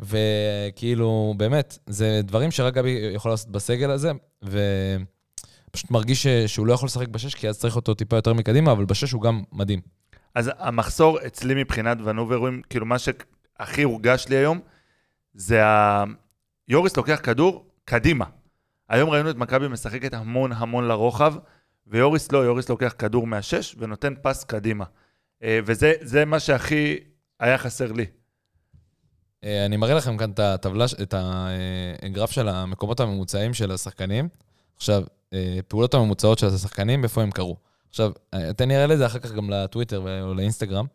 וכאילו, 0.00 1.34
באמת, 1.36 1.78
זה 1.86 2.20
דברים 2.24 2.50
שרק 2.50 2.74
גבי 2.74 3.10
יכול 3.14 3.30
לעשות 3.30 3.48
בסגל 3.48 3.90
הזה, 3.90 4.12
ופשוט 4.42 5.90
מרגיש 5.90 6.22
ש- 6.22 6.26
שהוא 6.26 6.66
לא 6.66 6.72
יכול 6.72 6.86
לשחק 6.86 7.08
בשש, 7.08 7.34
כי 7.34 7.48
אז 7.48 7.58
צריך 7.58 7.76
אותו 7.76 7.94
טיפה 7.94 8.16
יותר 8.16 8.32
מקדימה, 8.32 8.72
אבל 8.72 8.84
בשש 8.84 9.12
הוא 9.12 9.22
גם 9.22 9.42
מדהים. 9.52 9.80
אז 10.34 10.50
המחסור 10.58 11.18
אצלי 11.26 11.54
מבחינת 11.54 11.98
ונוברים, 12.04 12.62
כאילו 12.70 12.86
מה 12.86 12.98
שהכי 13.58 13.82
הורגש 13.82 14.26
לי 14.28 14.36
היום, 14.36 14.60
זה 15.34 15.64
ה... 15.64 16.04
יוריס 16.68 16.96
לוקח 16.96 17.20
כדור 17.22 17.66
קדימה. 17.84 18.24
היום 18.88 19.10
ראינו 19.10 19.30
את 19.30 19.36
מכבי 19.36 19.68
משחקת 19.68 20.14
המון 20.14 20.52
המון 20.52 20.88
לרוחב, 20.88 21.34
ויוריס 21.86 22.32
לא, 22.32 22.38
יוריס 22.38 22.68
לוקח 22.68 22.94
כדור 22.98 23.26
מהשש 23.26 23.74
ונותן 23.78 24.14
פס 24.22 24.44
קדימה. 24.44 24.84
אה, 25.42 25.58
וזה 25.64 25.92
זה 26.00 26.24
מה 26.24 26.40
שהכי 26.40 26.98
היה 27.40 27.58
חסר 27.58 27.92
לי. 27.92 28.06
אה, 29.44 29.66
אני 29.66 29.76
מראה 29.76 29.94
לכם 29.94 30.16
כאן 30.16 30.30
את 30.30 30.38
הטבלה, 30.38 30.84
את 31.02 31.14
הגרף 32.02 32.30
של 32.30 32.48
המקומות 32.48 33.00
הממוצעים 33.00 33.54
של 33.54 33.70
השחקנים. 33.70 34.28
עכשיו, 34.76 35.02
אה, 35.32 35.58
פעולות 35.68 35.94
הממוצעות 35.94 36.38
של 36.38 36.46
השחקנים, 36.46 37.04
איפה 37.04 37.22
הם 37.22 37.30
קרו. 37.30 37.56
עכשיו, 37.94 38.10
אה, 38.34 38.52
תן 38.52 38.68
לי 38.68 38.76
אראה 38.76 38.94
את 38.94 38.98
זה 38.98 39.06
אחר 39.06 39.18
כך 39.18 39.32
גם 39.32 39.50
לטוויטר 39.50 40.22
או 40.22 40.34
לאינסטגרם, 40.34 40.86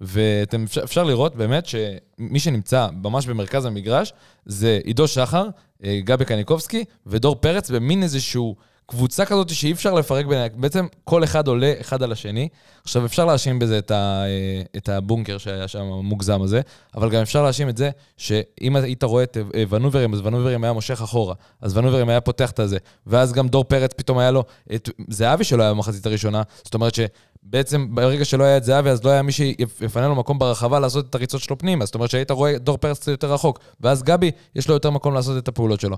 ואפשר 0.00 0.84
אפשר 0.84 1.04
לראות 1.04 1.36
באמת 1.36 1.66
שמי 1.66 2.40
שנמצא 2.40 2.88
ממש 3.02 3.26
במרכז 3.26 3.64
המגרש 3.64 4.12
זה 4.46 4.80
עידו 4.84 5.08
שחר, 5.08 5.48
אה, 5.84 6.00
גבי 6.04 6.24
קניקובסקי 6.24 6.84
ודור 7.06 7.36
פרץ 7.36 7.70
במין 7.70 8.02
איזשהו 8.02 8.56
קבוצה 8.90 9.24
כזאת 9.24 9.54
שאי 9.54 9.72
אפשר 9.72 9.94
לפרק 9.94 10.26
ביניהם. 10.26 10.48
בעצם 10.56 10.86
כל 11.04 11.24
אחד 11.24 11.48
עולה 11.48 11.72
אחד 11.80 12.02
על 12.02 12.12
השני. 12.12 12.48
עכשיו, 12.84 13.06
אפשר 13.06 13.24
להאשים 13.24 13.58
בזה 13.58 13.78
את, 13.78 13.90
ה, 13.90 14.24
אה, 14.24 14.62
את 14.76 14.88
הבונקר 14.88 15.38
שהיה 15.38 15.68
שם, 15.68 15.80
המוגזם 15.80 16.42
הזה, 16.42 16.60
אבל 16.94 17.10
גם 17.10 17.22
אפשר 17.22 17.42
להאשים 17.42 17.68
את 17.68 17.76
זה 17.76 17.90
שאם 18.16 18.76
היית 18.76 19.04
רואה 19.04 19.22
את 19.22 19.36
אה, 19.54 19.62
ונוברים, 19.68 20.14
אז 20.14 20.20
ונוברים 20.26 20.64
היה 20.64 20.72
מושך 20.72 21.02
אחורה, 21.02 21.34
אז 21.60 21.76
ונוברים 21.76 22.08
היה 22.08 22.20
פותח 22.20 22.50
את 22.50 22.58
הזה, 22.58 22.78
ואז 23.06 23.32
גם 23.32 23.48
דור 23.48 23.64
פרץ 23.64 23.92
פתאום 23.92 24.18
היה 24.18 24.30
לו 24.30 24.44
את 24.74 24.90
זהבי 25.08 25.44
שלא 25.44 25.62
היה 25.62 25.72
במחצית 25.72 26.06
הראשונה, 26.06 26.42
זאת 26.64 26.74
אומרת 26.74 26.92
שבעצם 26.94 27.94
ברגע 27.94 28.24
שלא 28.24 28.44
היה 28.44 28.56
את 28.56 28.64
זהבי, 28.64 28.90
אז 28.90 29.04
לא 29.04 29.10
היה 29.10 29.22
מי 29.22 29.32
שיפנה 29.32 30.08
לו 30.08 30.14
מקום 30.14 30.38
ברחבה 30.38 30.80
לעשות 30.80 31.10
את 31.10 31.14
הריצות 31.14 31.40
שלו 31.40 31.58
פנימה, 31.58 31.84
זאת 31.84 31.94
אומרת 31.94 32.10
שהיית 32.10 32.30
רואה 32.30 32.58
דור 32.58 32.76
פרץ 32.76 33.08
יותר 33.08 33.32
רחוק, 33.32 33.58
ואז 33.80 34.02
גבי, 34.02 34.30
יש 34.54 34.68
לו 34.68 34.74
יותר 34.74 34.90
מקום 34.90 35.14
לעשות 35.14 35.38
את 35.42 35.48
הפעולות 35.48 35.80
שלו. 35.80 35.96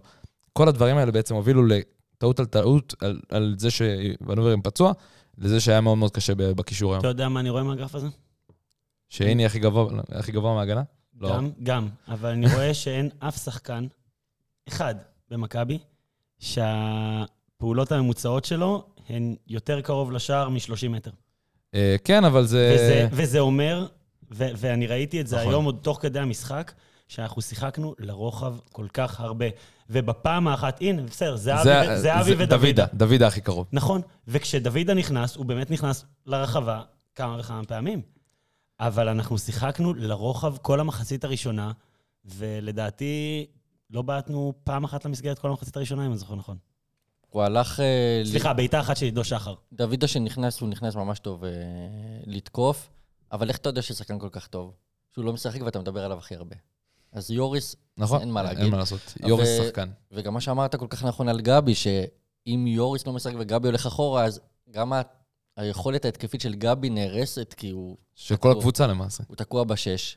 כל 0.52 0.68
הדברים 0.68 0.96
האלה 0.96 1.12
בעצם 1.12 1.34
הובילו 1.34 1.62
לטעות 2.20 2.40
על 2.40 2.46
טעות, 2.46 2.94
על, 3.00 3.20
על 3.28 3.54
זה 3.58 3.68
שוונוברים 3.70 4.62
פצוע, 4.62 4.92
לזה 5.38 5.60
שהיה 5.60 5.80
מאוד 5.80 5.98
מאוד 5.98 6.10
קשה 6.10 6.34
בקישור 6.34 6.92
היום. 6.92 7.00
אתה 7.00 7.08
יודע 7.08 7.28
מה 7.28 7.40
אני 7.40 7.50
רואה 7.50 7.62
מהגרף 7.62 7.94
הזה? 7.94 8.06
שהנה 9.08 9.46
הכי 9.46 9.58
גבוה, 9.58 9.92
הכי 10.10 10.32
גבוה 10.32 10.54
מההגנה? 10.54 10.82
לא. 11.20 11.28
גם, 11.28 11.50
גם. 11.62 11.88
אבל 12.08 12.30
אני 12.30 12.54
רואה 12.54 12.74
שאין 12.74 13.10
אף 13.18 13.44
שחקן, 13.44 13.86
אחד 14.68 14.94
במכבי, 15.30 15.78
שהפעולות 16.38 17.92
הממוצעות 17.92 18.44
שלו 18.44 18.84
הן 19.08 19.36
יותר 19.46 19.80
קרוב 19.80 20.12
לשער 20.12 20.48
מ-30 20.48 20.88
מטר. 20.88 21.10
אה, 21.74 21.96
כן, 22.04 22.24
אבל 22.24 22.44
זה... 22.44 22.72
וזה, 22.74 23.08
וזה 23.12 23.38
אומר, 23.38 23.86
ו- 24.32 24.50
ואני 24.56 24.86
ראיתי 24.86 25.20
את 25.20 25.26
זה 25.26 25.36
נכון. 25.36 25.48
היום 25.48 25.64
עוד 25.64 25.78
תוך 25.82 25.98
כדי 26.02 26.18
המשחק, 26.18 26.72
שאנחנו 27.08 27.42
שיחקנו 27.42 27.94
לרוחב 27.98 28.54
כל 28.72 28.86
כך 28.92 29.20
הרבה. 29.20 29.46
ובפעם 29.92 30.48
האחת, 30.48 30.78
הנה, 30.80 31.02
בסדר, 31.02 31.36
זהבי 31.36 31.62
זה- 31.64 31.82
ו- 31.92 31.98
זהבי 32.00 32.24
זה- 32.24 32.32
ודוידה. 32.38 32.56
דוידה, 32.56 32.86
דוידה 32.94 33.26
הכי 33.26 33.40
קרוב. 33.40 33.66
נכון, 33.72 34.00
וכשדוידה 34.28 34.94
נכנס, 34.94 35.36
הוא 35.36 35.46
באמת 35.46 35.70
נכנס 35.70 36.04
לרחבה 36.26 36.82
כמה 37.14 37.36
וכמה 37.40 37.64
פעמים. 37.64 38.02
אבל 38.80 39.08
אנחנו 39.08 39.38
שיחקנו 39.38 39.94
לרוחב 39.94 40.56
כל 40.56 40.80
המחצית 40.80 41.24
הראשונה, 41.24 41.72
ולדעתי 42.24 43.46
לא 43.90 44.02
בעטנו 44.02 44.52
פעם 44.64 44.84
אחת 44.84 45.04
למסגרת 45.04 45.38
כל 45.38 45.48
המחצית 45.48 45.76
הראשונה, 45.76 46.06
אם 46.06 46.10
אני 46.10 46.18
זוכר 46.18 46.34
נכון. 46.34 46.56
הוא 47.30 47.42
הלך... 47.42 47.80
אה, 47.80 48.22
ל- 48.24 48.26
סליחה, 48.30 48.52
בעיטה 48.52 48.80
אחת 48.80 48.96
של 48.96 49.04
עידו 49.04 49.24
שחר. 49.24 49.54
דוידה 49.72 50.08
שנכנס, 50.08 50.60
הוא 50.60 50.68
נכנס 50.68 50.94
ממש 50.96 51.18
טוב 51.18 51.44
אה, 51.44 51.50
לתקוף, 52.26 52.88
אבל 53.32 53.48
איך 53.48 53.56
אתה 53.56 53.68
יודע 53.68 53.82
ששחקן 53.82 54.18
כל 54.18 54.28
כך 54.32 54.46
טוב? 54.46 54.74
שהוא 55.14 55.24
לא 55.24 55.32
משחק 55.32 55.60
ואתה 55.62 55.78
מדבר 55.78 56.04
עליו 56.04 56.18
הכי 56.18 56.34
הרבה. 56.34 56.56
אז 57.12 57.30
יוריס, 57.30 57.76
נכון? 57.96 58.20
אין 58.20 58.30
מה 58.30 58.42
להגיד. 58.42 58.62
אין 58.62 58.70
מה 58.70 58.76
לעשות. 58.78 59.14
יוריס 59.26 59.48
ו- 59.48 59.64
שחקן. 59.64 59.88
וגם 60.12 60.34
מה 60.34 60.40
שאמרת 60.40 60.74
כל 60.74 60.86
כך 60.90 61.04
נכון 61.04 61.28
על 61.28 61.40
גבי, 61.40 61.74
שאם 61.74 62.64
יוריס 62.66 63.06
לא 63.06 63.12
משחק 63.12 63.34
וגבי 63.38 63.68
הולך 63.68 63.86
אחורה, 63.86 64.24
אז 64.24 64.40
גם 64.70 64.92
היכולת 65.56 66.04
ההתקפית 66.04 66.40
של 66.40 66.54
גבי 66.54 66.90
נהרסת, 66.90 67.54
כי 67.56 67.70
הוא, 67.70 67.96
של 68.14 68.36
כל 68.36 68.52
הקבוצה 68.52 68.86
למעשה. 68.86 69.24
הוא 69.28 69.36
תקוע 69.36 69.64
בשש. 69.64 70.16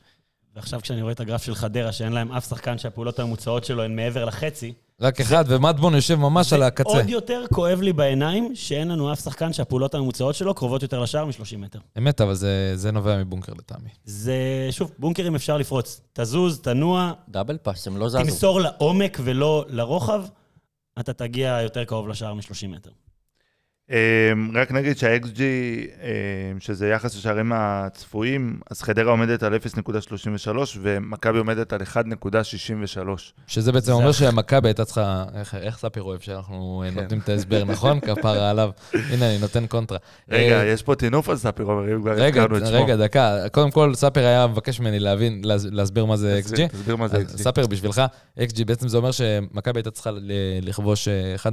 ועכשיו 0.55 0.81
כשאני 0.81 1.01
רואה 1.01 1.11
את 1.13 1.19
הגרף 1.19 1.43
של 1.43 1.55
חדרה, 1.55 1.91
שאין 1.91 2.13
להם 2.13 2.31
אף 2.31 2.49
שחקן 2.49 2.77
שהפעולות 2.77 3.19
הממוצעות 3.19 3.63
שלו 3.65 3.83
הן 3.83 3.95
מעבר 3.95 4.25
לחצי, 4.25 4.73
רק 5.01 5.21
אחד, 5.21 5.45
ומדבון 5.47 5.95
יושב 5.95 6.15
ממש 6.15 6.53
על 6.53 6.63
הקצה. 6.63 6.89
עוד 6.89 7.09
יותר 7.09 7.43
כואב 7.53 7.81
לי 7.81 7.93
בעיניים 7.93 8.51
שאין 8.55 8.87
לנו 8.87 9.13
אף 9.13 9.19
שחקן 9.23 9.53
שהפעולות 9.53 9.95
הממוצעות 9.95 10.35
שלו 10.35 10.53
קרובות 10.53 10.81
יותר 10.83 10.99
לשער 10.99 11.25
מ-30 11.25 11.57
מטר. 11.57 11.79
אמת, 11.97 12.21
אבל 12.21 12.33
זה- 12.33 12.71
זה 12.75 12.91
נובע 12.91 13.23
מבונקר 13.23 13.53
לטעמי. 13.57 13.89
זה, 14.05 14.35
שוב, 14.71 14.91
בונקרים 14.99 15.35
אפשר 15.35 15.57
לפרוץ. 15.57 16.01
תזוז, 16.13 16.59
תנוע, 16.59 17.13
דאבל 17.29 17.57
פאס, 17.57 17.87
הם 17.87 17.97
לא 17.97 18.09
זזו. 18.09 18.19
תמסור 18.19 18.61
לעומק 18.61 19.17
ולא 19.23 19.65
לרוחב, 19.67 20.23
אתה 20.99 21.13
תגיע 21.13 21.59
יותר 21.63 21.83
קרוב 21.83 22.07
לשער 22.07 22.33
מ-30 22.33 22.67
מטר. 22.67 22.89
אמ, 23.89 23.95
רק 24.53 24.71
נגיד 24.71 24.97
שה-XG, 24.97 25.39
אמ, 25.39 26.59
שזה 26.59 26.89
יחס 26.89 27.15
השערים 27.17 27.51
הצפויים, 27.55 28.59
אז 28.71 28.81
חדרה 28.81 29.11
עומדת 29.11 29.43
על 29.43 29.55
0.33 29.55 30.49
ומכבי 30.81 31.37
עומדת 31.37 31.73
על 31.73 31.81
1.63. 31.81 33.07
שזה 33.47 33.71
בעצם 33.71 33.91
אומר 33.91 34.09
הכ- 34.09 34.13
שמכבי 34.13 34.67
הייתה 34.67 34.85
צריכה... 34.85 35.25
איך- 35.35 35.55
איך 35.55 35.77
ספיר 35.77 36.03
אוהב 36.03 36.19
שאנחנו 36.19 36.83
כן. 36.93 36.99
נותנים 37.01 37.19
את 37.19 37.29
ההסבר, 37.29 37.63
נכון? 37.63 37.99
כפרה 38.15 38.49
עליו. 38.49 38.69
הנה, 38.93 39.29
אני 39.29 39.37
נותן 39.39 39.67
קונטרה. 39.67 39.97
רגע, 40.29 40.59
אה, 40.61 40.65
יש 40.65 40.83
פה 40.83 40.95
טינוף 40.95 41.29
על 41.29 41.37
ספיר 41.37 41.65
עומר, 41.65 41.93
אם 41.95 42.01
כבר 42.01 42.11
רגע, 42.11 42.41
הזכרנו 42.43 42.57
את 42.57 42.67
שמו. 42.67 42.83
רגע, 42.83 42.95
דקה. 42.95 43.37
קודם 43.51 43.71
כל, 43.71 43.95
ספיר 43.95 44.25
היה 44.27 44.47
מבקש 44.47 44.79
ממני 44.79 44.99
להבין, 44.99 45.41
להס- 45.45 45.65
להסביר 45.71 46.05
מה 46.05 46.17
זה 46.17 46.39
XG. 46.45 46.67
תסביר 46.67 46.95
מה 46.95 47.07
זה 47.07 47.17
XG. 47.17 47.37
ספיר, 47.37 47.67
בשבילך, 47.67 48.01
XG 48.39 48.65
בעצם 48.65 48.87
זה 48.87 48.97
אומר 48.97 49.11
שמכבי 49.11 49.79
הייתה 49.79 49.91
צריכה 49.91 50.09
לכבוש 50.61 51.07
אה, 51.07 51.35
1.6 51.35 51.49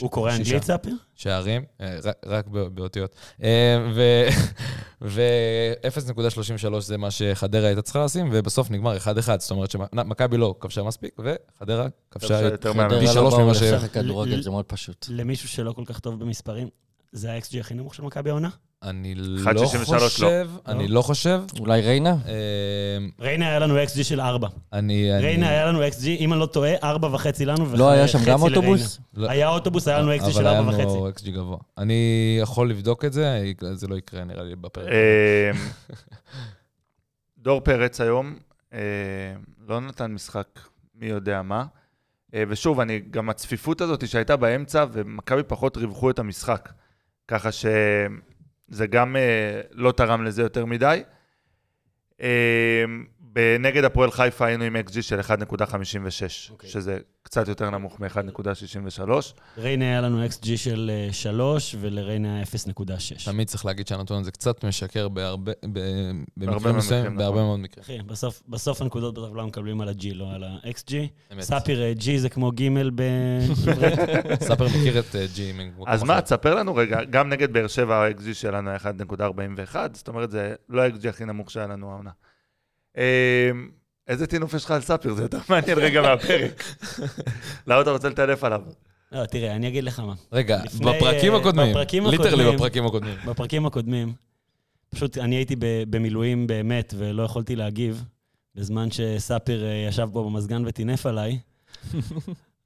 הוא 0.00 0.10
קורא 0.10 0.32
אנגלית, 0.32 0.62
ספיר? 0.64 0.94
שערים, 1.16 1.55
אה, 1.80 1.98
רק- 2.04 2.16
רק 2.26 2.46
בא- 2.46 2.68
באותיות. 2.68 3.14
אה, 3.42 3.76
ו-0.33 5.00 6.40
זה 6.86 6.96
מה 6.98 7.10
שחדרה 7.10 7.66
הייתה 7.66 7.82
צריכה 7.82 8.04
לשים, 8.04 8.28
ובסוף 8.32 8.70
נגמר 8.70 8.96
1-1. 8.96 9.00
זאת 9.38 9.50
אומרת 9.50 9.70
שמכבי 9.70 10.36
לא 10.36 10.54
כבשה 10.60 10.82
מספיק, 10.82 11.16
וחדרה 11.18 11.86
כבשה 12.10 12.40
יותר 12.40 12.72
פי 12.72 12.78
חדרה 12.78 13.00
שלוש 13.12 13.16
לא 13.16 13.30
באו 13.30 13.40
ממה 13.44 13.54
ש- 13.54 13.62
לשחק 13.62 13.96
ל- 13.96 14.02
כדורגל, 14.02 14.34
ל- 14.36 14.42
זה 14.42 14.50
מאוד 14.50 14.64
פשוט. 14.64 15.06
למישהו 15.10 15.48
שלא 15.48 15.72
כל 15.72 15.82
כך 15.86 15.98
טוב 16.00 16.20
במספרים, 16.20 16.68
זה 17.12 17.32
ה-XG 17.32 17.60
הכי 17.60 17.74
נמוך 17.74 17.94
של 17.94 18.02
מכבי 18.02 18.30
העונה? 18.30 18.48
אני 18.82 19.14
1.63 19.44 19.52
לא 19.54 19.62
לא. 19.94 19.98
חושב, 19.98 20.48
אני 20.66 20.88
לא 20.88 21.02
חושב. 21.02 21.42
אולי 21.60 21.80
ריינה? 21.80 22.10
אה, 22.28 22.34
ריינה 23.20 23.48
היה 23.48 23.58
לנו 23.58 23.82
XG 23.84 24.04
של 24.04 24.20
4. 24.20 24.48
אני... 24.72 25.12
אני- 25.14 25.22
ריינה 25.22 25.48
היה 25.48 25.66
לנו 25.66 25.86
XG, 25.86 26.06
אם 26.06 26.32
אני 26.32 26.40
לא 26.40 26.46
טועה, 26.46 26.72
4 26.82 27.08
וחצי 27.14 27.44
לנו 27.44 27.66
לא 27.76 27.90
היה 27.90 28.08
שם 28.08 28.18
וחצי 28.18 28.30
גם 28.30 28.40
לריינה. 28.40 28.56
אוטובוס? 28.58 29.00
לא. 29.14 29.30
היה 29.30 29.48
אוטובוס, 29.48 29.88
היה 29.88 29.98
לנו 29.98 30.14
XG 30.14 30.30
של 30.30 30.38
אבל 30.38 30.46
היה 30.46 30.58
4 30.58 30.68
וחצי. 30.70 30.82
לנו 30.82 31.08
XG 31.10 31.30
גבוה. 31.30 31.58
אני 31.78 31.94
יכול 32.42 32.70
לבדוק 32.70 33.04
את 33.04 33.12
זה, 33.12 33.42
זה 33.72 33.86
לא 33.88 33.94
יקרה 33.96 34.24
נראה 34.24 34.42
לי 34.42 34.56
בפרק. 34.56 34.88
אה, 34.88 35.50
דור 37.38 37.60
פרץ 37.60 38.00
היום 38.00 38.36
אה, 38.72 38.78
לא 39.68 39.80
נתן 39.80 40.12
משחק 40.12 40.46
מי 40.94 41.06
יודע 41.06 41.42
מה. 41.42 41.64
ושוב, 42.48 42.80
אני, 42.80 43.00
גם 43.10 43.30
הצפיפות 43.30 43.80
הזאת 43.80 44.08
שהייתה 44.08 44.36
באמצע, 44.36 44.84
ומכבי 44.92 45.42
פחות 45.42 45.76
רווחו 45.76 46.10
את 46.10 46.18
המשחק. 46.18 46.72
ככה 47.28 47.48
שזה 48.70 48.86
גם 48.86 49.16
אה, 49.16 49.60
לא 49.70 49.92
תרם 49.92 50.24
לזה 50.24 50.42
יותר 50.42 50.64
מדי. 50.64 51.02
אה, 53.36 53.56
בנגד 53.58 53.84
הפועל 53.84 54.10
חיפה 54.10 54.46
היינו 54.46 54.64
עם 54.64 54.76
XG 54.76 55.02
של 55.02 55.20
1.56, 55.20 56.50
אוקיי. 56.50 56.70
שזה 56.70 56.98
קצת 57.22 57.48
יותר 57.48 57.70
נמוך 57.70 58.00
מ-1.63. 58.00 59.10
ריינה 59.58 59.84
היה 59.84 60.00
לנו 60.00 60.26
XG 60.26 60.46
של 60.56 60.90
3, 61.12 61.76
ולריינה 61.80 62.36
היה 62.36 62.44
0.6. 62.44 63.24
תמיד 63.24 63.48
צריך 63.48 63.66
להגיד 63.66 63.88
שהנתון 63.88 64.20
הזה 64.20 64.30
קצת 64.30 64.64
משקר 64.64 65.08
בהרבה, 65.08 65.52
ב- 65.72 65.78
בהרבה 66.36 66.56
במקרים 66.56 66.76
מסוימים, 66.76 67.16
בהרבה 67.16 67.36
נכון. 67.36 67.46
מאוד 67.48 67.60
מקרים. 67.60 67.84
אחי, 67.84 67.98
בסוף, 68.02 68.42
בסוף 68.48 68.82
הנקודות 68.82 69.14
בטבלה 69.18 69.44
מקבלים 69.44 69.80
על 69.80 69.88
ה-G, 69.88 70.14
לא 70.14 70.32
על 70.32 70.44
ה-XG. 70.44 70.92
אמת. 71.32 71.40
ספיר 71.40 71.82
אה, 71.82 71.92
G 71.98 72.18
זה 72.18 72.28
כמו 72.28 72.50
ג' 72.50 72.68
בעברית. 72.94 74.42
ספר 74.42 74.64
מכיר 74.66 74.98
את 74.98 75.16
אה, 75.16 75.26
ג'י 75.34 75.52
אז. 75.86 76.02
מה, 76.02 76.20
תספר 76.20 76.54
לנו 76.54 76.74
רגע, 76.74 77.04
גם 77.04 77.28
נגד 77.28 77.52
באר 77.52 77.66
שבע 77.66 77.96
ה-XG 77.96 78.34
שלנו 78.34 78.70
היה 78.70 78.78
1.41, 78.78 79.76
זאת 79.92 80.08
אומרת, 80.08 80.30
זה 80.30 80.54
לא 80.68 80.82
ה-XG 80.82 81.08
הכי 81.08 81.24
נמוך 81.24 81.50
שהיה 81.50 81.66
לנו 81.66 81.90
העונה. 81.92 82.10
אה, 82.98 83.50
איזה 84.08 84.26
טינוף 84.26 84.54
יש 84.54 84.64
לך 84.64 84.70
על 84.70 84.80
ספיר? 84.80 85.14
זה 85.14 85.22
יותר 85.22 85.38
מעניין 85.48 85.78
רגע 85.78 86.02
מהפרק. 86.02 86.62
למה 87.66 87.80
אתה 87.80 87.90
רוצה 87.90 88.08
לטנף 88.08 88.44
עליו? 88.44 88.60
לא, 89.12 89.24
תראה, 89.26 89.56
אני 89.56 89.68
אגיד 89.68 89.84
לך 89.84 90.00
מה. 90.00 90.14
רגע, 90.32 90.58
בפרקים 90.80 91.32
אה, 91.32 91.38
הקודמים, 91.38 91.70
בפרקים 91.70 92.06
ליטרלי 92.06 92.28
הקודמים. 92.30 92.54
בפרקים 92.56 92.86
הקודמים. 92.86 93.14
בפרקים 93.26 93.66
הקודמים, 93.66 94.12
פשוט 94.90 95.18
אני 95.18 95.36
הייתי 95.36 95.56
ב- 95.56 95.82
במילואים 95.90 96.46
באמת, 96.46 96.94
ולא 96.98 97.22
יכולתי 97.22 97.56
להגיב, 97.56 98.04
בזמן 98.54 98.88
שספיר 98.90 99.64
אה, 99.64 99.86
ישב 99.88 100.08
פה 100.12 100.22
במזגן 100.22 100.62
וטינף 100.66 101.06
עליי. 101.06 101.38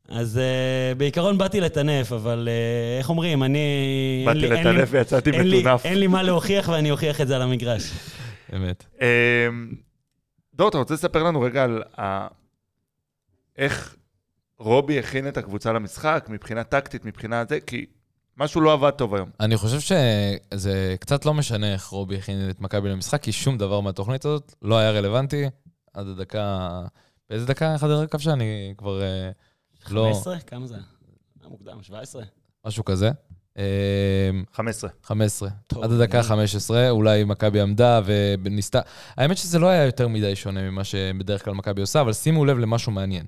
אז 0.09 0.41
uh, 0.41 0.99
בעיקרון 0.99 1.39
באתי 1.39 1.61
לטנף, 1.61 2.13
אבל 2.13 2.49
uh, 2.49 2.99
איך 2.99 3.09
אומרים, 3.11 3.43
אני... 3.43 3.59
באתי 4.27 4.39
לי- 4.39 4.49
לטנף 4.49 4.89
ויצאתי 4.93 5.31
אין 5.31 5.47
לי- 5.49 5.61
מטונף. 5.61 5.85
אין 5.87 5.99
לי 5.99 6.07
מה 6.07 6.23
להוכיח 6.23 6.69
ואני 6.69 6.91
אוכיח 6.91 7.21
את 7.21 7.29
זה 7.29 7.37
על 7.37 7.43
המגרש. 7.43 7.91
אמת. 8.57 8.85
אה, 10.61 10.65
דור, 10.65 10.69
אתה 10.69 10.79
רוצה 10.79 10.95
לספר 10.95 11.23
לנו 11.23 11.41
רגע 11.41 11.65
על 11.65 11.83
ה- 11.99 12.29
איך 13.57 13.97
רובי 14.59 14.99
הכין 14.99 15.29
את 15.29 15.37
הקבוצה 15.37 15.73
למשחק, 15.73 16.27
מבחינה 16.29 16.65
טקטית, 16.65 17.05
מבחינה 17.05 17.45
זה, 17.49 17.61
כי 17.61 17.87
משהו 18.37 18.61
לא 18.61 18.73
עבד 18.73 18.91
טוב 18.91 19.15
היום. 19.15 19.31
אני 19.41 19.57
חושב 19.57 19.81
שזה 19.81 20.97
קצת 21.01 21.25
לא 21.27 21.35
משנה 21.35 21.73
איך 21.73 21.87
רובי 21.87 22.17
הכין 22.19 22.51
את 22.51 22.61
מכבי 22.61 22.89
למשחק, 22.89 23.23
כי 23.23 23.33
שום 23.33 23.59
דבר 23.59 23.81
מהתוכנית 23.81 24.25
הזאת 24.25 24.55
לא 24.63 24.79
היה 24.79 24.91
רלוונטי 24.91 25.45
עד 25.95 26.07
הדקה... 26.07 26.69
באיזה 27.31 27.47
דקה 27.47 27.79
חדרה 27.79 28.07
כבשה? 28.07 28.33
אני 28.33 28.75
כבר... 28.79 29.03
אה, 29.03 29.31
לא... 29.91 30.05
15? 30.05 30.41
כמה 30.41 30.67
זה? 30.67 30.75
היה 31.41 31.49
מוקדם, 31.49 31.83
17? 31.83 32.23
משהו 32.67 32.85
כזה. 32.85 33.11
אה, 33.61 33.65
15. 34.53 34.91
15. 35.05 35.49
טוב, 35.67 35.83
עד 35.83 35.93
הדקה 35.93 36.19
נו. 36.19 36.25
15, 36.25 36.91
אולי 36.91 37.25
מכבי 37.25 37.61
עמדה 37.61 38.01
וניסתה... 38.43 38.81
האמת 39.17 39.37
שזה 39.37 39.59
לא 39.59 39.67
היה 39.67 39.85
יותר 39.85 40.09
מדי 40.09 40.37
שונה 40.37 40.71
ממה 40.71 40.85
שבדרך 40.85 41.45
כלל 41.45 41.55
מכבי 41.55 41.81
עושה, 41.81 42.01
אבל 42.01 42.13
שימו 42.13 42.45
לב 42.45 42.59
למשהו 42.59 42.93
מעניין. 42.93 43.27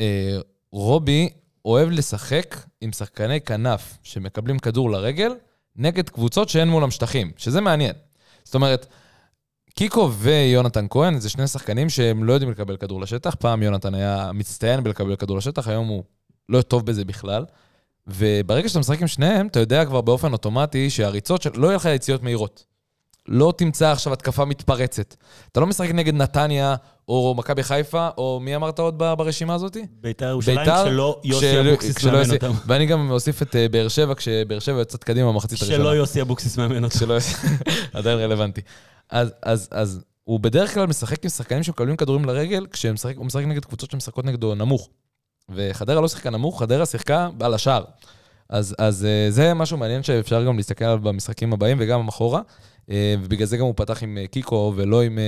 אה, 0.00 0.38
רובי 0.72 1.28
אוהב 1.64 1.90
לשחק 1.90 2.56
עם 2.80 2.92
שחקני 2.92 3.40
כנף 3.40 3.98
שמקבלים 4.02 4.58
כדור 4.58 4.90
לרגל 4.90 5.32
נגד 5.76 6.08
קבוצות 6.08 6.48
שאין 6.48 6.68
מולם 6.68 6.90
שטחים, 6.90 7.30
שזה 7.36 7.60
מעניין. 7.60 7.94
זאת 8.44 8.54
אומרת, 8.54 8.86
קיקו 9.74 10.12
ויונתן 10.12 10.86
כהן 10.90 11.18
זה 11.18 11.28
שני 11.28 11.46
שחקנים 11.46 11.90
שהם 11.90 12.24
לא 12.24 12.32
יודעים 12.32 12.50
לקבל 12.50 12.76
כדור 12.76 13.00
לשטח. 13.00 13.34
פעם 13.34 13.62
יונתן 13.62 13.94
היה 13.94 14.30
מצטיין 14.34 14.82
בלקבל 14.82 15.16
כדור 15.16 15.36
לשטח, 15.36 15.68
היום 15.68 15.88
הוא 15.88 16.04
לא 16.48 16.62
טוב 16.62 16.86
בזה 16.86 17.04
בכלל. 17.04 17.44
וברגע 18.06 18.68
שאתה 18.68 18.78
משחק 18.80 19.00
עם 19.00 19.06
שניהם, 19.06 19.46
אתה 19.46 19.60
יודע 19.60 19.84
כבר 19.84 20.00
באופן 20.00 20.32
אוטומטי 20.32 20.90
שהריצות 20.90 21.42
של... 21.42 21.50
לא 21.54 21.66
יהיה 21.66 21.76
לך 21.76 21.84
יציאות 21.84 22.22
מהירות. 22.22 22.64
לא 23.28 23.52
תמצא 23.56 23.92
עכשיו 23.92 24.12
התקפה 24.12 24.44
מתפרצת. 24.44 25.14
אתה 25.52 25.60
לא 25.60 25.66
משחק 25.66 25.90
נגד 25.90 26.14
נתניה, 26.14 26.74
או 27.08 27.34
מכבי 27.38 27.62
חיפה, 27.62 28.08
או 28.18 28.40
מי 28.42 28.56
אמרת 28.56 28.78
עוד 28.78 28.98
ברשימה 28.98 29.54
הזאת? 29.54 29.76
ביתר 30.00 30.28
ירושלים, 30.28 30.58
כשלא 30.60 31.18
יוסי 31.24 31.60
אבוקסיס 31.60 32.04
מאמן 32.04 32.18
יוסי- 32.18 32.34
אותם. 32.34 32.52
ואני 32.66 32.86
גם 32.86 33.10
אוסיף 33.10 33.42
את 33.42 33.56
אה, 33.56 33.68
באר 33.68 33.88
שבע, 33.88 34.14
כשבאר 34.14 34.58
שבע 34.58 34.78
יוצאת 34.78 35.04
קדימה 35.04 35.32
במחצית 35.32 35.62
הראשונה. 35.62 35.78
כשלא 35.78 35.96
יוסי 35.96 36.22
אבוקסיס 36.22 36.58
מאמן 36.58 36.84
אותם. 36.84 36.98
שלא... 36.98 37.16
עדיין 37.92 38.18
רלוונטי. 38.18 38.60
אז, 39.10 39.32
אז, 39.42 39.68
אז 39.70 40.00
הוא 40.24 40.40
בדרך 40.40 40.74
כלל 40.74 40.86
משחק 40.86 41.24
עם 41.24 41.30
שחקנים 41.30 41.62
שמקבלים 41.62 41.96
כדורים 41.96 42.24
לרגל, 42.24 42.66
כשהוא 42.70 42.92
משחק, 42.92 43.16
הוא 43.16 43.26
משחק 43.26 43.44
נגד 43.44 43.64
קבוצות 43.64 43.90
שמשחקות 43.90 44.24
נגדו 44.24 44.54
נמוך. 44.54 44.88
וחדרה 45.48 46.00
לא 46.00 46.08
שיחקה 46.08 46.30
נמוך, 46.30 46.60
חדרה 46.60 46.86
שיחקה 46.86 47.28
על 47.40 47.54
השער. 47.54 47.84
אז, 48.52 48.74
אז 48.78 49.04
אה, 49.04 49.30
זה 49.30 49.54
משהו 49.54 49.76
מעניין 49.76 50.02
שאפשר 50.02 50.44
גם 50.44 50.56
להסתכל 50.56 50.84
עליו 50.84 50.98
במשחקים 50.98 51.52
הבאים 51.52 51.76
וגם 51.80 52.08
אחורה. 52.08 52.40
אה, 52.90 53.14
ובגלל 53.22 53.46
זה 53.46 53.56
גם 53.56 53.64
הוא 53.64 53.74
פתח 53.76 54.02
עם 54.02 54.18
אה, 54.18 54.26
קיקו 54.26 54.72
ולא 54.76 55.02
עם, 55.02 55.18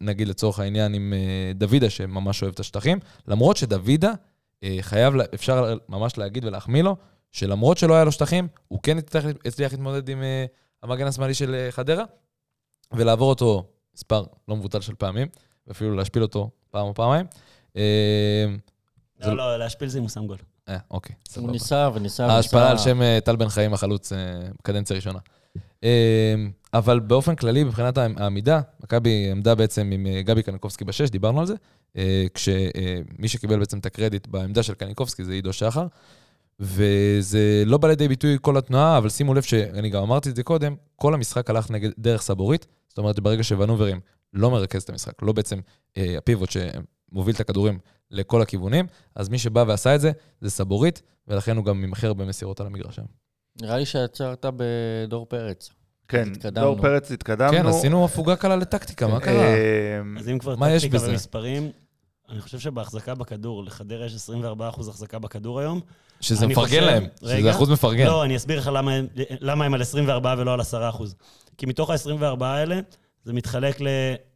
נגיד 0.00 0.28
לצורך 0.28 0.58
העניין, 0.58 0.94
עם 0.94 1.12
דוידה, 1.54 1.90
שממש 1.90 2.42
אוהב 2.42 2.54
את 2.54 2.60
השטחים. 2.60 2.98
למרות 3.28 3.56
שדוידה, 3.56 4.12
חייב, 4.80 5.14
אפשר 5.34 5.76
ממש 5.88 6.18
להגיד 6.18 6.44
ולהחמיא 6.44 6.82
לו, 6.82 6.96
שלמרות 7.32 7.78
שלא 7.78 7.94
היה 7.94 8.04
לו 8.04 8.12
שטחים, 8.12 8.48
הוא 8.68 8.80
כן 8.82 8.98
הצליח, 8.98 9.72
להתמודד 9.72 10.08
עם 10.08 10.22
המגן 10.82 11.06
השמאלי 11.06 11.34
של 11.34 11.66
חדרה, 11.70 12.04
ולעבור 12.92 13.28
אותו 13.28 13.64
מספר 13.94 14.24
לא 14.48 14.56
מבוטל 14.56 14.80
של 14.80 14.94
פעמים, 14.94 15.28
ואפילו 15.66 15.96
להשפיל 15.96 16.22
אותו 16.22 16.50
פעם 16.70 16.86
או 16.86 16.94
פעמיים. 16.94 17.26
זה- 19.20 19.30
לא, 19.30 19.36
לא, 19.36 19.56
להשפיל 19.56 19.88
זה 19.88 19.98
אם 19.98 20.02
הוא 20.02 20.10
שם 20.10 20.26
גול. 20.26 20.36
אה, 20.68 20.76
אוקיי, 20.90 21.16
הוא. 21.36 21.50
ניסה 21.50 21.88
וניסה 21.94 22.26
ההשפלה 22.26 22.64
על 22.66 22.68
וניסה. 22.72 22.84
שם 22.84 23.02
אה, 23.02 23.18
טל 23.24 23.36
בן 23.36 23.48
חיים, 23.48 23.74
החלוץ, 23.74 24.12
אה, 24.12 24.18
בקדנציה 24.58 24.96
ראשונה. 24.96 25.18
אה, 25.84 26.34
אבל 26.74 27.00
באופן 27.00 27.34
כללי, 27.36 27.64
מבחינת 27.64 27.98
העמידה, 27.98 28.60
מכבי 28.84 29.30
עמדה 29.30 29.54
בעצם 29.54 29.90
עם 29.92 30.06
גבי 30.24 30.42
קניקובסקי 30.42 30.84
בשש, 30.84 31.10
דיברנו 31.10 31.40
על 31.40 31.46
זה, 31.46 31.54
כשמי 32.34 33.28
שקיבל 33.28 33.58
בעצם 33.58 33.78
את 33.78 33.86
הקרדיט 33.86 34.26
בעמדה 34.26 34.62
של 34.62 34.74
קניקובסקי 34.74 35.24
זה 35.24 35.32
עידו 35.32 35.52
שחר, 35.52 35.86
וזה 36.60 37.62
לא 37.66 37.78
בא 37.78 37.88
לידי 37.88 38.08
ביטוי 38.08 38.36
כל 38.40 38.56
התנועה, 38.56 38.98
אבל 38.98 39.08
שימו 39.08 39.34
לב 39.34 39.42
שאני 39.42 39.90
גם 39.90 40.02
אמרתי 40.02 40.30
את 40.30 40.36
זה 40.36 40.42
קודם, 40.42 40.74
כל 40.96 41.14
המשחק 41.14 41.50
הלך 41.50 41.70
נגד 41.70 41.90
דרך 41.98 42.22
סבורית, 42.22 42.66
זאת 42.88 42.98
אומרת, 42.98 43.20
ברגע 43.20 43.42
שוונוברים 43.42 44.00
לא 44.34 44.50
מרכז 44.50 44.82
את 44.82 44.90
המשחק, 44.90 45.12
לא 45.22 45.32
בעצם 45.32 45.58
הפיבוט 45.96 46.50
שמוביל 46.50 47.34
את 47.34 47.40
הכדורים 47.40 47.78
לכל 48.10 48.42
הכיוונים, 48.42 48.86
אז 49.14 49.28
מי 49.28 49.38
שבא 49.38 49.64
ועשה 49.68 49.94
את 49.94 50.00
זה, 50.00 50.12
זה 50.40 50.50
סבורית, 50.50 51.02
ולכן 51.28 51.56
הוא 51.56 51.64
גם 51.64 51.82
ממכר 51.82 52.12
במסירות 52.12 52.60
על 52.60 52.66
המגרש 52.66 52.98
היום. 52.98 53.08
נראה 53.62 53.76
לי 53.76 53.86
שעצרת 53.86 54.46
בדור 54.56 55.26
פרץ. 55.26 55.70
כן, 56.08 56.28
התקדמנו. 56.32 56.66
דור 56.66 56.82
פרץ 56.82 57.10
התקדמנו. 57.12 57.52
כן, 57.52 57.66
עשינו 57.66 58.04
הפוגה 58.04 58.36
קלה 58.36 58.56
לטקטיקה, 58.56 59.06
מה 59.08 59.20
קרה? 59.20 59.34
אה, 59.44 60.00
אז 60.18 60.28
אם 60.28 60.38
כבר 60.38 60.56
מה 60.56 60.70
יש 60.70 60.82
טקטיקה 60.82 60.98
בזה? 61.02 61.10
ומספרים, 61.10 61.70
אני 62.30 62.40
חושב 62.40 62.58
שבהחזקה 62.58 63.14
בכדור, 63.14 63.64
לחדרה 63.64 64.06
יש 64.06 64.14
24 64.14 64.68
אחוז 64.68 64.88
החזקה 64.88 65.18
בכדור 65.18 65.60
היום. 65.60 65.80
שזה 66.20 66.46
מפרגן 66.46 66.64
חושב- 66.68 66.80
להם, 66.80 67.06
שזה. 67.20 67.50
אחוז 67.50 67.70
מפרגן. 67.70 68.06
לא, 68.06 68.24
אני 68.24 68.36
אסביר 68.36 68.58
לך 68.58 68.70
למה 68.74 68.92
הם- 68.92 69.06
למה 69.40 69.64
הם 69.64 69.74
על 69.74 69.82
24 69.82 70.34
ולא 70.38 70.54
על 70.54 70.60
10 70.60 70.88
אחוז. 70.88 71.14
כי 71.58 71.66
מתוך 71.66 71.90
ה-24 71.90 72.44
האלה, 72.44 72.80
זה 73.28 73.34
מתחלק 73.34 73.78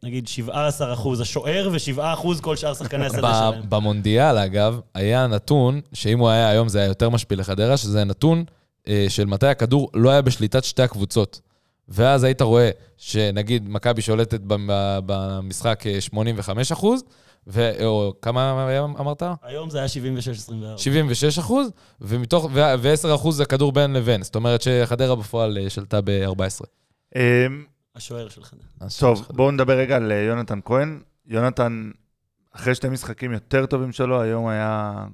לנגיד 0.03 0.27
17 0.27 0.93
אחוז 0.93 1.19
השוער 1.19 1.69
ו-7 1.71 2.01
אחוז 2.01 2.41
כל 2.41 2.55
שאר 2.55 2.73
שחקני 2.73 3.05
השדה 3.05 3.21
ב- 3.21 3.33
שלהם. 3.51 3.69
במונדיאל, 3.69 4.37
אגב, 4.37 4.79
היה 4.95 5.27
נתון, 5.27 5.81
שאם 5.93 6.19
הוא 6.19 6.29
היה 6.29 6.49
היום 6.49 6.69
זה 6.69 6.79
היה 6.79 6.87
יותר 6.87 7.09
משפיל 7.09 7.39
לחדרה, 7.39 7.77
שזה 7.77 8.03
נתון 8.03 8.43
אה, 8.87 9.05
של 9.09 9.25
מתי 9.25 9.47
הכדור 9.47 9.89
לא 9.93 10.09
היה 10.09 10.21
בשליטת 10.21 10.63
שתי 10.63 10.81
הקבוצות. 10.81 11.41
ואז 11.89 12.23
היית 12.23 12.41
רואה 12.41 12.69
שנגיד 12.97 13.69
מכבי 13.69 14.01
שולטת 14.01 14.41
ב- 14.47 14.99
במשחק 15.05 15.83
אה, 15.87 16.01
85 16.01 16.71
אחוז, 16.71 17.03
ו- 17.47 17.85
או 17.85 18.13
כמה 18.21 18.67
היה, 18.67 18.83
אמרת? 18.99 19.23
היום 19.43 19.69
זה 19.69 19.77
היה 19.77 19.87
76-24. 20.49 20.77
76 20.77 21.39
אחוז, 21.39 21.67
ומתוך, 22.01 22.49
ו-10 22.53 23.15
אחוז 23.15 23.37
זה 23.37 23.45
כדור 23.45 23.71
בין 23.71 23.93
לבין. 23.93 24.23
זאת 24.23 24.35
אומרת 24.35 24.61
שחדרה 24.61 25.15
בפועל 25.15 25.57
אה, 25.57 25.69
שלטה 25.69 25.99
ב-14. 26.03 26.65
השוער 27.95 28.29
של 28.29 28.43
חדרה. 28.43 28.67
טוב, 28.99 29.27
בואו 29.29 29.51
נדבר 29.51 29.77
רגע 29.77 29.95
על 29.95 30.11
אה, 30.11 30.17
יונתן 30.17 30.59
כהן. 30.65 31.01
יונתן, 31.25 31.91
אחרי 32.51 32.75
שתי 32.75 32.89
משחקים 32.89 33.31
יותר 33.31 33.65
טובים 33.65 33.91
שלו, 33.91 34.21
היום 34.21 34.47
היה 34.47 35.05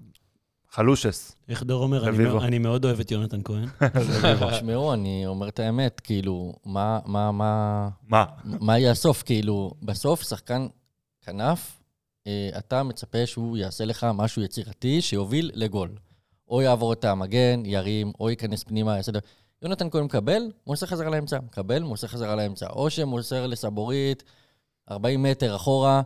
חלושס. 0.69 1.36
איך 1.49 1.63
דור 1.63 1.84
אומר, 1.84 2.09
אני 2.09 2.25
אני 2.41 2.57
מאוד 2.57 2.86
אוהב 2.86 2.99
את 2.99 3.11
יונתן 3.11 3.39
כהן. 3.43 3.65
תשמעו, 4.51 4.93
אני 4.93 5.23
אומר 5.27 5.47
את 5.47 5.59
האמת, 5.59 5.99
כאילו, 5.99 6.53
מה, 6.65 6.99
מה, 7.05 7.32
מה, 7.32 7.89
מה? 8.07 8.25
מה 8.43 8.80
יהיה 8.80 8.91
הסוף? 8.91 9.23
כאילו, 9.23 9.71
בסוף 9.82 10.23
שחקן 10.23 10.67
כנף, 11.21 11.82
אה, 12.27 12.49
אתה 12.57 12.84
מצפה 12.84 13.25
שהוא 13.25 13.57
יעשה 13.57 13.86
לך 13.86 14.07
משהו 14.13 14.41
יצירתי 14.41 15.01
שיוביל 15.01 15.51
לגול. 15.53 15.89
או 16.47 16.61
יעבור 16.61 16.93
את 16.93 17.05
המגן, 17.05 17.63
ירים, 17.65 18.11
או 18.19 18.30
ייכנס 18.30 18.63
פנימה, 18.63 18.95
יעשה... 18.95 19.11
דבר. 19.11 19.19
יונתן 19.62 19.89
כהן 19.89 20.03
מקבל, 20.03 20.51
מוסר 20.68 20.86
חזרה 20.86 21.10
לאמצע. 21.10 21.39
מקבל, 21.39 21.84
מוסר 21.84 22.07
חזרה 22.07 22.36
לאמצע. 22.36 22.68
או 22.70 22.89
שמוסר 22.89 23.47
לסבורית, 23.47 24.24
40 24.91 25.24
מטר 25.24 25.55
אחורה. 25.55 26.01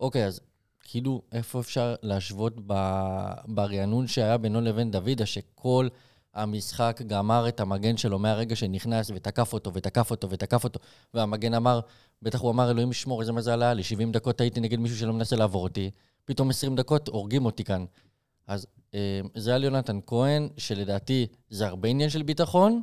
אוקיי, 0.00 0.26
אז 0.26 0.40
כאילו, 0.80 1.22
איפה 1.32 1.60
אפשר 1.60 1.94
להשוות 2.02 2.52
ב- 2.66 3.32
ברענון 3.46 4.06
שהיה 4.06 4.38
בינו 4.38 4.60
לבין 4.60 4.90
דוידה, 4.90 5.26
שכל 5.26 5.88
המשחק 6.34 7.00
גמר 7.06 7.48
את 7.48 7.60
המגן 7.60 7.96
שלו 7.96 8.18
מהרגע 8.18 8.56
שנכנס 8.56 9.10
ותקף 9.14 9.52
אותו 9.52 9.70
ותקף 9.74 10.10
אותו 10.10 10.30
ותקף 10.30 10.64
אותו, 10.64 10.80
והמגן 11.14 11.54
אמר, 11.54 11.80
בטח 12.22 12.40
הוא 12.40 12.50
אמר, 12.50 12.70
אלוהים 12.70 12.90
ישמור, 12.90 13.20
איזה 13.20 13.32
מזל 13.32 13.62
היה 13.62 13.74
לי, 13.74 13.82
70 13.82 14.12
דקות 14.12 14.40
הייתי 14.40 14.60
נגד 14.60 14.78
מישהו 14.78 14.98
שלא 14.98 15.12
מנסה 15.12 15.36
לעבור 15.36 15.62
אותי, 15.62 15.90
פתאום 16.24 16.50
20 16.50 16.76
דקות 16.76 17.08
הורגים 17.08 17.44
אותי 17.46 17.64
כאן. 17.64 17.84
אז 18.46 18.66
אה, 18.94 19.20
זה 19.34 19.54
על 19.54 19.64
יונתן 19.64 19.98
כהן, 20.06 20.48
שלדעתי 20.56 21.26
זה 21.50 21.66
הרבה 21.66 21.88
עניין 21.88 22.10
של 22.10 22.22
ביטחון, 22.22 22.82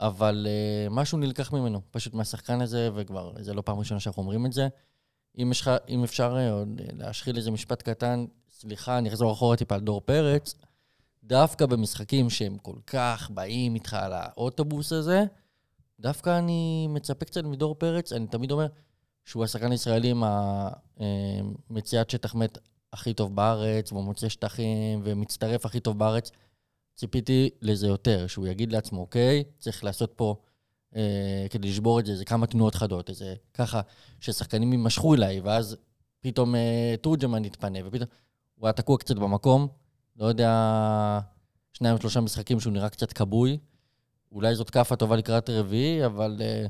אבל 0.00 0.46
אה, 0.48 0.88
משהו 0.90 1.18
נלקח 1.18 1.52
ממנו, 1.52 1.80
פשוט 1.90 2.14
מהשחקן 2.14 2.60
הזה, 2.60 2.90
וכבר, 2.94 3.32
זה 3.40 3.54
לא 3.54 3.62
פעם 3.62 3.78
ראשונה 3.78 4.00
שאנחנו 4.00 4.22
אומרים 4.22 4.46
את 4.46 4.52
זה. 4.52 4.68
אם, 5.38 5.50
יש 5.50 5.68
אם 5.88 6.04
אפשר 6.04 6.36
אה, 6.36 6.50
עוד 6.50 6.80
אה, 6.80 6.86
להשחיל 6.92 7.36
איזה 7.36 7.50
משפט 7.50 7.82
קטן, 7.82 8.24
סליחה, 8.50 8.98
אני 8.98 9.08
אחזור 9.08 9.32
אחורה 9.32 9.56
טיפה 9.56 9.74
על 9.74 9.80
דור 9.80 10.00
פרץ, 10.00 10.54
דווקא 11.24 11.66
במשחקים 11.66 12.30
שהם 12.30 12.58
כל 12.58 12.76
כך 12.86 13.30
באים 13.34 13.74
איתך 13.74 13.94
על 13.94 14.12
האוטובוס 14.12 14.92
הזה, 14.92 15.24
דווקא 16.00 16.38
אני 16.38 16.86
מצפה 16.90 17.24
קצת 17.24 17.44
מדור 17.44 17.74
פרץ, 17.74 18.12
אני 18.12 18.26
תמיד 18.26 18.50
אומר 18.50 18.66
שהוא 19.24 19.44
השחקן 19.44 19.72
הישראלי 19.72 20.10
עם 20.10 20.22
המציאת 21.70 22.10
שטח 22.10 22.34
מת 22.34 22.58
הכי 22.92 23.14
טוב 23.14 23.36
בארץ, 23.36 23.92
והוא 23.92 24.04
מוצא 24.04 24.28
שטחים 24.28 25.00
ומצטרף 25.04 25.66
הכי 25.66 25.80
טוב 25.80 25.98
בארץ. 25.98 26.30
ציפיתי 26.94 27.50
לזה 27.62 27.86
יותר, 27.86 28.26
שהוא 28.26 28.46
יגיד 28.46 28.72
לעצמו, 28.72 29.00
אוקיי, 29.00 29.44
צריך 29.58 29.84
לעשות 29.84 30.12
פה, 30.16 30.36
אה, 30.96 31.46
כדי 31.50 31.68
לשבור 31.68 32.00
את 32.00 32.06
זה, 32.06 32.16
זה 32.16 32.24
כמה 32.24 32.46
תנועות 32.46 32.74
חדות, 32.74 33.08
איזה 33.08 33.34
ככה, 33.54 33.80
ששחקנים 34.20 34.72
יימשכו 34.72 35.14
אליי, 35.14 35.40
ואז 35.40 35.76
פתאום 36.20 36.54
אה, 36.54 36.94
תורג'מן 37.00 37.44
יתפנה, 37.44 37.78
ופתאום 37.84 38.08
הוא 38.54 38.66
היה 38.66 38.72
תקוע 38.72 38.98
קצת 38.98 39.16
במקום, 39.16 39.68
לא 40.16 40.26
יודע, 40.26 40.50
שניים, 41.72 41.98
שלושה 41.98 42.20
משחקים 42.20 42.60
שהוא 42.60 42.72
נראה 42.72 42.88
קצת 42.88 43.12
כבוי. 43.12 43.58
אולי 44.32 44.54
זאת 44.54 44.70
כאפה 44.70 44.96
טובה 44.96 45.16
לקראת 45.16 45.50
רביעי, 45.50 46.06
אבל 46.06 46.36
אה, 46.40 46.66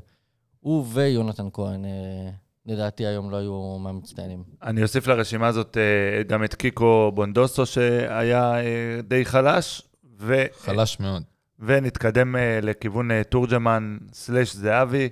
הוא 0.59 0.85
ויונתן 0.93 1.47
כהן, 1.53 1.85
אה, 1.85 2.29
לדעתי 2.65 3.05
היום 3.05 3.31
לא 3.31 3.37
היו 3.37 3.77
מהמצטיינים. 3.79 4.43
אני 4.63 4.83
אוסיף 4.83 5.07
לרשימה 5.07 5.47
הזאת 5.47 5.77
אה, 5.77 6.23
גם 6.23 6.43
את 6.43 6.55
קיקו 6.55 7.11
בונדוסו, 7.15 7.65
שהיה 7.65 8.55
אה, 8.55 8.99
די 9.03 9.25
חלש, 9.25 9.81
ו... 10.19 10.43
חלש 10.57 10.99
מאוד. 10.99 11.23
ונתקדם 11.59 12.35
אה, 12.35 12.59
לכיוון 12.61 13.23
תורג'מן 13.23 13.97
סלש 14.13 14.55
זהבי. 14.55 15.09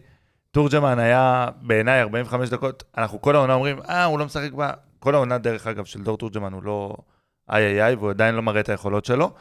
תורג'מן 0.51 0.99
היה 0.99 1.47
בעיניי 1.61 2.01
45 2.01 2.49
דקות, 2.49 2.83
אנחנו 2.97 3.21
כל 3.21 3.35
העונה 3.35 3.53
אומרים, 3.53 3.79
אה, 3.89 4.03
הוא 4.03 4.19
לא 4.19 4.25
משחק 4.25 4.51
בה. 4.51 4.71
כל 4.99 5.15
העונה, 5.15 5.37
דרך 5.37 5.67
אגב, 5.67 5.85
של 5.85 6.03
דור 6.03 6.17
תורג'מן 6.17 6.53
הוא 6.53 6.63
לא 6.63 6.95
איי 7.49 7.65
איי 7.65 7.83
איי, 7.83 7.95
והוא 7.95 8.09
עדיין 8.09 8.35
לא 8.35 8.41
מראה 8.41 8.61
את 8.61 8.69
היכולות 8.69 9.05
שלו. 9.05 9.31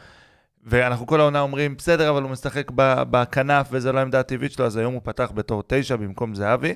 ואנחנו 0.64 1.06
כל 1.06 1.20
העונה 1.20 1.40
אומרים, 1.40 1.76
בסדר, 1.76 2.10
אבל 2.10 2.22
הוא 2.22 2.30
משחק 2.30 2.70
בכנף 3.10 3.68
וזו 3.70 3.92
לא 3.92 3.98
העמדה 3.98 4.20
הטבעית 4.20 4.52
שלו, 4.52 4.66
אז 4.66 4.76
היום 4.76 4.94
הוא 4.94 5.00
פתח 5.04 5.32
בתור 5.34 5.62
תשע 5.66 5.96
במקום 5.96 6.34
זהבי. 6.34 6.74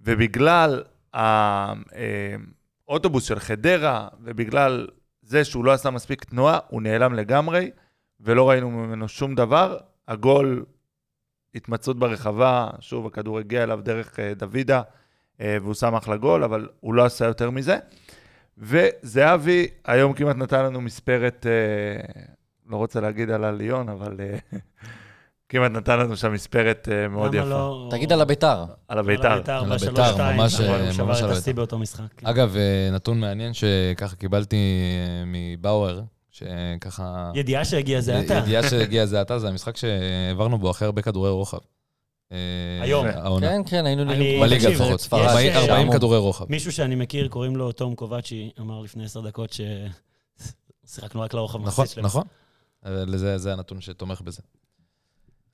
ובגלל 0.00 0.82
האוטובוס 2.88 3.24
של 3.24 3.38
חדרה, 3.38 4.08
ובגלל 4.20 4.88
זה 5.22 5.44
שהוא 5.44 5.64
לא 5.64 5.72
עשה 5.72 5.90
מספיק 5.90 6.24
תנועה, 6.24 6.58
הוא 6.68 6.82
נעלם 6.82 7.14
לגמרי. 7.14 7.70
ולא 8.20 8.50
ראינו 8.50 8.70
ממנו 8.70 9.08
שום 9.08 9.34
דבר. 9.34 9.78
הגול, 10.08 10.64
התמצאות 11.54 11.98
ברחבה, 11.98 12.70
שוב, 12.80 13.06
הכדור 13.06 13.38
הגיע 13.38 13.62
אליו 13.62 13.80
דרך 13.82 14.18
אה, 14.18 14.34
דוידה, 14.34 14.82
אה, 15.40 15.56
והוא 15.62 15.74
שם 15.74 15.94
אחלה 15.94 16.16
גול, 16.16 16.44
אבל 16.44 16.68
הוא 16.80 16.94
לא 16.94 17.04
עשה 17.04 17.24
יותר 17.24 17.50
מזה. 17.50 17.78
וזהבי 18.58 19.68
היום 19.84 20.12
כמעט 20.12 20.36
נתן 20.36 20.64
לנו 20.64 20.80
מספרת, 20.80 21.46
אה, 21.46 22.24
לא 22.66 22.76
רוצה 22.76 23.00
להגיד 23.00 23.30
על 23.30 23.44
הליון, 23.44 23.88
אבל 23.88 24.16
אה, 24.20 24.58
כמעט 25.48 25.70
נתן 25.72 25.98
לנו 25.98 26.16
שם 26.16 26.32
מספרת 26.32 26.88
אה, 26.92 27.08
מאוד 27.08 27.34
יפה. 27.34 27.44
לא- 27.44 27.88
תגיד 27.90 28.12
על 28.12 28.20
הביתר. 28.20 28.64
על 28.88 28.98
הביתר. 28.98 29.26
על 29.26 29.32
הביתר, 29.32 29.52
על 29.58 29.64
בשלוש 29.74 29.82
הביתר, 29.82 30.12
שתיים. 30.12 30.36
ממש, 30.36 30.54
נכון, 30.54 30.74
אה, 30.74 30.84
הוא 30.84 30.92
שבר 30.92 31.04
ממש 31.04 31.22
על 31.22 31.26
את 31.26 31.36
השיא 31.36 31.42
הביתר. 31.42 31.56
באותו 31.56 31.78
משחק. 31.78 32.24
אגב, 32.24 32.56
אה, 32.56 32.90
נתון 32.92 33.20
מעניין 33.20 33.52
שככה 33.54 34.16
קיבלתי 34.16 34.56
מבאואר, 35.26 36.00
שככה... 36.30 37.30
ידיעה 37.34 37.64
שהגיע 37.64 38.00
זה 38.00 38.20
אתה. 38.20 38.34
ידיעה 38.34 38.62
שהגיע 38.70 39.06
זה 39.06 39.20
עתה, 39.20 39.38
זה 39.38 39.48
המשחק 39.48 39.76
שהעברנו 39.76 40.58
בו 40.58 40.70
הכי 40.70 40.84
הרבה 40.84 41.02
כדורי 41.02 41.30
רוחב. 41.30 41.58
היום. 42.82 43.06
העונה. 43.06 43.48
כן, 43.48 43.60
כן, 43.66 43.86
היינו 43.86 44.04
נראים 44.04 44.40
בליגה 44.40 44.68
לפחות. 44.68 45.00
ספרד, 45.00 45.20
יש- 45.20 45.26
40 45.26 45.52
40 45.52 45.66
שעמום. 45.66 45.92
כדורי 45.96 46.18
רוחב. 46.18 46.44
מישהו 46.48 46.72
שאני 46.72 46.94
מכיר, 46.94 47.28
קוראים 47.28 47.56
לו 47.56 47.72
תום 47.72 47.94
קובצ'י, 47.94 48.50
אמר 48.60 48.80
לפני 48.80 49.04
עשר 49.04 49.20
דקות 49.20 49.56
ששיחקנו 50.88 51.20
רק 51.20 51.34
לרוחב 51.34 51.58
נכון, 51.58 51.68
מחצית 51.84 51.94
שלהם. 51.94 52.06
נכון. 52.06 52.22
זה 53.36 53.52
הנתון 53.52 53.80
שתומך 53.80 54.20
בזה. 54.20 54.42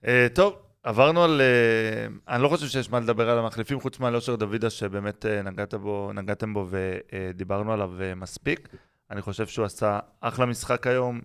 אה, 0.06 0.26
טוב, 0.34 0.56
עברנו 0.82 1.24
על... 1.24 1.40
אה, 1.40 2.34
אני 2.34 2.42
לא 2.42 2.48
חושב 2.48 2.66
שיש 2.66 2.90
מה 2.90 3.00
לדבר 3.00 3.30
על 3.30 3.38
המחליפים, 3.38 3.80
חוץ 3.80 3.98
מאלושר 3.98 4.36
דוידה, 4.36 4.70
שבאמת 4.70 5.26
אה, 5.26 5.42
נגעת 5.42 5.74
בו, 5.74 6.10
נגעתם 6.14 6.54
בו 6.54 6.68
ודיברנו 6.70 7.72
עליו 7.72 7.90
מספיק. 8.16 8.68
אני 9.10 9.22
חושב 9.22 9.46
שהוא 9.46 9.64
עשה 9.64 9.98
אחלה 10.20 10.46
משחק 10.46 10.86
היום, 10.86 11.20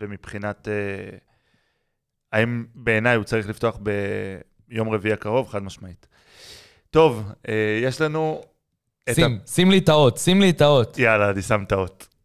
ומבחינת... 0.00 0.68
האם 2.32 2.64
בעיניי 2.74 3.16
הוא 3.16 3.24
צריך 3.24 3.48
לפתוח 3.48 3.78
ביום 4.68 4.88
רביעי 4.88 5.12
הקרוב? 5.12 5.48
חד 5.48 5.62
משמעית. 5.62 6.06
טוב, 6.90 7.32
יש 7.82 8.00
לנו... 8.00 8.42
שים, 9.12 9.38
שים 9.46 9.70
לי 9.70 9.78
את 9.78 9.88
האות, 9.88 10.18
שים 10.18 10.40
לי 10.40 10.50
את 10.50 10.60
האות. 10.60 10.98
יאללה, 10.98 11.30
אני 11.30 11.42
שם 11.42 11.62
את 11.66 11.72
האות. 11.72 12.15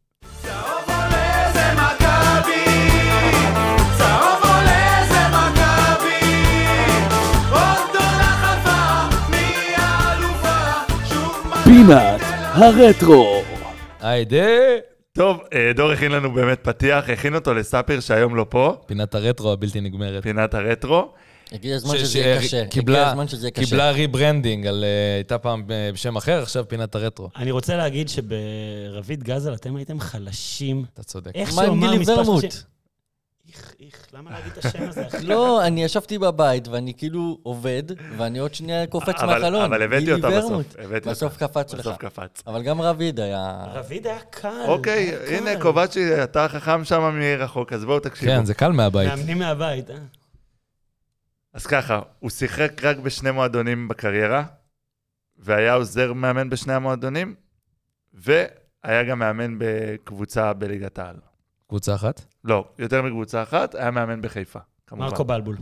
פינת 11.75 12.21
הרטרו. 12.53 13.41
היידה. 14.01 14.45
טוב, 15.13 15.37
אה, 15.53 15.71
דור 15.75 15.91
הכין 15.91 16.11
לנו 16.11 16.31
באמת 16.33 16.59
פתיח, 16.63 17.09
הכין 17.09 17.35
אותו 17.35 17.53
לספיר 17.53 17.99
שהיום 17.99 18.35
לא 18.35 18.45
פה, 18.49 18.75
פינת 18.85 19.15
הרטרו 19.15 19.51
הבלתי 19.51 19.81
נגמרת. 19.81 20.23
פינת 20.23 20.53
הרטרו. 20.53 21.11
הגיע 21.51 21.75
הזמן 21.75 21.97
שזה 21.97 22.19
יהיה 22.19 22.39
קשה. 22.39 22.65
קיבלה- 22.65 22.97
הגיע 22.99 23.09
הזמן 23.11 23.27
שזה 23.27 23.45
יהיה 23.47 23.51
קשה. 23.51 23.65
קיבלה 23.65 23.91
ריברנדינג, 23.91 24.67
על, 24.67 24.83
אה, 24.83 25.15
הייתה 25.15 25.37
פעם 25.37 25.63
אה, 25.71 25.89
בשם 25.93 26.15
אחר, 26.15 26.41
עכשיו 26.41 26.65
פינת 26.67 26.95
הרטרו. 26.95 27.29
אני 27.37 27.51
רוצה 27.51 27.75
להגיד 27.77 28.09
שברביד 28.09 29.23
גזל 29.23 29.53
אתם 29.53 29.75
הייתם 29.75 29.99
חלשים. 29.99 30.83
אתה 30.93 31.03
צודק. 31.03 31.31
איך 31.35 31.53
מה 31.55 31.61
עם 31.61 31.67
שאומר 31.67 31.87
גילי 31.87 31.99
מספר 31.99 32.13
ורמוט? 32.19 32.63
איך, 33.55 33.73
איך, 33.79 34.07
למה 34.13 34.31
להגיד 34.31 34.51
את 34.57 34.65
השם 34.65 34.89
הזה, 34.89 35.07
אחי? 35.07 35.23
לא, 35.25 35.65
אני 35.67 35.83
ישבתי 35.83 36.17
בבית 36.17 36.67
ואני 36.67 36.93
כאילו 36.97 37.37
עובד, 37.43 37.83
ואני 38.17 38.39
עוד 38.39 38.53
שנייה 38.53 38.87
קופץ 38.87 39.15
אבל- 39.21 39.25
מהחלון. 39.33 39.61
אבל 39.65 39.81
הבאתי 39.81 40.11
אותה. 40.13 40.29
בסוף. 40.29 40.65
הבאתי 40.79 41.09
בסוף. 41.09 41.37
קפץ 41.37 41.73
לך. 41.73 41.79
בסוף 41.79 41.97
קפץ. 41.97 42.43
אבל 42.47 42.63
גם 42.63 42.81
רביד 42.81 43.19
היה... 43.19 43.65
רביד 43.73 44.07
היה 44.07 44.19
קל. 44.29 44.63
אוקיי. 44.67 45.15
הנה 45.37 45.61
קובצ'י, 45.61 46.23
אתה 46.23 46.47
חכם 46.47 46.83
שם 46.85 47.19
מרחוק, 47.19 47.73
אז 47.73 47.85
בואו 47.85 47.99
תקשיבו. 47.99 48.31
כן, 48.31 48.45
זה 48.45 48.53
קל 48.53 48.71
מהבית. 48.71 49.09
מאמנים 49.09 49.39
מהבית, 49.39 49.89
אה? 49.89 49.95
אז 51.53 51.65
ככה, 51.65 52.01
הוא 52.19 52.29
שיחק 52.29 52.83
רק 52.83 52.97
בשני 52.97 53.31
מועדונים 53.31 53.87
בקריירה, 53.87 54.43
והיה 55.37 55.73
עוזר 55.73 56.13
מאמן 56.13 56.49
בשני 56.49 56.73
המועדונים, 56.73 57.35
והיה 58.13 59.03
גם 59.09 59.19
מאמן 59.19 59.55
בקבוצה 59.59 60.53
בליגת 60.53 60.99
העל. 60.99 61.15
קבוצה 61.71 61.95
אחת? 61.95 62.21
לא, 62.43 62.65
יותר 62.79 63.01
מקבוצה 63.01 63.43
אחת, 63.43 63.75
היה 63.75 63.91
מאמן 63.91 64.21
בחיפה, 64.21 64.59
כמובן. 64.87 65.05
מרקו 65.05 65.23
בלבול. 65.23 65.57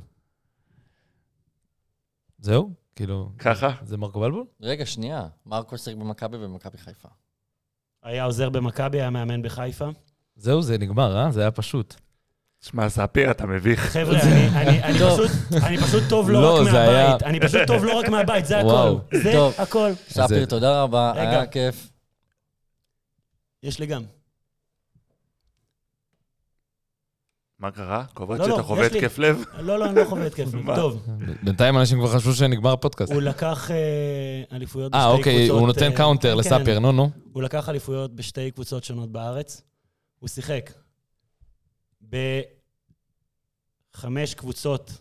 זהו? 2.39 2.73
כאילו... 2.95 3.31
ככה? 3.39 3.69
זה 3.83 3.97
מרקו 3.97 4.19
בלבול? 4.19 4.45
רגע, 4.61 4.85
שנייה. 4.85 5.27
מרקו 5.45 5.77
שיחק 5.77 5.95
במכבי 5.97 6.37
ובמכבי 6.37 6.77
חיפה. 6.77 7.07
היה 8.03 8.23
עוזר 8.23 8.49
במכבי, 8.49 9.01
היה 9.01 9.09
מאמן 9.09 9.41
בחיפה. 9.41 9.89
זהו, 10.35 10.61
זה 10.61 10.77
נגמר, 10.77 11.17
אה? 11.17 11.31
זה 11.31 11.41
היה 11.41 11.51
פשוט. 11.51 11.95
שמע, 12.61 12.89
ספיר, 12.89 13.31
אתה 13.31 13.45
מביך. 13.45 13.79
חבר'ה, 13.79 14.19
אני-. 14.21 14.93
פשוט- 14.93 15.31
אני 15.63 15.77
פשוט 15.77 16.03
טוב 16.09 16.29
לא 16.29 16.41
לא, 16.41 16.59
רק 16.61 16.73
מהבית. 16.73 17.23
אני 17.23 17.39
פשוט 17.39 17.61
טוב 17.67 17.83
לא 17.83 17.99
רק 17.99 18.09
מהבית, 18.09 18.45
זה. 18.45 18.59
הכל. 18.59 18.97
זה. 19.23 19.33
הכל. 19.57 19.91
ספיר, 20.09 20.45
תודה 20.45 20.83
רבה. 20.83 21.11
היה 21.15 21.47
כיף. 21.47 21.91
יש 23.63 23.79
לי 23.79 23.85
גם. 23.85 24.03
מה 27.59 27.71
קרה? 27.71 28.03
קובץ', 28.13 28.39
לא, 28.39 28.47
לא, 28.47 28.55
אתה 28.55 28.63
חווה. 28.63 28.89
כיף 28.89 29.17
לב? 29.17 29.43
לא, 29.59 29.79
לא, 29.79 29.85
אני 29.85 29.95
לא 29.95 30.05
חווה 30.05 30.27
התקף. 30.27 30.53
מה? 30.53 30.75
טוב, 30.75 31.07
בינתיים 31.43 31.77
אנשים 31.77 31.99
כבר 31.99 32.07
חשבו 32.07 32.33
שנגמר 32.33 32.73
הפודקאסט. 32.73 33.13
הוא 33.13 33.21
לקח 33.21 33.71
אה, 33.71 33.75
אליפויות 34.51 34.91
בשתי 34.91 35.03
אה, 35.03 35.07
קבוצות. 35.07 35.19
אוקיי, 35.19 35.47
הוא 35.47 35.67
נותן 35.67 35.91
אה, 35.91 35.97
counter 35.97 36.31
כן, 36.31 36.37
לספיר, 36.37 36.79
נו, 36.79 36.91
נו. 36.91 37.09
הוא 37.33 37.43
לקח 37.43 37.69
אליפויות 37.69 38.15
בשתי 38.15 38.51
קבוצות 38.51 38.83
שונות 38.83 39.11
בארץ. 39.11 39.61
הוא 40.19 40.29
שיחק 40.29 40.71
בחמש 43.95 44.33
קבוצות 44.33 44.91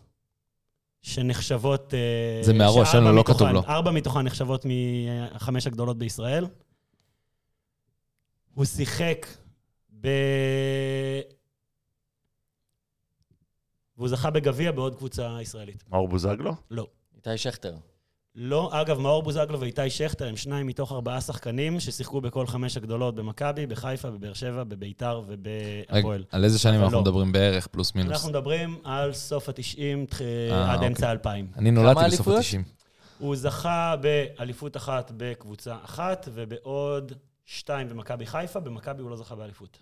שנחשבות... 1.02 1.94
אה, 1.94 2.42
זה 2.42 2.52
מהראש, 2.54 2.94
אין 2.94 3.04
לו, 3.04 3.12
לא 3.12 3.22
כתוב 3.26 3.48
לו. 3.48 3.62
ארבע 3.68 3.90
מתוכן 3.90 4.20
נחשבות 4.20 4.64
מהחמש 4.64 5.66
הגדולות 5.66 5.98
בישראל. 5.98 6.46
הוא 8.54 8.64
שיחק 8.64 9.26
ב... 10.00 10.08
והוא 13.98 14.08
זכה 14.08 14.30
בגביע 14.30 14.72
בעוד 14.72 14.94
קבוצה 14.94 15.38
ישראלית. 15.42 15.84
מאור 15.90 16.08
בוזגלו? 16.08 16.54
לא. 16.70 16.86
איתי 17.16 17.38
שכטר. 17.38 17.74
לא, 18.34 18.70
אגב, 18.72 18.98
מאור 18.98 19.22
בוזגלו 19.22 19.60
ואיתי 19.60 19.90
שכטר 19.90 20.28
הם 20.28 20.36
שניים 20.36 20.66
מתוך 20.66 20.92
ארבעה 20.92 21.20
שחקנים 21.20 21.80
ששיחקו 21.80 22.20
בכל 22.20 22.46
חמש 22.46 22.76
הגדולות, 22.76 23.14
במכבי, 23.14 23.66
בחיפה, 23.66 24.10
בבאר 24.10 24.32
שבע, 24.32 24.64
בביתר 24.64 25.22
ובהפועל. 25.26 26.24
על 26.30 26.44
איזה 26.44 26.58
שנים 26.58 26.80
אנחנו 26.80 26.96
לא. 26.96 27.00
מדברים 27.00 27.32
בערך, 27.32 27.66
פלוס 27.66 27.94
מינוס? 27.94 28.12
אנחנו 28.12 28.28
מדברים 28.28 28.78
על 28.84 29.12
סוף 29.12 29.48
ה-90 29.48 29.80
אה, 29.80 30.70
עד 30.70 30.74
אוקיי. 30.74 30.88
אמצע 30.88 31.10
ה-2000. 31.10 31.58
אני 31.58 31.70
נולדתי 31.70 31.94
בסוף 31.94 32.28
אליפויות? 32.28 32.40
ה-90. 32.40 32.78
הוא 33.18 33.36
זכה 33.36 33.94
באליפות 34.00 34.76
אחת 34.76 35.12
בקבוצה 35.16 35.76
אחת, 35.84 36.28
ובעוד 36.34 37.12
שתיים 37.46 37.88
במכבי 37.88 38.26
חיפה, 38.26 38.60
במכבי 38.60 39.02
הוא 39.02 39.10
לא 39.10 39.16
זכה 39.16 39.34
באליפות. 39.34 39.78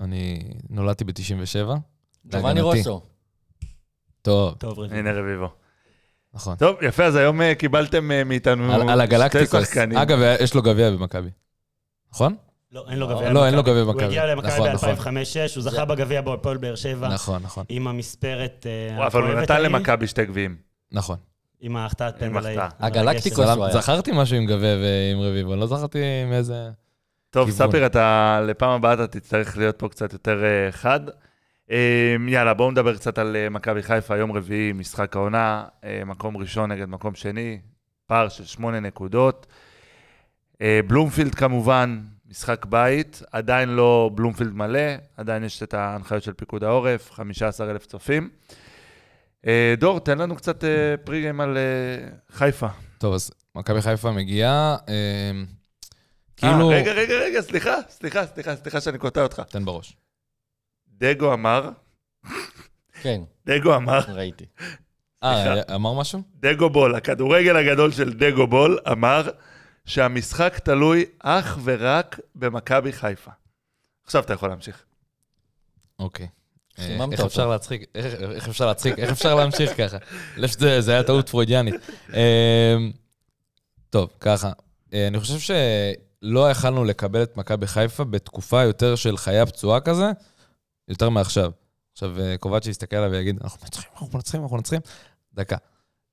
אני 0.00 0.38
נולדתי 0.70 1.04
ב-97. 1.04 1.72
ג'ובאני 2.26 2.60
רוסו. 2.60 3.00
טוב, 4.22 4.54
טוב, 4.58 4.78
רביעי. 4.78 4.98
הנה 5.00 5.12
רביבו. 5.12 5.48
נכון. 6.34 6.56
טוב, 6.56 6.76
יפה, 6.82 7.04
אז 7.04 7.16
היום 7.16 7.40
אה, 7.42 7.54
קיבלתם 7.54 8.10
אה, 8.10 8.24
מאיתנו 8.24 8.72
על- 8.72 8.80
על 8.90 9.06
שתי 9.06 9.16
הגלקטיקוס. 9.16 9.68
שחקנים. 9.68 9.98
אגב, 9.98 10.18
יש 10.40 10.54
לו 10.54 10.62
גביע 10.62 10.90
במכבי. 10.90 11.30
נכון? 12.12 12.36
לא, 12.72 12.84
אין 12.90 12.98
לו 12.98 13.08
גביע 13.08 13.32
לא, 13.32 13.46
אין 13.46 13.54
לו 13.54 13.62
במכבי. 13.62 13.72
גביע 13.72 13.82
הוא 13.84 13.92
במכבי. 13.92 14.04
הגיע 14.06 14.26
למכבי 14.26 14.48
נכון, 14.52 14.68
נכון. 14.72 14.94
ב-2005-2006, 14.94 15.54
הוא 15.56 15.62
זכה 15.62 15.84
בגביע 15.84 16.20
בהפועל 16.20 16.56
באר 16.56 16.74
שבע, 16.74 17.08
נכון, 17.08 17.42
נכון. 17.42 17.64
עם 17.68 17.86
המספרת 17.88 18.66
אה, 18.98 19.06
אבל 19.06 19.22
הוא 19.22 19.40
נתן 19.40 19.62
למכבי 19.62 20.06
שתי 20.06 20.24
גביעים. 20.26 20.56
נכון. 20.92 21.16
עם 21.60 21.76
ההחטאת 21.76 22.18
פנדל 22.18 22.46
ההיא. 22.46 22.60
הגלקטיקוס 22.78 23.48
הוא. 23.48 23.70
זכרתי 23.72 24.10
משהו 24.14 24.36
עם 24.36 24.46
גביע 24.46 24.74
ועם 24.82 25.20
רביבו, 25.20 25.56
לא 25.56 25.66
זכרתי 25.66 25.98
מאיזה... 26.30 26.70
טוב, 27.34 27.50
כיוון. 27.50 27.68
ספיר, 27.68 27.86
אתה, 27.86 28.40
לפעם 28.46 28.70
הבאה 28.70 28.94
אתה 28.94 29.06
תצטרך 29.06 29.56
להיות 29.56 29.78
פה 29.78 29.88
קצת 29.88 30.12
יותר 30.12 30.44
אה, 30.44 30.72
חד. 30.72 31.00
אה, 31.70 32.16
יאללה, 32.28 32.54
בואו 32.54 32.70
נדבר 32.70 32.94
קצת 32.96 33.18
על 33.18 33.36
אה, 33.36 33.48
מכבי 33.48 33.82
חיפה, 33.82 34.16
יום 34.16 34.32
רביעי, 34.32 34.72
משחק 34.72 35.16
העונה, 35.16 35.64
אה, 35.84 36.02
מקום 36.06 36.36
ראשון 36.36 36.72
נגד 36.72 36.88
מקום 36.88 37.14
שני, 37.14 37.58
פער 38.06 38.28
של 38.28 38.44
שמונה 38.44 38.80
נקודות. 38.80 39.46
בלומפילד 40.86 41.34
כמובן, 41.34 42.00
משחק 42.30 42.66
בית, 42.66 43.22
עדיין 43.32 43.68
לא 43.68 44.10
בלומפילד 44.14 44.54
מלא, 44.54 44.94
עדיין 45.16 45.44
יש 45.44 45.62
את 45.62 45.74
ההנחיות 45.74 46.22
של 46.22 46.32
פיקוד 46.32 46.64
העורף, 46.64 47.10
15,000 47.10 47.86
צופים. 47.86 48.28
דור, 49.78 50.00
תן 50.00 50.18
לנו 50.18 50.36
קצת 50.36 50.64
אה, 50.64 50.96
פרי-גיים 51.04 51.40
על 51.40 51.58
חיפה. 52.32 52.68
טוב, 52.98 53.14
אז 53.14 53.30
מכבי 53.54 53.82
חיפה 53.82 54.10
מגיעה, 54.12 54.76
אה, 54.88 55.32
כאילו... 56.36 56.70
אה, 56.70 56.76
רגע, 56.76 56.92
רגע, 56.92 57.14
רגע, 57.14 57.42
סליחה, 57.42 57.74
סליחה, 57.88 58.26
סליחה, 58.26 58.56
סליחה 58.56 58.80
שאני 58.80 58.98
קוטע 58.98 59.22
אותך. 59.22 59.42
תן 59.48 59.64
בראש. 59.64 59.96
דגו 60.88 61.32
אמר, 61.32 61.70
כן, 63.02 63.20
דגו 63.46 63.76
אמר, 63.76 64.00
ראיתי. 64.08 64.44
אה, 65.22 65.74
אמר 65.74 65.92
משהו? 65.92 66.22
דגו 66.40 66.70
בול, 66.70 66.94
הכדורגל 66.94 67.56
הגדול 67.56 67.92
של 67.92 68.12
דגו 68.12 68.46
בול, 68.46 68.78
אמר 68.92 69.30
שהמשחק 69.84 70.58
תלוי 70.58 71.04
אך 71.18 71.58
ורק 71.64 72.20
במכבי 72.34 72.92
חיפה. 72.92 73.30
עכשיו 74.04 74.22
אתה 74.22 74.32
יכול 74.32 74.48
להמשיך. 74.48 74.84
אוקיי. 75.98 76.28
אה, 76.78 76.98
איך. 77.12 77.20
אפשר 77.20 77.48
להצחיק? 77.48 77.82
איך 77.94 78.48
אפשר 78.48 78.66
להצחיק? 78.66 78.98
איך 78.98 79.10
אפשר 79.10 79.34
להמשיך 79.34 79.76
ככה? 79.76 79.96
לא 80.36 80.48
זה 80.80 80.92
היה 80.92 81.02
טעות 81.02 81.28
פרוידיאנית. 81.28 81.74
אה, 82.14 82.76
טוב, 83.90 84.10
ככה. 84.20 84.52
אני 84.92 85.20
חושב 85.20 85.38
שלא 86.24 86.50
יכלנו 86.50 86.84
לקבל 86.84 87.22
את 87.22 87.36
מכבי 87.36 87.66
חיפה 87.66 88.04
בתקופה 88.04 88.62
יותר 88.62 88.96
של 88.96 89.16
חיה 89.16 89.46
פצועה 89.46 89.80
כזה, 89.80 90.10
יותר 90.88 91.08
מעכשיו. 91.08 91.50
עכשיו, 91.92 92.20
אה, 92.20 92.36
קובצ'י 92.36 92.70
יסתכל 92.70 92.96
עליו 92.96 93.10
ויגיד, 93.10 93.38
אנחנו 93.42 93.58
מנצחים, 93.62 93.90
אנחנו 93.92 94.08
מנצחים, 94.14 94.42
אנחנו 94.42 94.56
מנצחים. 94.56 94.80
דקה. 95.34 95.56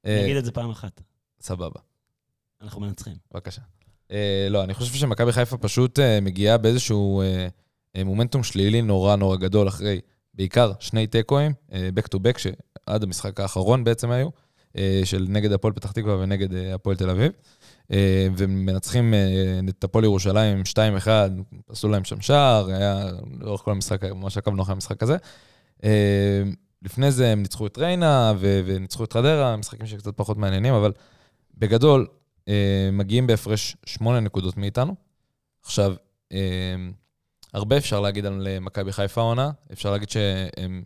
אני 0.05 0.34
אה, 0.34 0.39
את 0.39 0.45
זה 0.45 0.51
פעם 0.51 0.70
אחת. 0.70 1.01
סבבה. 1.41 1.80
אנחנו 2.62 2.82
מנצחים. 2.82 3.14
בבקשה. 3.34 3.62
אה, 4.12 4.47
לא, 4.49 4.64
אני 4.64 4.74
חושב 4.74 4.93
שמכבי 4.93 5.32
חיפה 5.32 5.57
פשוט 5.57 5.99
מגיעה 6.22 6.57
באיזשהו 6.57 7.24
מומנטום 8.05 8.43
שלילי 8.43 8.82
נורא 8.82 9.16
נורא 9.16 9.38
גדול 9.38 9.68
אחרי 9.68 10.01
בעיקר 10.34 10.72
שני 10.80 11.07
תיקואים, 11.07 11.53
back 11.70 12.16
to 12.16 12.18
back, 12.18 12.38
שעד 12.38 13.03
המשחק 13.03 13.39
האחרון 13.39 13.84
בעצם 13.84 14.12
היו, 14.12 14.30
של 15.03 15.26
נגד 15.30 15.51
הפועל 15.51 15.74
פתח 15.74 15.91
תקווה 15.91 16.18
ונגד 16.20 16.53
הפועל 16.74 16.95
תל 16.95 17.09
אביב. 17.09 17.32
אה, 17.92 18.28
ומנצחים 18.38 19.14
אה, 19.14 19.60
את 19.70 19.84
הפועל 19.84 20.04
ירושלים 20.04 20.58
עם 20.58 20.64
2-1, 21.00 21.08
עשו 21.70 21.88
להם 21.88 22.04
שם 22.04 22.22
שער, 22.22 22.68
היה 22.70 23.10
לאורך 23.40 23.62
כל 23.62 23.72
המשחק, 23.72 24.04
ממש 24.04 24.38
עקבנו 24.38 24.62
אחרי 24.62 24.74
המשחק 24.74 25.04
הזה. 25.04 25.18
אה, 25.84 26.44
לפני 26.82 27.12
זה 27.12 27.32
הם 27.32 27.42
ניצחו 27.42 27.68
את 27.68 27.78
ריינה 27.78 28.34
וניצחו 28.40 29.04
את 29.04 29.14
חדרה, 29.14 29.58
משחקים 29.58 29.88
שקצת 29.88 30.18
פחות 30.18 30.38
מעניינים, 30.38 30.74
אבל 30.74 30.92
בגדול, 31.58 32.08
מגיעים 32.92 33.28
בהפרש 33.28 33.78
שמונה 33.86 34.20
נקודות 34.20 34.58
מאיתנו. 34.58 34.96
עכשיו, 35.64 35.96
הרבה 37.54 37.78
אפשר 37.78 38.00
להגיד 38.00 38.26
על 38.26 38.48
מכבי 38.62 38.92
חיפה 38.92 39.22
העונה, 39.22 39.52
אפשר 39.72 39.92
להגיד 39.92 40.10
שהם 40.10 40.84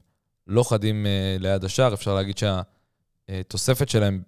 לא 0.48 0.64
חדים 0.64 1.06
ליד 1.40 1.64
השער, 1.64 1.94
אפשר 1.94 2.16
להגיד 2.16 2.36
שהתוספת 2.38 3.90
שלהם, 3.90 4.22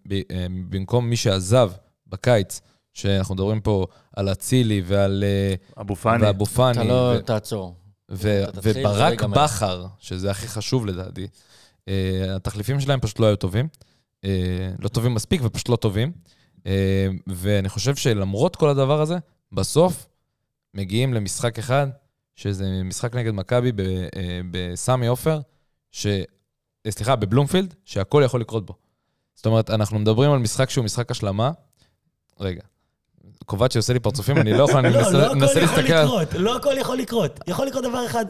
במקום 0.70 1.09
מי 1.09 1.15
שעזב 1.15 1.72
בקיץ, 2.10 2.62
שאנחנו 2.93 3.36
מדברים 3.36 3.62
פה 3.62 3.86
על 4.16 4.32
אצילי 4.32 4.82
ועל 4.86 5.24
אה, 5.28 5.82
אבו 5.82 5.95
פאני. 5.95 6.26
ואבו 6.26 6.45
פאני, 6.45 6.72
אתה 6.72 6.84
לא 6.84 7.14
ו- 7.18 7.22
תעצור. 7.22 7.76
ו- 8.12 8.43
לא 8.53 8.62
וברק. 8.64 9.24
בכר, 9.24 9.86
שזה 9.99 10.32
הכי 10.32 10.47
חשוב 10.47 10.86
לדעתי, 10.86 11.28
אה, 11.88 12.36
התחליפים 12.36 12.80
שלהם 12.80 12.99
פשוט 12.99 13.20
לא 13.20 13.26
היו 13.26 13.36
טובים. 13.36 13.68
אה, 14.26 14.72
לא 14.80 14.88
טובים 14.88 15.14
מספיק 15.14 15.41
ופשוט 15.43 15.70
לא 15.70 15.76
טובים. 15.76 16.12
אה, 16.66 17.08
ואני 17.28 17.70
חושב 17.70 17.95
שלמרות 17.95 18.55
כל 18.55 18.70
הדבר 18.70 19.01
הזה, 19.01 19.18
בסוף 19.51 20.08
מגיעים 20.74 21.14
למשחק 21.14 21.60
אחד, 21.60 21.88
שזה 22.36 22.84
משחק 22.84 23.16
נגד 23.16 23.32
מכבי 23.34 23.72
בסמי 24.51 25.08
עופר, 25.08 25.39
ש... 25.91 26.08
סליחה, 26.89 27.16
בבלומפילד, 27.16 27.74
שהכל 27.86 28.22
יכול 28.26 28.41
לקרות 28.41 28.66
בו. 28.66 28.74
זאת 29.36 29.45
אומרת, 29.45 29.70
אנחנו 29.70 29.99
מדברים 29.99 30.32
על 30.32 30.39
משחק 30.39 30.70
שהוא 30.70 30.86
משחק 30.86 31.12
השלמה. 31.12 31.51
רגע, 32.39 32.61
קובצ'י 33.45 33.77
עושה 33.77 33.93
לי 33.93 33.99
פרצופים, 33.99 34.38
אני 34.38 34.53
לא 34.53 34.63
יכול, 34.63 34.77
אני 34.85 34.89
לא, 34.93 34.99
מנסה- 35.33 35.55
לא 35.55 35.61
להסתכל... 35.61 36.03
לא 36.38 36.55
הכל 36.57 36.73
יכול 36.77 36.97
לקרות. 36.97 37.39
יכול 37.47 37.67
לקרות 37.67 37.83
דבר 37.83 38.05
אחד, 38.05 38.25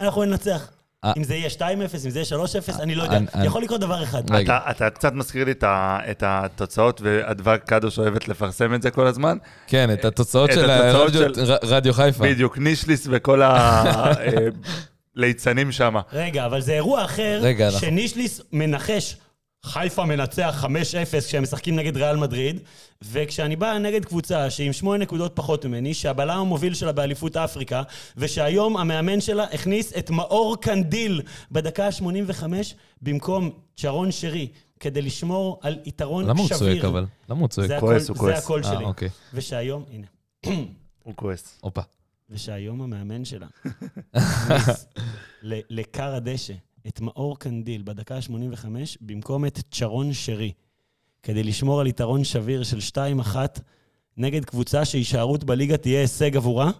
אנחנו 0.00 0.24
ננצח. 0.24 0.68
אה. 1.04 1.12
אם 1.16 1.24
זה 1.24 1.34
יהיה 1.34 1.48
2-0, 1.48 1.62
אם 2.04 2.10
זה 2.10 2.18
יהיה 2.20 2.44
3-0, 2.76 2.82
אני 2.82 2.94
לא 2.94 3.02
יודע. 3.02 3.18
יכול 3.44 3.62
לקרות 3.62 3.80
דבר 3.80 4.02
אחד. 4.02 4.22
אתה, 4.70 4.90
קצת 4.90 5.12
מזכיר 5.12 5.44
לי 5.44 5.52
את, 6.10 6.22
התוצאות, 6.26 7.00
ואדווה 7.04 7.58
קדוש 7.58 7.98
אוהבת 7.98 8.28
לפרסם 8.28 8.74
את 8.74 8.82
זה 8.82 8.90
כל 8.90 9.06
הזמן. 9.06 9.38
כן, 9.66 9.92
את 9.92 10.04
התוצאות 10.04 10.52
של 10.52 10.70
רדיו 11.62 11.94
חיפה. 11.94 12.24
בדיוק, 12.24 12.58
נישליס 12.58 13.06
וכל 13.10 13.42
הליצנים 15.16 15.72
שם. 15.78 15.94
רגע, 16.12 16.46
אבל 16.46 16.60
זה 16.60 16.72
אירוע 16.72 17.04
אחר, 17.04 17.42
שנישליס 17.70 18.40
מנחש, 18.52 19.16
חיפה 19.66 20.04
מנצח 20.04 20.64
5-0 20.64 20.68
כשהם 21.26 21.42
משחקים 21.42 21.76
נגד 21.76 21.96
ריאל 21.96 22.16
מדריד, 22.16 22.60
וכשאני 23.02 23.56
בא 23.56 23.78
נגד 23.78 24.04
קבוצה 24.04 24.50
שהיא 24.50 24.66
עם 24.66 24.72
שמונה 24.72 24.98
נקודות 24.98 25.32
פחות 25.34 25.64
ממני, 25.64 25.94
שהבלם 25.94 26.38
המוביל 26.38 26.74
שלה 26.74 26.92
באליפות 26.92 27.36
אפריקה, 27.36 27.82
ושהיום 28.16 28.76
המאמן 28.76 29.20
שלה 29.20 29.44
הכניס 29.44 29.92
את 29.98 30.10
מאור 30.10 30.56
קנדיל 30.60 31.22
בדקה 31.50 31.86
ה-85 31.86 32.44
במקום 33.02 33.50
צ'רון 33.76 34.12
שרי, 34.12 34.48
כדי 34.80 35.02
לשמור 35.02 35.60
על 35.62 35.78
יתרון 35.84 36.24
למה 36.24 36.40
הוא 36.40 36.48
שביר. 36.48 36.58
צועק 36.58 36.84
אבל? 36.84 37.06
למה 37.28 37.40
הוא 37.40 37.48
צועק? 37.48 37.68
זה 37.68 37.76
כועס, 37.80 38.08
הוא 38.08 38.16
כועס. 38.16 38.34
זה 38.34 38.38
הקול 38.44 38.64
אה, 38.64 38.72
שלי. 38.72 38.84
אוקיי. 38.84 39.08
ושהיום, 39.34 39.84
הנה, 39.92 40.06
הוא 41.04 41.14
כועס. 41.16 41.58
הופה. 41.60 41.80
ושהיום 42.30 42.82
המאמן 42.82 43.24
שלה 43.24 43.46
לכר 45.42 46.14
הדשא 46.14 46.52
את 46.88 47.00
מאור 47.00 47.38
קנדיל 47.38 47.82
בדקה 47.82 48.16
ה-85 48.16 48.66
במקום 49.00 49.46
את 49.46 49.58
צ'רון 49.70 50.12
שרי, 50.12 50.52
כדי 51.22 51.42
לשמור 51.42 51.80
על 51.80 51.86
יתרון 51.86 52.24
שביר 52.24 52.62
של 52.62 52.78
2-1 53.32 53.36
נגד 54.16 54.44
קבוצה 54.44 54.84
שהישארות 54.84 55.44
בליגה 55.44 55.76
תהיה 55.76 56.00
הישג 56.00 56.36
עבורה, 56.36 56.70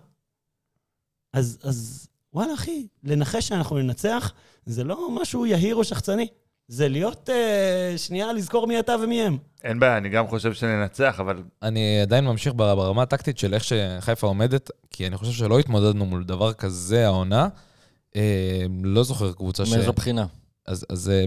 אז, 1.33 1.59
אז 1.63 2.09
וואלה, 2.35 2.55
אחי, 2.55 2.87
לנחש 3.05 3.49
שאנחנו 3.49 3.79
ננצח, 3.79 4.33
זה 4.67 4.85
לא 4.85 5.11
משהו 5.21 5.47
יהיר 5.47 5.77
או 5.77 5.85
שחצני. 5.85 6.27
זה 6.69 6.89
להיות, 6.89 7.31
אה, 7.31 7.95
שנייה, 7.97 8.33
לזכור 8.33 8.67
מי 8.67 8.79
אתה 8.79 8.95
ומי 9.05 9.23
הם. 9.23 9.39
אין 9.65 9.79
בעיה, 9.81 9.97
אני 9.97 10.09
גם 10.09 10.29
חושב 10.29 10.53
שננצח, 10.53 11.17
אבל 11.21 11.43
אני 11.63 12.01
עדיין 12.01 12.25
ממשיך 12.25 12.55
בר- 12.55 12.75
ברמה 12.75 13.03
הטקטית 13.03 13.39
של 13.39 13.55
איך 13.55 13.65
שחיפה 13.65 14.27
עומדת, 14.27 14.71
כי 14.91 15.07
אני 15.07 15.17
חושב 15.17 15.33
שלא 15.33 15.59
התמודדנו 15.59 16.07
מול 16.07 16.25
דבר 16.25 16.53
כזה 16.53 17.07
העונה. 17.07 17.49
אה, 18.17 18.65
לא 18.83 19.03
זוכר 19.03 19.33
קבוצה 19.33 19.67
ש... 19.67 19.73
מאיזו 19.73 19.93
בחינה? 19.93 20.27
אז, 20.67 20.87
אז, 20.89 21.11
אה, 21.11 21.25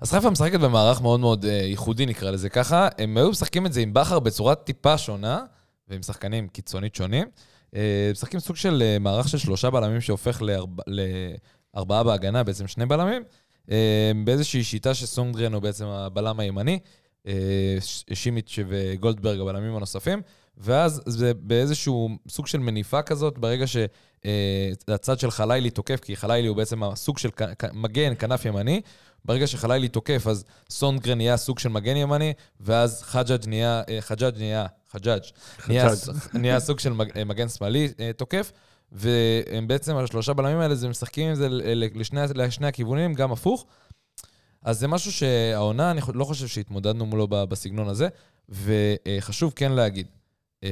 אז 0.00 0.10
חיפה 0.10 0.30
משחקת 0.30 0.60
במערך 0.60 1.00
מאוד 1.02 1.20
מאוד 1.20 1.44
אה, 1.44 1.50
ייחודי, 1.50 2.06
נקרא 2.06 2.30
לזה 2.30 2.48
ככה. 2.48 2.88
הם 2.98 3.16
היו 3.16 3.30
משחקים 3.30 3.66
את 3.66 3.72
זה 3.72 3.80
עם 3.80 3.94
בכר 3.94 4.18
בצורה 4.18 4.54
טיפה 4.54 4.98
שונה, 4.98 5.44
ועם 5.88 6.02
שחקנים 6.02 6.48
קיצונית 6.48 6.94
שונים. 6.94 7.28
אה, 7.76 8.10
משחקים 8.12 8.40
סוג 8.40 8.56
של 8.56 8.82
אה, 8.82 8.98
מערך 8.98 9.28
של 9.28 9.38
שלושה 9.38 9.70
בלמים 9.70 10.00
שהופך 10.00 10.42
לארבע, 10.42 10.82
לארבעה 11.74 12.04
בהגנה, 12.04 12.42
בעצם 12.42 12.66
שני 12.66 12.86
בלמים, 12.86 13.22
אה, 13.70 14.12
באיזושהי 14.24 14.64
שיטה 14.64 14.94
שסונגרן 14.94 15.52
הוא 15.54 15.62
בעצם 15.62 15.86
הבלם 15.86 16.40
הימני, 16.40 16.78
אה, 17.26 17.32
ש- 17.80 18.04
שימיץ' 18.14 18.58
וגולדברג 18.68 19.40
הבלמים 19.40 19.76
הנוספים, 19.76 20.22
ואז 20.56 21.02
זה 21.06 21.32
באיזשהו 21.34 22.08
סוג 22.28 22.46
של 22.46 22.58
מניפה 22.58 23.02
כזאת, 23.02 23.38
ברגע 23.38 23.66
שהצד 24.24 25.18
של 25.18 25.30
חלילי 25.30 25.70
תוקף, 25.70 26.00
כי 26.00 26.16
חלילי 26.16 26.48
הוא 26.48 26.56
בעצם 26.56 26.82
הסוג 26.82 27.18
של 27.18 27.28
מגן, 27.72 28.14
כנף 28.14 28.44
ימני, 28.44 28.80
ברגע 29.24 29.46
שחלילי 29.46 29.88
תוקף, 29.88 30.26
אז 30.26 30.44
סונגרן 30.70 31.16
נהיה 31.16 31.36
סוג 31.36 31.58
של 31.58 31.68
מגן 31.68 31.96
ימני, 31.96 32.32
ואז 32.60 33.02
חג'אג' 33.02 33.46
נהיה, 33.46 33.82
אה, 33.88 34.00
חג'אג' 34.00 34.38
נהיה, 34.38 34.66
חג'אג', 34.90 35.22
נהיה, 35.68 35.88
נהיה 36.34 36.60
סוג 36.60 36.78
של 36.78 36.92
אה, 37.16 37.24
מגן 37.24 37.48
שמאלי 37.48 37.88
אה, 38.00 38.10
תוקף, 38.16 38.52
והם 38.92 39.68
בעצם, 39.68 39.96
השלושה 39.96 40.32
בלמים 40.32 40.58
האלה, 40.58 40.74
זה 40.74 40.88
משחקים 40.88 41.28
עם 41.28 41.34
זה 41.34 41.48
לשני, 41.50 42.20
לשני 42.34 42.66
הכיוונים, 42.66 43.14
גם 43.14 43.32
הפוך. 43.32 43.66
אז 44.62 44.78
זה 44.78 44.88
משהו 44.88 45.12
שהעונה, 45.12 45.90
אני 45.90 46.00
לא 46.14 46.24
חושב 46.24 46.46
שהתמודדנו 46.46 47.06
מולו 47.06 47.28
בסגנון 47.28 47.88
הזה, 47.88 48.08
וחשוב 48.48 49.52
כן 49.56 49.72
להגיד, 49.72 50.06
אה, 50.64 50.68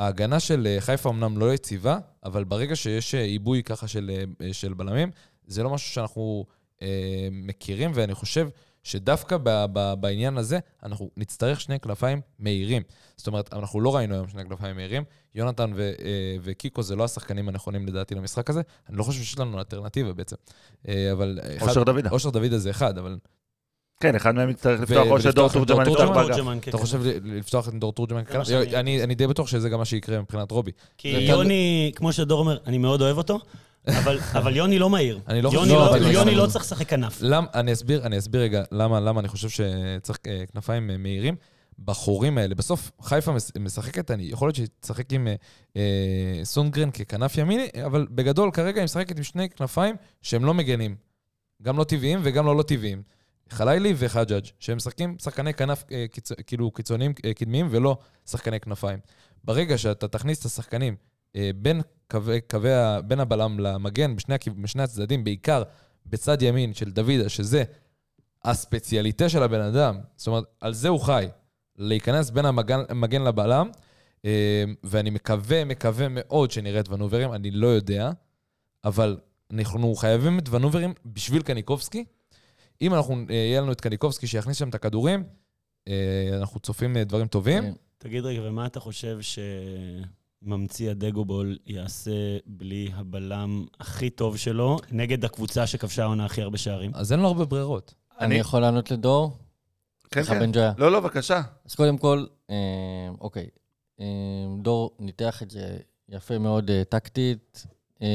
ההגנה 0.00 0.40
של 0.40 0.66
אה, 0.66 0.80
חיפה 0.80 1.10
אמנם 1.10 1.38
לא 1.38 1.54
יציבה, 1.54 1.98
אבל 2.24 2.44
ברגע 2.44 2.76
שיש 2.76 3.14
אה, 3.14 3.22
עיבוי 3.22 3.62
ככה 3.62 3.88
של, 3.88 4.10
אה, 4.42 4.52
של 4.52 4.74
בלמים, 4.74 5.10
זה 5.46 5.62
לא 5.62 5.70
משהו 5.70 5.92
שאנחנו 5.92 6.44
אה, 6.82 7.28
מכירים, 7.32 7.90
ואני 7.94 8.14
חושב 8.14 8.48
שדווקא 8.82 9.36
ב, 9.42 9.64
ב, 9.72 9.94
בעניין 10.00 10.38
הזה, 10.38 10.58
אנחנו 10.82 11.10
נצטרך 11.16 11.60
שני 11.60 11.80
כנפיים 11.80 12.20
מהירים. 12.38 12.82
זאת 13.16 13.26
אומרת, 13.26 13.52
אנחנו 13.52 13.80
לא 13.80 13.96
ראינו 13.96 14.14
היום 14.14 14.28
שני 14.28 14.44
כנפיים 14.44 14.76
מהירים. 14.76 15.04
יונתן 15.34 15.72
ו, 15.76 15.92
אה, 16.04 16.36
וקיקו 16.42 16.82
זה 16.82 16.96
לא 16.96 17.04
השחקנים 17.04 17.48
הנכונים 17.48 17.86
לדעתי 17.86 18.14
למשחק 18.14 18.50
הזה. 18.50 18.62
אני 18.88 18.96
לא 18.96 19.02
חושב 19.02 19.22
שיש 19.22 19.38
לנו 19.38 19.58
אלטרנטיבה 19.58 20.12
בעצם. 20.12 20.36
אה, 20.88 21.12
אבל... 21.12 21.38
אושר 21.60 21.82
דוידה. 21.82 22.10
אושר 22.10 22.30
דוידה 22.30 22.58
זה 22.58 22.70
אחד, 22.70 22.98
אבל 22.98 23.18
כן, 24.00 24.14
אחד 24.14 24.34
מהם 24.34 24.50
יצטרך 24.50 24.80
לפתוח, 24.80 25.06
או 25.10 25.20
שדור 25.20 25.48
תורג'מן 25.48 25.82
יפתח? 25.88 26.08
באגף. 26.08 26.68
אתה. 26.68 26.78
חושב 26.78 27.00
לפתוח 27.24 27.68
את 27.68 27.74
דור 27.74 27.92
תורג'מן? 27.92 28.22
אני 28.76 29.14
די 29.14 29.26
בטוח 29.26 29.46
שזה 29.46 29.68
גם 29.68 29.78
מה 29.78 29.84
שיקרה 29.84 30.20
מבחינת 30.20 30.50
רובי. 30.50 30.70
כי 30.98 31.08
יוני, 31.08 31.92
כמו 31.96 32.12
שדור 32.12 32.40
אומר, 32.40 32.58
אני 32.66 32.78
מאוד 32.78 33.02
אוהב 33.02 33.16
אותו, 33.18 33.38
אבל, 33.88 34.18
אבל 34.38 34.56
יוני 34.56 34.78
לא 34.78 34.90
מהיר. 34.90 35.20
אני 35.28 35.42
לא 35.42 35.50
יוני 35.52 35.68
לא, 35.68 35.74
לא, 35.74 35.90
אבל- 35.90 36.10
יוני 36.12 36.34
לא 36.34 36.46
צריך 36.46 36.64
לשחק 36.64 36.88
כנף. 36.88 37.22
אני 37.54 37.72
אסביר, 37.72 38.06
אני 38.06 38.18
אסביר 38.18 38.40
רגע 38.40 38.62
למה, 38.72 39.00
למה 39.00 39.20
אני 39.20 39.28
חושב 39.28 39.48
שצריך 39.48 40.18
אה, 40.26 40.44
כנפיים 40.52 40.90
אה, 40.90 40.96
מהירים. 40.96 41.34
בחורים 41.84 42.38
האלה, 42.38 42.54
בסוף 42.54 42.90
חיפה 43.02 43.32
מש- 43.32 43.50
משחקת, 43.60 44.10
אני, 44.10 44.22
יכול 44.22 44.46
להיות 44.48 44.56
שהיא 44.56 44.66
תשחק 44.80 45.12
עם 45.12 45.26
אה, 45.28 45.34
אה, 45.76 46.44
סונגרן 46.44 46.90
ככנף 46.90 47.38
ימיני, 47.38 47.68
אבל 47.86 48.06
בגדול 48.10 48.50
כרגע 48.50 48.80
היא 48.80 48.84
משחקת 48.84 49.16
עם 49.16 49.22
שני 49.22 49.48
כנפיים 49.48 49.96
שהם 50.22 50.44
לא 50.44 50.54
מגנים. 50.54 50.94
גם 51.62 51.78
לא 51.78 51.84
טבעיים 51.84 52.20
וגם 52.22 52.46
לא 52.46 52.56
לא 52.56 52.62
טבעיים. 52.62 53.02
חלילי 53.50 53.94
וחג'אג', 53.96 54.44
שהם 54.58 54.76
משחקים 54.76 55.16
שחקני 55.18 55.54
כנף 55.54 55.84
אה, 55.92 56.06
קיצ... 56.12 56.32
כאילו 56.32 56.70
קיצוניים 56.70 57.12
אה, 57.24 57.34
קדמיים 57.34 57.68
ולא 57.70 57.98
שחקני 58.26 58.60
כנפיים. 58.60 58.98
ברגע 59.44 59.78
שאתה 59.78 60.08
תכניס 60.08 60.40
את 60.40 60.44
השחקנים 60.44 60.96
אה, 61.36 61.50
בין, 61.56 61.80
קווי, 62.10 62.40
קווי. 62.40 62.70
בין 63.06 63.20
הבלם 63.20 63.60
למגן 63.60 64.16
בשני, 64.16 64.34
בשני 64.62 64.82
הצדדים, 64.82 65.24
בעיקר 65.24 65.62
בצד 66.06 66.42
ימין 66.42 66.74
של 66.74 66.90
דוידה, 66.90 67.28
שזה 67.28 67.64
הספציאליטה 68.44 69.28
של 69.28 69.42
הבן 69.42 69.60
אדם, 69.60 69.98
זאת 70.16 70.26
אומרת, 70.26 70.44
על 70.60 70.74
זה 70.74 70.88
הוא 70.88 71.00
חי, 71.00 71.26
להיכנס 71.76 72.30
בין 72.30 72.44
המגן, 72.44 72.80
המגן 72.88 73.22
לבלם, 73.22 73.70
ואני 74.84 75.10
מקווה, 75.10 75.64
מקווה 75.64 76.06
מאוד 76.10 76.50
שנראה 76.50 76.80
את 76.80 76.88
ונוברים, 76.88 77.32
אני 77.32 77.50
לא 77.50 77.66
יודע, 77.66 78.10
אבל 78.84 79.16
אנחנו 79.50 79.94
חייבים 79.94 80.38
את 80.38 80.48
ונוברים 80.48 80.94
בשביל 81.06 81.42
קניקובסקי. 81.42 82.04
אם 82.82 82.94
אנחנו, 82.94 83.14
אה, 83.30 83.34
יהיה 83.34 83.60
לנו 83.60 83.72
את 83.72 83.80
קניקובסקי 83.80 84.26
שיכניס 84.26 84.56
שם 84.58 84.68
את 84.68 84.74
הכדורים, 84.74 85.24
אה, 85.88 85.92
אנחנו 86.38 86.60
צופים 86.60 86.96
אה, 86.96 87.04
דברים 87.04 87.26
טובים. 87.26 87.62
כן. 87.62 87.72
תגיד 87.98 88.24
רגע, 88.24 88.40
ומה 88.44 88.66
אתה 88.66 88.80
חושב 88.80 89.18
שממציא 90.42 90.90
הדגובול 90.90 91.58
יעשה 91.66 92.10
בלי 92.46 92.90
הבלם 92.94 93.66
הכי 93.80 94.10
טוב 94.10 94.36
שלו 94.36 94.78
נגד 94.90 95.24
הקבוצה 95.24 95.66
שכבשה 95.66 96.02
העונה 96.02 96.24
הכי 96.24 96.42
הרבה 96.42 96.58
שערים? 96.58 96.90
אז 96.94 97.12
אין 97.12 97.20
לו 97.20 97.26
הרבה 97.26 97.44
ברירות. 97.44 97.94
אני 98.18 98.26
אני- 98.26 98.34
יכול 98.34 98.60
לענות 98.60 98.90
לדור? 98.90 99.36
כן, 100.10 100.22
כן. 100.22 100.40
בן 100.40 100.52
ג'ויה. 100.52 100.72
לא, 100.78 100.92
לא, 100.92 101.00
בבקשה. 101.00 101.42
אז 101.64 101.74
קודם 101.74 101.98
כל, 101.98 102.24
אה, 102.50 102.56
אוקיי, 103.20 103.46
אה, 104.00 104.06
דור 104.62 104.90
ניתח 104.98 105.42
את 105.42 105.50
זה 105.50 105.76
יפה 106.08 106.38
מאוד 106.38 106.70
אה, 106.70 106.82
טקטית, 106.88 107.66
אה, 108.02 108.06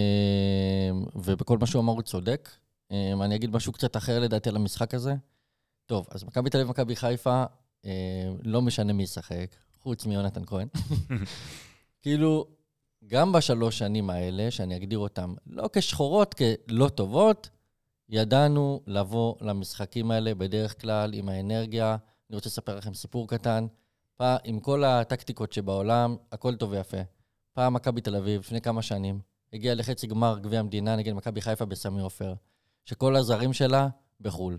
ובכל 1.16 1.57
מה 1.57 1.66
שהוא 1.66 1.82
אמר 1.82 1.93
הוא 1.93 2.01
צודק. 2.01 2.49
אה, 2.91 3.13
אני 3.21 3.36
אגיד 3.36 3.51
משהו 3.51 3.73
קצת 3.73 3.97
אחר 3.97 4.19
לדעתי 4.19 4.49
על 4.49 4.55
המשחק 4.55 4.93
הזה. 4.93 5.15
טוב, 5.86 6.07
אז 6.11 6.23
מכבי 6.23 6.49
תל 6.49 6.57
אביב 6.57 6.67
ומכבי 6.67 6.95
חיפה, 6.95 7.43
אה, 7.86 8.29
לא 8.43 8.61
משנה 8.61 8.93
מי 8.93 9.03
ישחק, 9.03 9.55
חוץ 9.79 10.05
מיונתן 10.05 10.45
כהן. 10.45 10.67
כאילו, 12.01 12.47
גם 13.07 13.31
בשלוש 13.31 13.77
שנים 13.77 14.09
האלה, 14.09 14.51
שאני 14.51 14.77
אגדיר 14.77 14.99
אותן 14.99 15.33
לא 15.47 15.69
כשחורות, 15.73 16.33
כלא 16.33 16.89
טובות, 16.89 17.49
ידענו 18.09 18.81
לבוא 18.88 19.36
למשחקים 19.41 20.11
האלה 20.11 20.36
בדרך 20.36 20.81
כלל 20.81 21.13
עם 21.13 21.29
האנרגיה. 21.29 21.97
אני 22.29 22.36
רוצה 22.36 22.49
לספר 22.49 22.75
לכם 22.75 22.93
סיפור 22.93 23.27
קטן. 23.27 23.67
פעם, 24.15 24.38
עם 24.43 24.59
כל 24.59 24.83
הטקטיקות 24.83 25.53
שבעולם, 25.53 26.15
הכל 26.31 26.55
טוב 26.55 26.71
ויפה. 26.71 26.97
פעם 27.53 27.73
מכבי 27.73 28.01
תל 28.01 28.15
אביב, 28.15 28.41
לפני 28.41 28.61
כמה 28.61 28.81
שנים, 28.81 29.19
הגיעה 29.53 29.75
לחצי 29.75 30.07
גמר 30.07 30.39
גביע 30.39 30.59
המדינה 30.59 30.95
נגד 30.95 31.13
מכבי 31.13 31.41
חיפה 31.41 31.65
בסמי 31.65 32.01
עופר, 32.01 32.33
שכל 32.86 33.15
הזרים 33.15 33.53
שלה 33.53 33.88
בחו"ל. 34.21 34.57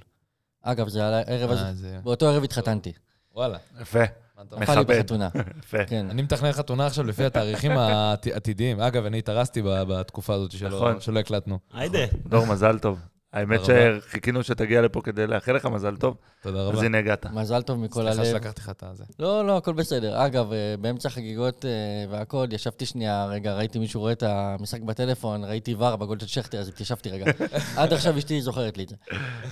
אגב, 0.63 0.89
זה 0.89 1.05
הערב 1.05 1.51
הזה, 1.51 1.65
אה, 1.67 1.73
זה- 1.75 1.99
באותו 2.05 2.29
ערב 2.29 2.45
התחתנתי. 2.45 2.93
וואלה. 3.35 3.59
יפה, 3.81 3.99
מכבד. 4.45 4.63
נפל 4.63 4.79
לי 4.79 4.85
בחתונה. 4.85 5.29
יפה. 5.65 5.85
כן. 5.87 6.07
אני 6.11 6.23
מתכנן 6.23 6.53
חתונה 6.53 6.87
עכשיו 6.87 7.05
לפי 7.05 7.25
התאריכים 7.25 7.73
העתידיים. 7.79 8.81
אגב, 8.81 9.05
אני 9.05 9.19
התארסתי 9.19 9.63
ב- 9.63 9.83
בתקופה 9.83 10.35
הזאת 10.35 10.55
נכון. 10.63 11.01
שלא 11.01 11.19
הקלטנו. 11.19 11.59
היידה. 11.73 11.99
דור, 12.29 12.47
מזל 12.47 12.79
טוב. 12.79 12.99
האמת. 13.37 13.61
שחיכינו 13.65 14.43
שתגיע 14.43 14.83
לפה 14.83 15.01
כדי 15.01 15.27
לאחל 15.27 15.53
לך 15.53 15.67
מזל 15.67 15.97
טוב, 15.97 16.17
תודה 16.43 16.61
אז 16.61 16.69
רבה. 16.69 16.83
הנה 16.83 16.99
הגעת. 16.99 17.27
מזל 17.27 17.63
טוב 17.63 17.79
מכל 17.79 18.01
סליחה 18.03 18.21
הלב. 18.21 18.25
שלקחתי 18.25 18.61
לך 18.61 18.71
את 18.71 18.83
הזה. 18.83 19.05
לא, 19.19 19.47
לא, 19.47 19.57
הכל 19.57 19.73
בסדר. 19.73 20.27
אגב, 20.27 20.53
אה, 20.53 20.75
באמצע 20.81 21.09
החגיגות 21.09 21.65
אה, 21.65 21.71
והכל, 22.11 22.47
ישבתי 22.53 22.87
שנייה, 22.87 23.27
רגע, 23.27 23.55
ראיתי 23.55 23.79
מישהו 23.79 24.01
רואה 24.01 24.13
את 24.13 24.23
המשחק 24.23 24.81
בטלפון, 24.81 25.45
ראיתי 25.45 25.75
ור 25.75 25.97
בגול 25.97 26.19
של 26.19 26.27
שכטר, 26.27 26.59
אז 26.59 26.69
התיישבתי 26.69 27.11
רגע. 27.11 27.25
עד 27.79 27.93
עכשיו 27.93 28.19
אשתי 28.19 28.43
זוכרת 28.43 28.77
לי 28.77 28.85
את 28.85 28.89
זה. 28.89 28.97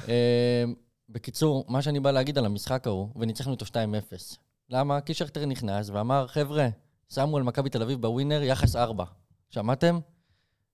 אה, 0.09 0.65
בקיצור, 1.09 1.65
מה 1.69 1.83
שאני 1.83 2.01
בא 2.01 2.11
להגיד 2.11 2.39
על 2.39 2.45
המשחק 2.47 2.87
ההוא, 2.87 3.09
וניצחנו 3.17 3.53
אותו 3.53 3.67
2-0. 3.67 3.69
למה? 4.71 5.01
כי 5.01 5.15
שכטר 5.15 5.47
נכנס 5.47 5.91
ואמר, 5.91 6.27
חבר'ה, 6.27 6.69
שמו 7.09 7.37
על 7.37 7.43
מכבי 7.43 7.71
תל 7.71 7.83
אביב 7.83 8.01
בווינר 8.01 8.43
יחס 8.43 8.77
4. 8.77 9.05
שמעתם? 9.51 9.99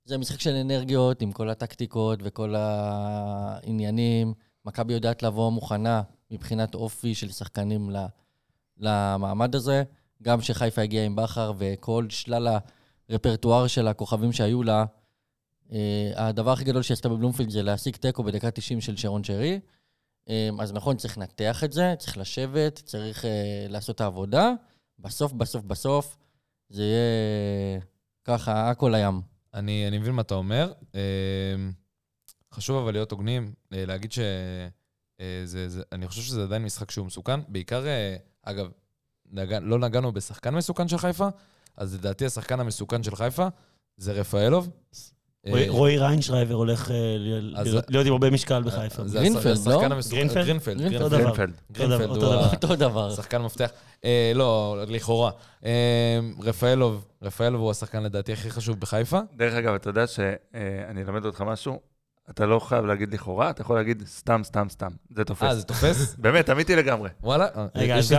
זה 0.05 0.18
משחק 0.18 0.40
של 0.40 0.55
אנרגיות 0.55 1.22
עם 1.22 1.32
כל 1.32 1.51
הטקטיקות 1.51 2.18
וכל 2.22 2.55
העניינים. 2.57 4.34
מכבי 4.64 4.92
יודעת 4.92 5.22
לבוא 5.22 5.53
מוכנה 5.53 6.03
מבחינת 6.30 6.74
אופי 6.74 7.14
של 7.14 7.30
שחקנים 7.30 7.90
למעמד 8.78 9.55
הזה. 9.55 9.82
גם 10.22 10.40
שחיפה 10.40 10.82
הגיעה 10.82 11.05
עם 11.05 11.16
בכר 11.16 11.53
וכל 11.59 12.07
שלל 12.11 12.59
הרפרטואר 13.09 13.66
של 13.66 13.88
הכוכבים 13.88 14.32
שהיו 14.32 14.62
לה, 14.62 14.84
אה, 15.72 16.12
הדבר 16.16 16.53
הכי 16.53 16.64
גדול 16.64 16.82
שעשתה 16.82 17.09
בבלומפילד 17.09 17.51
זה 17.51 17.62
להשיג 17.62 17.96
תיקו 17.96 18.22
בדקה 18.22 18.51
90 18.51 18.80
של 18.80 18.96
שרון 18.96 19.24
שרי. 19.24 19.61
אה, 20.28 20.48
אז 20.61 20.72
נכון, 20.72 20.96
צריך 20.96 21.18
לנתח 21.18 21.64
את 21.64 21.72
זה, 21.72 21.94
צריך 21.98 22.18
לשבת, 22.18 22.82
צריך 22.84 23.24
אה, 23.24 23.66
לעשות 23.68 23.96
את 23.96 24.01
העבודה. 24.01 24.53
בסוף, 24.98 25.32
בסוף, 25.32 25.64
בסוף, 25.64 26.16
זה 26.68 26.82
יהיה 26.82 27.80
ככה, 28.24 28.70
הכל 28.70 28.92
לים. 28.94 29.20
אני, 29.55 29.88
אני 29.88 29.98
מבין 29.98 30.12
מה 30.12 30.22
אתה 30.22 30.34
אומר. 30.34 30.72
אה, 30.94 31.01
חשוב 32.53 32.82
אבל 32.82 32.92
להיות 32.92 33.12
הוגנים, 33.12 33.53
אה, 33.72 33.86
להגיד 33.86 34.12
ש... 34.12 34.18
אה, 35.20 35.40
זה, 35.44 35.68
זה, 35.68 35.82
אני 35.92 36.09
חושב 36.09 36.22
שזה 36.22 36.42
עדיין 36.42 36.64
משחק 36.64 36.90
שהוא 36.90 37.07
מסוכן. 37.07 37.40
בעיקר, 37.48 37.86
אה, 37.86 38.16
אגב, 38.42 38.70
נגע, 39.32 39.61
לא 39.61 39.78
נגענו 39.78 40.12
בשחקן 40.12 40.55
מסוכן 40.55 40.88
של 40.88 40.98
חיפה, 40.98 41.28
אז 41.76 41.94
לדעתי 41.94 42.26
השחקן 42.26 42.61
המסוכן 42.61 43.03
של 43.03 43.16
חיפה 43.16 43.48
זה 43.96 44.12
רפאלוב. 44.12 44.68
רועי- 45.47 45.64
אה, 45.66 45.70
רועי 45.70 45.99
ריינשרייבר 45.99 46.55
הולך 46.55 46.91
אה, 46.91 46.97
להיות 47.88 48.07
עם 48.07 48.12
הרבה 48.12 48.30
משקל 48.30 48.62
בחיפה. 48.62 49.07
זה 49.09 49.18
גרינפלד, 49.18 49.57
לא? 49.66 49.82
המסוכן- 49.93 50.16
גרינפלד? 50.16 50.47
גרינפלד. 50.47 50.78
גרינפלד. 51.72 52.09
אותו 52.11 52.76
דבר. 52.76 53.11
שחקן 53.14 53.43
מפתח. 53.43 53.70
אה, 54.05 54.32
לא, 54.34 54.76
לכאורה. 54.88 55.30
רפאלוב, 56.43 57.05
רפאלוב 57.22 57.61
הוא 57.62 57.70
השחקן 57.70 58.03
לדעתי 58.03 58.32
הכי 58.32 58.51
חשוב 58.51 58.80
בחיפה. 58.80 59.18
דרך 59.36 59.55
אגב, 59.55 59.74
אתה 59.74 59.91
יודע 59.91 60.07
שאני 60.07 61.03
אלמד 61.03 61.24
אותך 61.24 61.41
משהו? 61.41 61.89
אתה 62.31 62.47
לא 62.47 62.59
חייב 62.61 62.85
להגיד 62.87 63.14
לכאורה, 63.14 63.51
אתה 63.51 63.62
יכול 63.62 63.76
להגיד 63.76 64.03
סתם, 64.07 64.41
סתם, 64.45 64.66
סתם. 64.68 64.89
זה 65.11 65.20
אה, 65.20 65.24
תופס. 65.24 65.53
זה 65.55 65.62
תופס? 65.62 66.14
באמת, 66.18 66.51
אמיתי 66.51 66.76
לגמרי. 66.76 67.11
וואלה, 67.22 67.47
אה, 67.57 67.66
רגע, 67.74 67.97
אז 67.97 68.12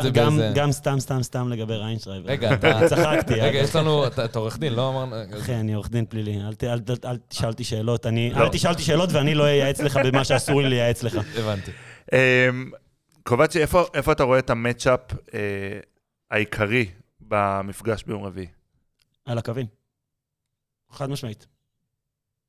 גם- 0.54 0.72
סתם, 0.72 1.00
סתם, 1.00 1.24
סתם 1.24 1.50
לגבי 1.50 1.74
ריינשרייבר. 1.76 2.30
רגע, 2.30 2.54
אתה... 2.54 2.80
צחקתי. 2.90 3.34
רגע. 3.34 3.58
יש 3.60 3.76
לנו... 3.76 4.08
אתה 4.08 4.40
עורך 4.40 4.58
דין, 4.60 4.74
לא 4.74 4.90
אמרנו... 4.90 5.16
אחי, 5.40 5.56
אני 5.56 5.74
עורך 5.74 5.90
דין 5.90 6.06
פלילי, 6.10 6.42
אל 6.42 6.54
ת- 6.56 6.64
אל 6.64 6.80
ת- 6.80 7.06
אל 7.06 7.18
תשאל 7.28 7.48
אותי 7.50 7.64
שאלות. 7.64 8.06
אני- 8.06 8.30
לא. 8.34 8.44
אל 8.44 8.50
תשאל 8.52 8.72
אותי 8.72 8.82
שאלות 8.84 9.10
ואני 9.12 9.36
לא 9.36 9.46
אייעץ 9.46 9.80
לך 9.80 10.00
במה 10.06 10.24
שאסור 10.26 10.62
לי 10.62 10.70
לייעץ 10.70 11.04
לך. 11.04 11.16
הבנתי. 11.40 11.72
אמ, 12.14 12.72
קובצ'י, 13.24 13.62
איפה 13.62 13.84
איפה 13.94 14.12
אתה 14.12 14.24
רואה 14.24 14.40
את 14.40 14.50
ה 14.50 14.56
matchup 14.56 15.00
אה, 15.34 15.40
העיקרי 16.32 16.86
במפגש 17.22 18.04
ביום 18.04 18.24
רביעי? 18.24 18.48
על 19.26 19.38
הקווים. 19.38 19.66
חד 20.92 21.10
משמעית. 21.10 21.48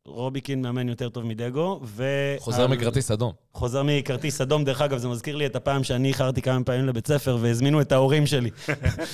רוביקין 0.06 0.62
מאמן 0.62 0.88
יותר 0.88 1.08
טוב 1.08 1.24
מדגו, 1.24 1.80
ו... 1.84 2.04
חוזר 2.38 2.62
על- 2.62 2.68
מכרטיס 2.68 3.10
אדום. 3.10 3.32
חוזר 3.54 3.82
מכרטיס 3.86 4.40
אדום, 4.40 4.64
דרך 4.64 4.80
אגב, 4.82 4.98
זה 4.98 5.08
מזכיר 5.08 5.36
לי 5.36 5.46
את 5.46 5.56
הפעם 5.56 5.84
שאני 5.84 6.08
איחרתי 6.08 6.42
כמה 6.42 6.64
פעמים 6.64 6.86
לבית 6.86 7.06
ספר 7.06 7.38
והזמינו 7.40 7.80
את 7.80 7.92
ההורים 7.92 8.26
שלי. 8.26 8.50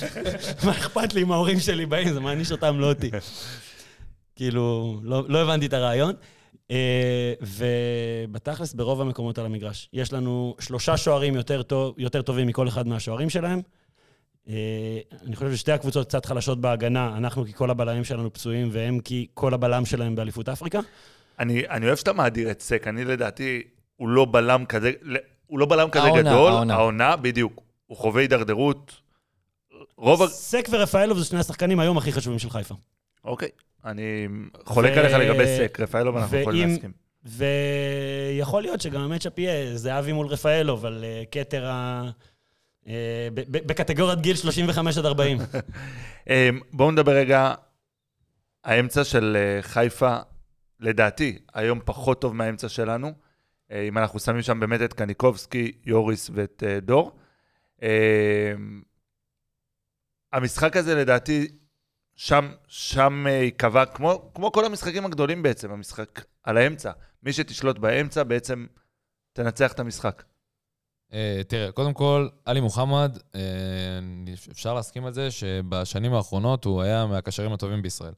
מה 0.65 0.71
אכפת 0.71 1.13
לי 1.13 1.21
אם 1.23 1.31
ההורים 1.31 1.59
שלי 1.59 1.85
באים, 1.85 2.13
זה 2.13 2.19
מעניש 2.19 2.51
אותם, 2.51 2.79
לא 2.79 2.89
אותי. 2.89 3.09
כאילו, 4.35 4.99
לא, 5.03 5.23
לא 5.27 5.41
הבנתי 5.41 5.65
את 5.65 5.73
הרעיון. 5.73 6.13
אה, 6.71 7.33
ובתכלס, 7.41 8.73
ברוב 8.73 9.01
המקומות 9.01 9.37
על 9.37 9.45
המגרש. 9.45 9.89
יש 9.93 10.13
לנו 10.13 10.55
שלושה 10.59 10.97
שוערים 10.97 11.35
יותר, 11.35 11.61
טוב, 11.63 11.95
יותר 11.97 12.21
טובים 12.21 12.47
מכל 12.47 12.67
אחד 12.67 12.87
מהשוערים 12.87 13.29
שלהם. 13.29 13.61
אה, 14.49 14.55
אני 15.25 15.35
חושב 15.35 15.53
ששתי 15.55 15.71
הקבוצות 15.71 16.07
קצת 16.07 16.25
חלשות 16.25 16.61
בהגנה, 16.61 17.17
אנחנו 17.17 17.45
כי 17.45 17.53
כל 17.53 17.69
הבלמים 17.69 18.03
שלנו 18.03 18.33
פצועים, 18.33 18.69
והם 18.71 18.99
כי 18.99 19.27
כל 19.33 19.53
הבלם 19.53 19.85
שלהם 19.85 20.15
באליפות 20.15 20.49
אפריקה. 20.49 20.79
אני, 21.39 21.63
אני 21.69 21.85
אוהב 21.85 21.97
שאתה 21.97 22.13
מאדיר 22.13 22.51
את 22.51 22.61
סק, 22.61 22.87
אני 22.87 23.05
לדעתי, 23.05 23.61
הוא 23.95 24.09
לא 24.09 24.25
בלם 24.25 24.65
כזה, 24.65 24.91
הוא 25.47 25.59
לא 25.59 25.65
בלם 25.65 25.89
כזה 25.89 26.03
העונה, 26.03 26.21
גדול, 26.21 26.51
העונה. 26.51 26.73
העונה, 26.75 27.15
בדיוק. 27.15 27.61
הוא 27.87 27.97
חווה 27.97 28.21
הידרדרות. 28.21 28.93
רוב. 29.97 30.27
סק 30.27 30.67
ורפאלוב 30.71 31.17
זה 31.19 31.25
שני 31.25 31.39
השחקנים 31.39 31.79
היום 31.79 31.97
הכי 31.97 32.11
חשובים 32.11 32.39
של 32.39 32.49
חיפה. 32.49 32.75
אוקיי, 33.23 33.49
אני 33.85 34.27
חולק 34.65 34.91
ו- 34.95 34.99
עליך 34.99 35.13
לגבי 35.13 35.45
סק, 35.57 35.77
רפאלוב, 35.81 36.17
אנחנו 36.17 36.37
יכולים 36.37 36.61
ואם- 36.63 36.69
להסכים. 36.73 36.91
ויכול 37.25 38.61
להיות 38.61 38.81
שגם 38.81 39.01
המצ'אפ 39.01 39.39
יהיה 39.39 39.77
זהבי 39.77 40.11
מול 40.13 40.27
רפאלוב 40.27 40.85
על 40.85 41.03
אה, 41.03 41.23
כתר 41.31 41.65
ה... 41.65 42.09
אה, 42.87 43.27
בקטגוריית 43.49 44.19
גיל 44.21 44.35
35 44.35 44.97
עד 44.97 45.05
40. 45.05 45.37
אמ, 46.29 46.59
בואו 46.73 46.91
נדבר 46.91 47.11
רגע, 47.11 47.53
האמצע 48.63 49.03
של 49.03 49.37
אה, 49.39 49.61
חיפה, 49.61 50.17
לדעתי, 50.79 51.39
היום 51.53 51.79
פחות 51.85 52.21
טוב 52.21 52.35
מהאמצע 52.35 52.69
שלנו. 52.69 53.11
אה, 53.71 53.81
אם 53.81 53.97
אנחנו 53.97 54.19
שמים 54.19 54.41
שם 54.41 54.59
באמת 54.59 54.81
את 54.81 54.93
קניקובסקי, 54.93 55.71
יוריס 55.85 56.29
ואת 56.33 56.63
דור. 56.81 57.19
אמ, 57.81 58.81
המשחק 60.33 60.77
הזה, 60.77 60.95
לדעתי, 60.95 61.47
שם, 62.15 62.51
שם 62.67 63.25
ייקבע, 63.29 63.85
כמו, 63.85 64.31
כמו 64.35 64.51
כל 64.51 64.65
המשחקים 64.65 65.05
הגדולים 65.05 65.43
בעצם, 65.43 65.71
המשחק 65.71 66.21
על 66.43 66.57
האמצע. 66.57 66.91
מי 67.23 67.33
שתשלוט 67.33 67.79
באמצע 67.79 68.23
בעצם 68.23 68.65
תנצח 69.33 69.71
את 69.71 69.79
המשחק. 69.79 70.23
אה, 71.13 71.41
תראה, 71.47 71.71
קודם 71.71 71.93
כל, 71.93 72.27
עלי 72.45 72.61
מוחמד, 72.61 73.17
אה, 73.35 73.41
אפשר 74.51 74.73
להסכים 74.73 75.05
על 75.05 75.13
זה 75.13 75.31
שבשנים 75.31 76.13
האחרונות 76.13 76.65
הוא 76.65 76.81
היה 76.81 77.05
מהקשרים 77.05 77.53
הטובים 77.53 77.81
בישראל. 77.81 78.13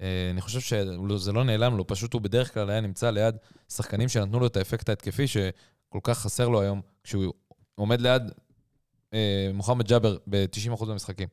אה, 0.00 0.28
אני 0.30 0.40
חושב 0.40 0.60
שזה 0.60 1.32
לא 1.32 1.44
נעלם 1.44 1.76
לו, 1.76 1.86
פשוט 1.86 2.12
הוא 2.12 2.22
בדרך 2.22 2.54
כלל 2.54 2.70
היה 2.70 2.80
נמצא 2.80 3.10
ליד 3.10 3.36
שחקנים 3.68 4.08
שנתנו 4.08 4.40
לו 4.40 4.46
את 4.46 4.56
האפקט 4.56 4.88
ההתקפי 4.88 5.26
שכל 5.26 5.98
כך 6.02 6.18
חסר 6.18 6.48
לו 6.48 6.60
היום, 6.60 6.80
כשהוא 7.04 7.32
עומד 7.74 8.00
ליד 8.00 8.22
מוחמד 9.54 9.88
ג'אבר 9.88 10.16
ב-90% 10.30 10.84
מהמשחקים. 10.86 11.28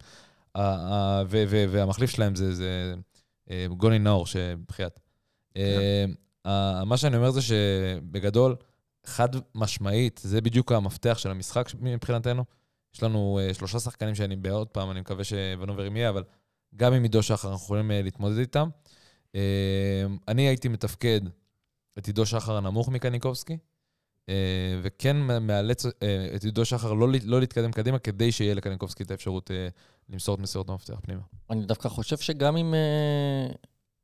והמחליף 1.70 2.10
שלהם 2.10 2.36
זה, 2.36 2.54
זה 2.54 2.94
גוני 3.78 4.00
נאור, 4.00 4.26
שבחייאת. 4.26 5.00
ה- 6.46 6.84
מה 6.86 6.98
שאני 6.98 7.18
אומר 7.18 7.32
זה 7.32 7.42
שבגדול, 7.42 8.56
חד 9.08 9.30
משמעית, 9.56 10.20
זה 10.24 10.42
בדיוק 10.42 10.72
המפתח 10.72 11.18
של 11.18 11.32
המשחק 11.32 11.70
מבחינתנו. 11.80 12.44
יש 12.96 13.04
לנו 13.04 13.40
uh, 13.40 13.54
שלושה 13.54 13.80
שחקנים 13.80 14.16
שאני 14.16 14.36
בעוד 14.36 14.68
פעם, 14.68 14.92
אני 14.92 15.00
מקווה 15.00 15.24
שוונוברים 15.24 15.98
יהיה, 15.98 16.10
אבל 16.10 16.24
גם 16.76 16.94
עם 16.94 17.04
עידו 17.04 17.24
שחר 17.24 17.52
אנחנו 17.52 17.66
יכולים 17.66 17.92
uh, 17.92 17.94
להתמודד 18.04 18.38
איתם. 18.38 18.70
Uh, 19.28 19.38
אני 20.28 20.48
הייתי 20.48 20.68
מתפקד 20.68 21.22
את 21.98 22.08
עידו 22.08 22.26
שחר 22.26 22.58
הנמוך 22.58 22.90
מקניקובסקי, 22.90 23.58
uh, 24.26 24.30
וכן 24.82 25.18
מאלץ 25.42 25.86
uh, 25.86 25.90
את 26.36 26.44
עידו 26.44 26.66
שחר 26.66 26.94
לא, 26.94 27.08
לא 27.24 27.40
להתקדם 27.40 27.72
קדימה, 27.72 28.00
כדי 28.00 28.32
שיהיה 28.32 28.54
לקניקובסקי 28.54 29.04
את 29.04 29.12
האפשרות 29.12 29.52
uh, 29.52 29.54
למסור 30.10 30.36
את 30.36 30.40
מסירות 30.40 30.70
המפתח 30.70 31.00
פנימה. 31.02 31.22
אני 31.50 31.66
דווקא 31.66 31.90
חושב 31.90 32.18
שגם 32.18 32.58
אם 32.58 32.74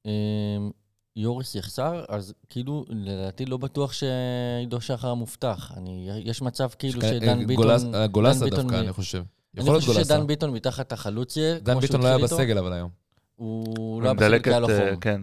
אה, 0.06 0.68
יוריס 1.16 1.56
יחסר, 1.56 2.04
אז 2.10 2.34
כאילו, 2.50 2.86
לדעתי 2.90 3.46
לא 3.46 3.58
בטוח 3.58 3.94
שעידו 3.94 4.82
שחר 4.82 5.14
מובטח. 5.14 5.72
אני, 5.78 6.10
יש 6.24 6.42
מצב 6.42 6.70
כאילו 6.80 7.02
שכ- 7.02 7.06
שדן 7.08 7.40
אה, 7.42 7.46
ביטון... 7.46 7.66
גולס- 7.66 7.96
אה, 7.96 8.08
גולסה 8.08 8.46
ביטון 8.46 8.60
דווקא, 8.60 8.76
מ- 8.76 8.80
אני 8.84 8.94
חושב. 8.94 9.24
אני 9.58 9.66
חושב 9.70 9.86
גולסה. 9.88 10.04
שדן 10.04 10.28
ביטון 10.28 10.50
מתחת 10.54 10.94
לחלוץ 10.94 11.38
יהיה, 11.38 11.60
דן 11.60 11.80
ביטון 11.80 12.02
לא 12.02 12.08
היה 12.08 12.16
איתו. 12.16 12.26
בסגל 12.36 12.58
אבל 12.58 12.74
היום. 12.74 12.90
הוא 13.36 14.02
לא 14.02 14.08
היה 14.08 14.14
בסגל 14.14 14.60
לו 14.60 14.66
את, 14.68 14.70
אה. 14.72 14.96
כן, 15.02 15.22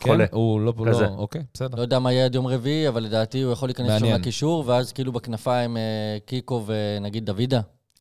כן? 0.00 0.06
חולה. 0.08 0.24
הוא 0.32 0.60
לא, 0.60 0.74
כזה. 0.88 1.02
לא, 1.04 1.08
אוקיי, 1.08 1.42
בסדר. 1.54 1.76
לא 1.76 1.82
יודע 1.82 1.98
מה 1.98 2.12
יהיה 2.12 2.24
עד 2.24 2.34
יום 2.34 2.46
רביעי, 2.46 2.88
אבל 2.88 3.02
לדעתי 3.02 3.42
הוא 3.42 3.52
יכול 3.52 3.68
להיכנס 3.68 4.00
שם. 4.00 4.06
לקישור, 4.06 4.64
ואז 4.66 4.92
כאילו 4.92 5.12
בכנפיים 5.12 5.76
קיקו 6.26 6.64
ונגיד 6.66 7.24
דוידה. 7.26 7.60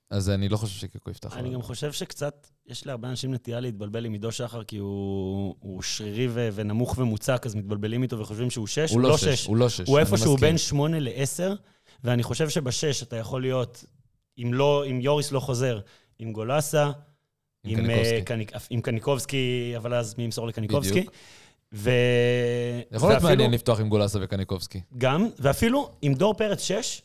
אז 0.10 0.30
אני 0.30 0.50
לא 0.50 0.58
חושב 0.58 0.80
שקיקו 0.80 1.12
יפתח. 1.12 1.38
אני 1.38 1.54
גם 1.54 1.62
חושב 1.62 1.92
שקצת, 1.92 2.48
יש 2.68 2.86
להרבה 2.86 3.10
אנשים 3.10 3.34
נטייה 3.34 3.60
להתבלבל 3.60 4.06
עם 4.06 4.14
עידו 4.14 4.32
שחר, 4.32 4.64
כי 4.64 4.78
הוא 4.78 5.56
הוא 5.60 5.82
שרירי 5.82 6.28
ו- 6.30 6.50
ונמוך 6.54 6.98
ומוצק, 6.98 7.42
אז 7.46 7.56
מתבלבלים 7.56 8.04
איתו 8.04 8.20
וחושבים 8.20 8.50
שהוא 8.50 8.68
שש. 8.68 8.92
הוא 8.92 9.02
לא 9.02 9.18
שש, 9.18 9.46
הוא 9.46 9.58
לא 9.58 9.70
שש. 9.70 9.88
הוא 9.88 10.00
איפשהו. 10.00 10.38
בין 10.38 10.58
שמונה 10.58 11.00
לעשר, 11.00 11.54
ואני 12.04 12.24
חושב 12.24 12.50
שבשש 12.50 13.04
אתה 13.04 13.16
יכול 13.16 13.42
להיות, 13.42 13.86
אם 14.38 14.54
לא, 14.54 14.84
אם 14.90 15.02
יוריס 15.02 15.32
לא 15.32 15.40
חוזר, 15.40 15.80
עם 16.20 16.32
גולסה, 16.34 16.84
עם 17.64 17.80
עם, 17.80 17.86
קניקובסקי. 17.86 18.16
אה, 18.16 18.22
קניק, 18.22 18.52
עם 18.70 18.82
קניקובסקי, 18.82 19.74
אבל 19.78 19.94
אז 19.94 20.16
מי 20.18 20.24
ימסור 20.24 20.48
לקניקובסקי? 20.48 20.92
בדיוק. 21.00 21.14
ו... 21.74 21.90
יכול 22.92 23.10
להיות 23.10 23.24
ואפילו- 23.24 23.30
מעניין 23.30 23.52
לפתוח 23.52 23.80
עם 23.80 23.90
גולסה 23.90 24.20
וקניקובסקי. 24.22 24.82
גם, 24.98 25.28
ואפילו 25.40 25.92
עם 26.02 26.14
דור 26.14 26.34
פרץ 26.34 26.62
שש, 26.62 27.02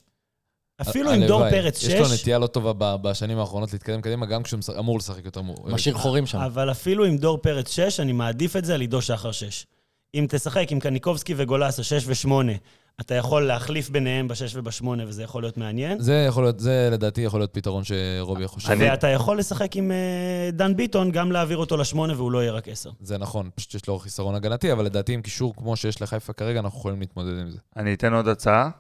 אפילו 0.81 1.11
עם 1.13 1.27
דור. 1.27 1.51
פרץ 1.51 1.83
יש 1.83 1.95
לו 1.95 2.15
נטייה 2.15 2.39
לא 2.39 2.47
טובה 2.47 2.97
בשנים 2.97 3.39
האחרונות 3.39 3.73
להתקדם 3.73 4.01
קדימה, 4.01 4.27
גם 4.27 4.43
כשהוא 4.43 4.61
אמור 4.79 4.99
לשחק 4.99 5.25
יותר 5.25 5.43
מור. 5.43 5.57
משאיר 5.71 5.95
חורים 5.95 6.27
שם. 6.27 6.39
אבל 6.39 6.71
אפילו 6.71 7.05
עם 7.05 7.17
דור 7.17 7.39
פרץ 7.39 7.71
שש, 7.71 8.01
אני 8.01 8.13
מעדיף 8.13 8.57
את 8.57 8.65
זה 8.65 8.75
על 8.75 8.81
עידו 8.81 9.03
שחר 9.03 9.33
שש. 9.33 9.67
אם 10.15 10.27
תשחק 10.29 10.73
עם 10.73 10.81
קניקובסקי 10.81 11.35
וגולסה 11.37 11.83
שש 11.83 12.05
ושמונה, 12.07 12.53
אתה 13.01 13.15
יכול 13.15 13.47
להחליף 13.47 13.91
ביניהם 13.91 14.29
בשש 14.29 14.57
ובשמונה, 14.57 15.03
וזה 15.07 15.23
יכול 15.23 15.43
להיות 15.43 15.57
מעניין. 15.57 16.01
זה 16.01 16.25
יכול 16.29 16.45
להיות, 16.45 16.61
זה 16.61 16.89
לדעתי 16.93 17.21
יכול 17.21 17.41
להיות 17.41 17.53
פתרון 17.53 17.83
שרובי 17.85 18.47
חושב. 18.49 18.71
אני- 18.71 18.91
ואתה 18.91 19.09
יכול 19.09 19.39
לשחק 19.39 19.77
עם 19.77 19.91
אה, 19.93 20.51
דן 20.53 20.77
ביטון, 20.77 21.11
גם 21.11 21.33
להעביר 21.33 21.57
אותו 21.57 21.77
לשמונה 21.77 22.13
והוא 22.17 22.33
לא 22.33 22.39
יהיה 22.43 22.53
רק 22.53 22.69
עשר. 22.69 22.91
זה 23.01 23.19
נכון, 23.19 23.51
פשוט 23.55 23.75
יש 23.75 23.87
לו 23.89 23.99
חיסרון 23.99 24.35
הגנתי, 24.35 24.73
אבל 24.73 24.85
לדעתי 24.85 25.13
עם 25.15 25.23
קישור 25.23 25.55
כמו 25.57 25.77
שיש 25.77 26.03
לחיפה 26.03 26.33
כרגע, 26.33 26.61
אנחנו 26.61 26.79
יכולים 26.79 27.01
להתמודד 27.01 27.39
עם 27.41 27.51
זה. 27.51 27.59
אני 27.77 27.95
אתן 27.95 28.15
עוד 28.15 28.29
הצעה, 28.29 28.71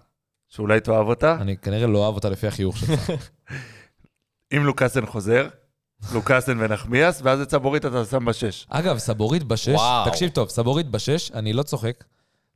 שאולי 0.49 0.80
תאהב 0.80 1.07
אותה. 1.07 1.36
אני 1.40 1.57
כנראה 1.57 1.86
לא 1.86 1.99
אוהב 1.99 2.14
אותה 2.14 2.28
לפי 2.30 2.46
החיוך 2.46 2.76
שלך. 2.78 3.11
אם 4.57 4.64
לוקאסן 4.64 5.07
חוזר, 5.07 5.49
לוקאסן 6.12 6.57
ונחמיאס, 6.61 7.20
ואז 7.24 7.40
את 7.40 7.51
סבורית 7.51 7.86
אתה 7.86 8.05
שם 8.05 8.24
בשש. 8.24 8.66
אגב, 8.70 8.99
סבורית 8.99 9.42
בשש, 9.44 9.68
וואו. 9.68 10.11
תקשיב 10.11 10.30
טוב, 10.30 10.49
סבורית 10.49 10.90
בשש, 10.90 11.30
אני 11.34 11.53
לא 11.53 11.62
צוחק, 11.62 12.05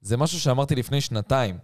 זה 0.00 0.16
משהו 0.16 0.40
שאמרתי 0.40 0.74
לפני 0.74 1.00
שנתיים. 1.00 1.58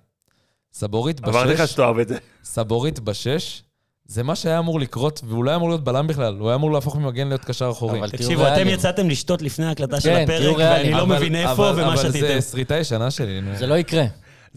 סבורית 0.73 1.25
אמרתי 1.29 1.49
לך 1.53 1.61
בשש, 1.61 1.73
שתאהב 1.73 1.99
את 1.99 2.09
זה. 2.09 2.17
סבורית 2.45 3.01
בשש, 3.01 3.63
זה 4.05 4.23
מה 4.23 4.37
שהיה 4.37 4.59
אמור 4.59 4.81
לקרות, 4.81 5.21
והוא 5.25 5.45
לא 5.45 5.51
היה 5.51 5.57
אמור 5.57 5.69
להיות 5.69 5.85
בלם 5.85 6.07
בכלל, 6.07 6.37
הוא 6.39 6.49
היה 6.49 6.55
אמור 6.57 6.73
להפוך 6.73 6.97
ממגן 6.97 7.29
להיות 7.29 7.45
קשר 7.45 7.71
אחורי. 7.71 7.99
אבל 7.99 8.11
תקשיבו, 8.11 8.49
אתם. 8.49 8.69
יצאתם 8.69 9.09
לשתות 9.11 9.43
לפני 9.43 9.67
ההקלטה 9.67 10.01
של 10.01 10.09
כן, 10.09 10.25
הפרק. 10.25 10.57
ואני 10.59 10.91
לא 10.91 11.03
אבל- 11.03 11.17
מבין 11.17 11.35
איפה 11.35 11.71
אבל- 11.71 11.83
ומה 11.83 11.87
אבל 11.95 11.97
שתיתם. 11.97 12.27
זה 12.27 12.41
שריטה 12.41 12.77
ישנה 12.77 13.11
שלי. 13.11 13.41
זה 13.59 13.67
לא 13.67 13.75
יקרה. 13.79 14.05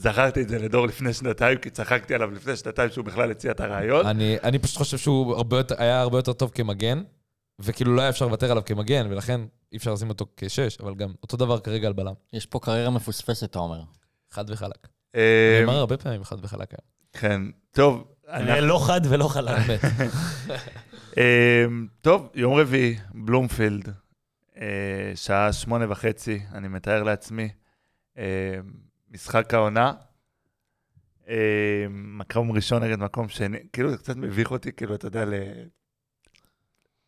זכרתי 0.02 0.42
את 0.42 0.50
זה 0.50 0.60
לדור 0.60 0.88
לפני 0.88 1.14
שנתיים, 1.14 1.58
כי 1.58 1.70
צחקתי 1.70 2.16
עליו 2.16 2.32
לפני 2.32 2.56
שנתיים 2.56 2.90
שהוא 2.90 3.06
בכלל 3.06 3.32
הציע 3.32 3.52
את 3.52 3.60
הרעיון. 3.60 4.06
אני, 4.06 4.38
אני 4.44 4.60
פשוט 4.60 4.78
חושב 4.78 4.98
שהוא 4.98 5.36
הרבה 5.36 5.58
יותר, 5.58 5.76
היה 5.78 6.02
הרבה 6.02 6.18
יותר 6.18 6.34
טוב 6.34 6.52
כמגן, 6.56 7.04
וכאילו 7.60 7.96
לא 7.96 8.02
היה 8.02 8.10
אפשר 8.10 8.26
לוותר 8.26 8.52
עליו 8.52 8.64
כמגן, 8.66 9.08
ולכן 9.10 9.42
אי 9.72 9.78
אפשר 9.78 9.94
לשים 9.94 10.10
אותו 10.10 10.26
כשש, 10.38 10.78
אבל 10.82 10.96
גם 10.96 11.14
אותו 11.24 11.38
דבר 11.38 11.60
כרגע 11.60 11.88
על 11.88 11.94
בלם. 11.94 12.14
יש 12.34 12.46
פה 12.46 12.60
קריירה 12.60 12.90
מפוספסת, 12.90 13.44
אתה 13.44 13.60
אומר. 13.60 13.82
חד 14.32 14.50
וחלק. 14.50 14.88
אה, 15.16 15.58
נאמר 15.62 15.78
הרבה 15.78 15.98
פעמים 15.98 16.24
חד 16.24 16.38
וחלק 16.46 16.68
היום. 16.72 16.88
כן, 17.14 17.42
טוב. 17.72 18.08
כנראה 18.26 18.54
אנחנו- 18.56 18.68
לא 18.68 18.84
חד 18.88 19.02
ולא 19.10 19.28
חלק. 19.28 19.56
אה, 21.18 21.66
טוב, 22.02 22.30
יום 22.36 22.54
רביעי, 22.54 22.98
בלומפילד, 23.14 23.90
אה, 24.58 24.66
שעה 25.16 25.54
שמונה 25.54 25.86
וחצי, 25.92 26.40
אני 26.54 26.68
מתאר 26.68 27.04
לעצמי. 27.04 27.50
משחק 29.12 29.54
העונה. 29.54 29.94
אה, 31.30 31.86
מקום 31.90 32.52
ראשון 32.52 32.84
נגד 32.84 33.00
מקום 33.00 33.30
שני, 33.30 33.58
כאילו 33.74 33.92
זה 33.92 33.98
קצת 33.98 34.16
מביך 34.16 34.52
אותי, 34.52 34.72
כאילו, 34.72 34.96
אתה 34.96 35.08
יודע, 35.08 35.26
ל... 35.26 35.34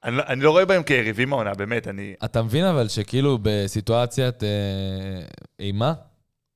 אני, 0.04 0.16
לא- 0.16 0.24
אני 0.28 0.42
לא 0.42 0.52
רואה 0.52 0.66
בהם 0.66 0.84
כיריבים 0.84 1.34
העונה, 1.34 1.54
באמת, 1.54 1.88
אני... 1.88 2.16
אתה 2.26 2.44
מבין 2.44 2.66
אבל 2.66 2.88
שכאילו 2.88 3.38
בסיטואציית 3.42 4.44
אה, 4.44 4.50
אימה, 5.60 5.94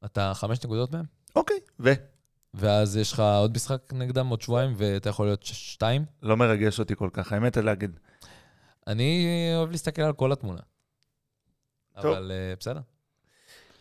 אתה 0.05 0.31
חמש 0.35 0.63
נקודות 0.65 0.91
מהם, 0.93 1.05
אוקיי, 1.35 1.57
ו? 1.79 1.89
ואז 2.53 2.97
יש 2.97 3.11
לך 3.11 3.19
עוד 3.19 3.55
משחק 3.55 3.93
נגדם 3.93 4.27
עוד 4.27 4.41
שבועיים, 4.41 4.73
ואתה 4.77 5.09
יכול 5.09 5.25
להיות 5.25 5.43
שתיים. 5.43 6.05
לא 6.21 6.37
מרגש 6.37 6.79
אותי 6.79 6.95
כל 6.95 7.09
כך, 7.13 7.33
האמת 7.33 7.57
להגיד. 7.57 7.99
אני 8.87 9.27
אוהב 9.55 9.71
להסתכל 9.71 10.01
על 10.01 10.13
כל 10.13 10.31
התמונה. 10.31 10.61
טוב. 12.01 12.15
אבל 12.15 12.31
אה, 12.31 12.53
בסדר. 12.59 12.79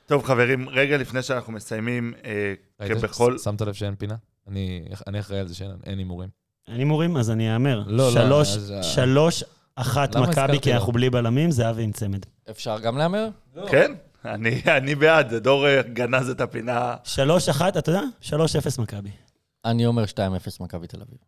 טוב, 0.07 0.24
חברים, 0.24 0.68
רגע 0.68 0.96
לפני 0.96 1.22
שאנחנו 1.22 1.52
מסיימים, 1.52 2.14
אה, 2.24 2.54
כבכל... 2.88 3.38
שמת 3.38 3.61
לב 3.61 3.72
שאין 3.74 3.94
פינה? 3.94 4.14
אני 4.48 4.84
אני 5.07 5.20
אחראי 5.20 5.40
על 5.40 5.48
זה 5.48 5.54
שאין 5.54 5.70
אין 5.86 5.98
הימורים. 5.98 6.28
אין 6.68 6.76
הימורים, 6.76 7.16
אז 7.16 7.30
אני 7.30 7.54
אאמר. 7.54 7.82
לא, 7.86 7.96
לא, 7.96 8.11
שלוש, 8.11 8.57
אה, 8.70 8.82
שלוש, 8.82 9.44
אחת 9.76 10.16
מכבי, 10.16 10.61
כי? 10.61 10.74
אנחנו 10.74 10.92
בלי 10.92 11.11
בלמים, 11.11 11.50
זהבי 11.50 11.82
עם 11.82 11.92
צמד. 11.92 12.26
אפשר 12.50 12.78
גם 12.78 12.98
להמר? 12.98 13.28
כן, 13.68 13.92
אני, 14.24 14.62
אני 14.76 14.94
בעד, 14.94 15.30
זה 15.30 15.40
דור 15.40 15.66
אה, 15.66 15.82
גנז 15.82 16.30
את 16.30 16.40
הפינה. 16.40 16.94
שלוש, 17.04 17.48
אחת, 17.48 17.76
אתה 17.76 17.90
יודע? 17.90 18.02
שלוש, 18.20 18.57
אפס 18.57 18.78
מכבי. 18.78 19.11
אני 19.64 19.86
אומר 19.86 20.04
2-0 20.04 20.16
מכבי 20.61 20.86
תל 20.86 21.00
אביב. 21.02 21.18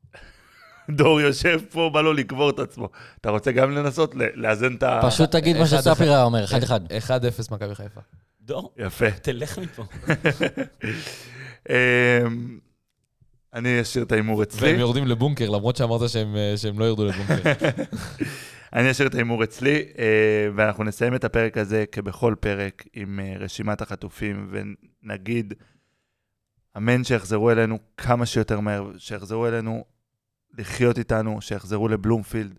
דור 0.91 1.21
יושב 1.21 1.61
פה, 1.71 1.91
בא 1.93 2.01
לו 2.01 2.13
לקבור 2.13 2.51
את 2.51 2.59
עצמו. 2.59 2.89
אתה 3.21 3.31
רוצה 3.31 3.53
גם 3.53 3.71
לנסות 3.71 4.15
ל- 4.15 4.23
לאזן 4.35 4.75
את 4.75 4.83
ה... 4.83 5.01
פשוט 5.03 5.31
תגיד 5.31 5.57
מה 5.57 5.67
שספירה 5.67 6.23
אומר, 6.23 6.45
1-1. 6.45 6.51
1-0 7.09 7.11
מכבי 7.51 7.75
חיפה. 7.75 8.01
דור, 8.49 8.75
יפה. 8.77 9.11
תלך 9.11 9.59
מפה. 9.59 9.85
אמ, 11.69 12.59
אני 13.55 13.81
אשאיר 13.81 14.05
את 14.05 14.13
ההימור 14.13 14.43
אצלי. 14.43 14.69
והם 14.69 14.81
יורדים 14.81 15.07
לבונקר, 15.07 15.51
למרות 15.51 15.77
שאמרת 15.77 16.11
שהם 16.11 16.37
אה, 16.37 16.57
שהם 16.57 16.79
לא 16.79 16.85
ירדו 16.85 17.05
לבונקר. 17.05 17.43
אני 18.73 18.91
אשאיר 18.91 19.09
את 19.09 19.15
ההימור 19.15 19.45
אצלי, 19.45 19.85
אה, 19.99 20.49
ואנחנו 20.57 20.85
נסיים 20.85 21.15
את 21.15 21.25
הפרק 21.25 21.57
הזה 21.59 21.85
כבכל 21.93 22.35
פרק 22.41 22.85
עם 22.95 23.21
אה, 23.21 23.35
רשימת 23.39 23.81
החטופים, 23.81 24.51
ונגיד, 24.51 25.55
אמן 26.77 27.05
שיחזרו 27.05 27.51
אלינו 27.51 27.79
כמה 27.97 28.27
שיותר 28.27 28.61
מהר, 28.61 28.91
שיחזרו 28.99 29.47
אלינו 29.47 29.85
לחיות 30.59 30.99
איתנו, 30.99 31.41
שיחזרו 31.41 31.89
לבלומפילד. 31.89 32.59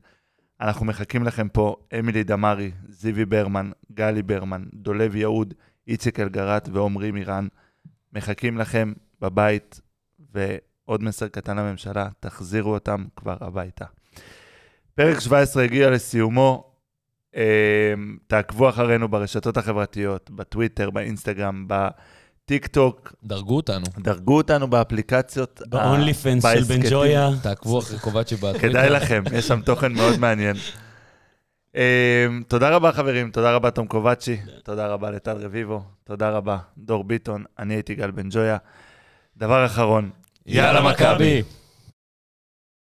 אנחנו 0.62 0.86
מחכים 0.86 1.24
לכם 1.24 1.50
פה, 1.50 1.76
אמילי 2.00 2.24
דמארי, 2.24 2.72
זיוי 2.90 3.26
ברמן, 3.26 3.72
גלי 3.92 4.24
ברמן, 4.24 4.64
דולב 4.74 5.16
יהוד, 5.16 5.54
איציק 5.90 6.20
אלגרט 6.20 6.70
ועומרי 6.74 7.12
מירן. 7.12 7.48
מחכים 8.14 8.58
לכם 8.58 8.94
בבית, 9.22 9.82
ועוד 10.34 11.04
מסר 11.04 11.28
קטן 11.28 11.58
לממשלה, 11.58 12.08
תחזירו 12.20 12.74
אותם 12.74 13.06
כבר 13.16 13.38
הביתה. 13.42 13.86
פרק 14.96 15.20
17 15.20 15.64
הגיע 15.64 15.90
לסיומו. 15.90 16.70
אה, 17.36 17.94
תעקבו 18.28 18.70
אחרינו 18.70 19.08
ברשתות 19.08 19.58
החברתיות, 19.58 20.30
בטוויטר, 20.30 20.90
באינסטגרם, 20.90 21.66
בטיק 21.68 22.68
טוק, 22.68 23.14
דרגו 23.24 23.56
אותנו. 23.56 23.86
דרגו 24.00 24.38
אותנו 24.38 24.68
באפליקציות. 24.68 25.62
ב-only 25.70 26.14
fans 26.24 26.42
של 26.42 26.60
בהסכתים. 26.60 26.82
בן 26.82 26.90
ג'ויה. 26.90 27.30
תעקבו 27.44 27.80
אחרי 27.80 28.00
קובצ'י 28.00 28.36
בטוויטר. 28.36 28.60
כדאי 28.60 28.90
לכם, 28.90 29.24
יש 29.34 29.48
שם 29.48 29.62
תוכן 29.62 29.94
מאוד 29.94 30.20
מעניין. 30.20 30.56
אה, 31.76 32.28
תודה 32.48 32.70
רבה 32.70 32.92
חברים, 32.92 33.32
תודה 33.32 33.56
רבה 33.56 33.72
תום 33.72 33.88
קובצ'י, 33.88 34.38
תודה 34.64 34.88
רבה 34.88 35.12
לטל 35.12 35.38
רביבו, 35.38 35.82
תודה 36.04 36.30
רבה 36.30 36.58
דור 36.78 37.04
ביטון, 37.04 37.44
אני 37.60 37.74
הייתי 37.74 37.96
גל 37.96 38.12
בן 38.12 38.28
ג'ויה. 38.32 38.58
דבר 39.38 39.66
אחרון, 39.66 40.10
יאללה 40.46 40.92
מכבי! 40.92 41.44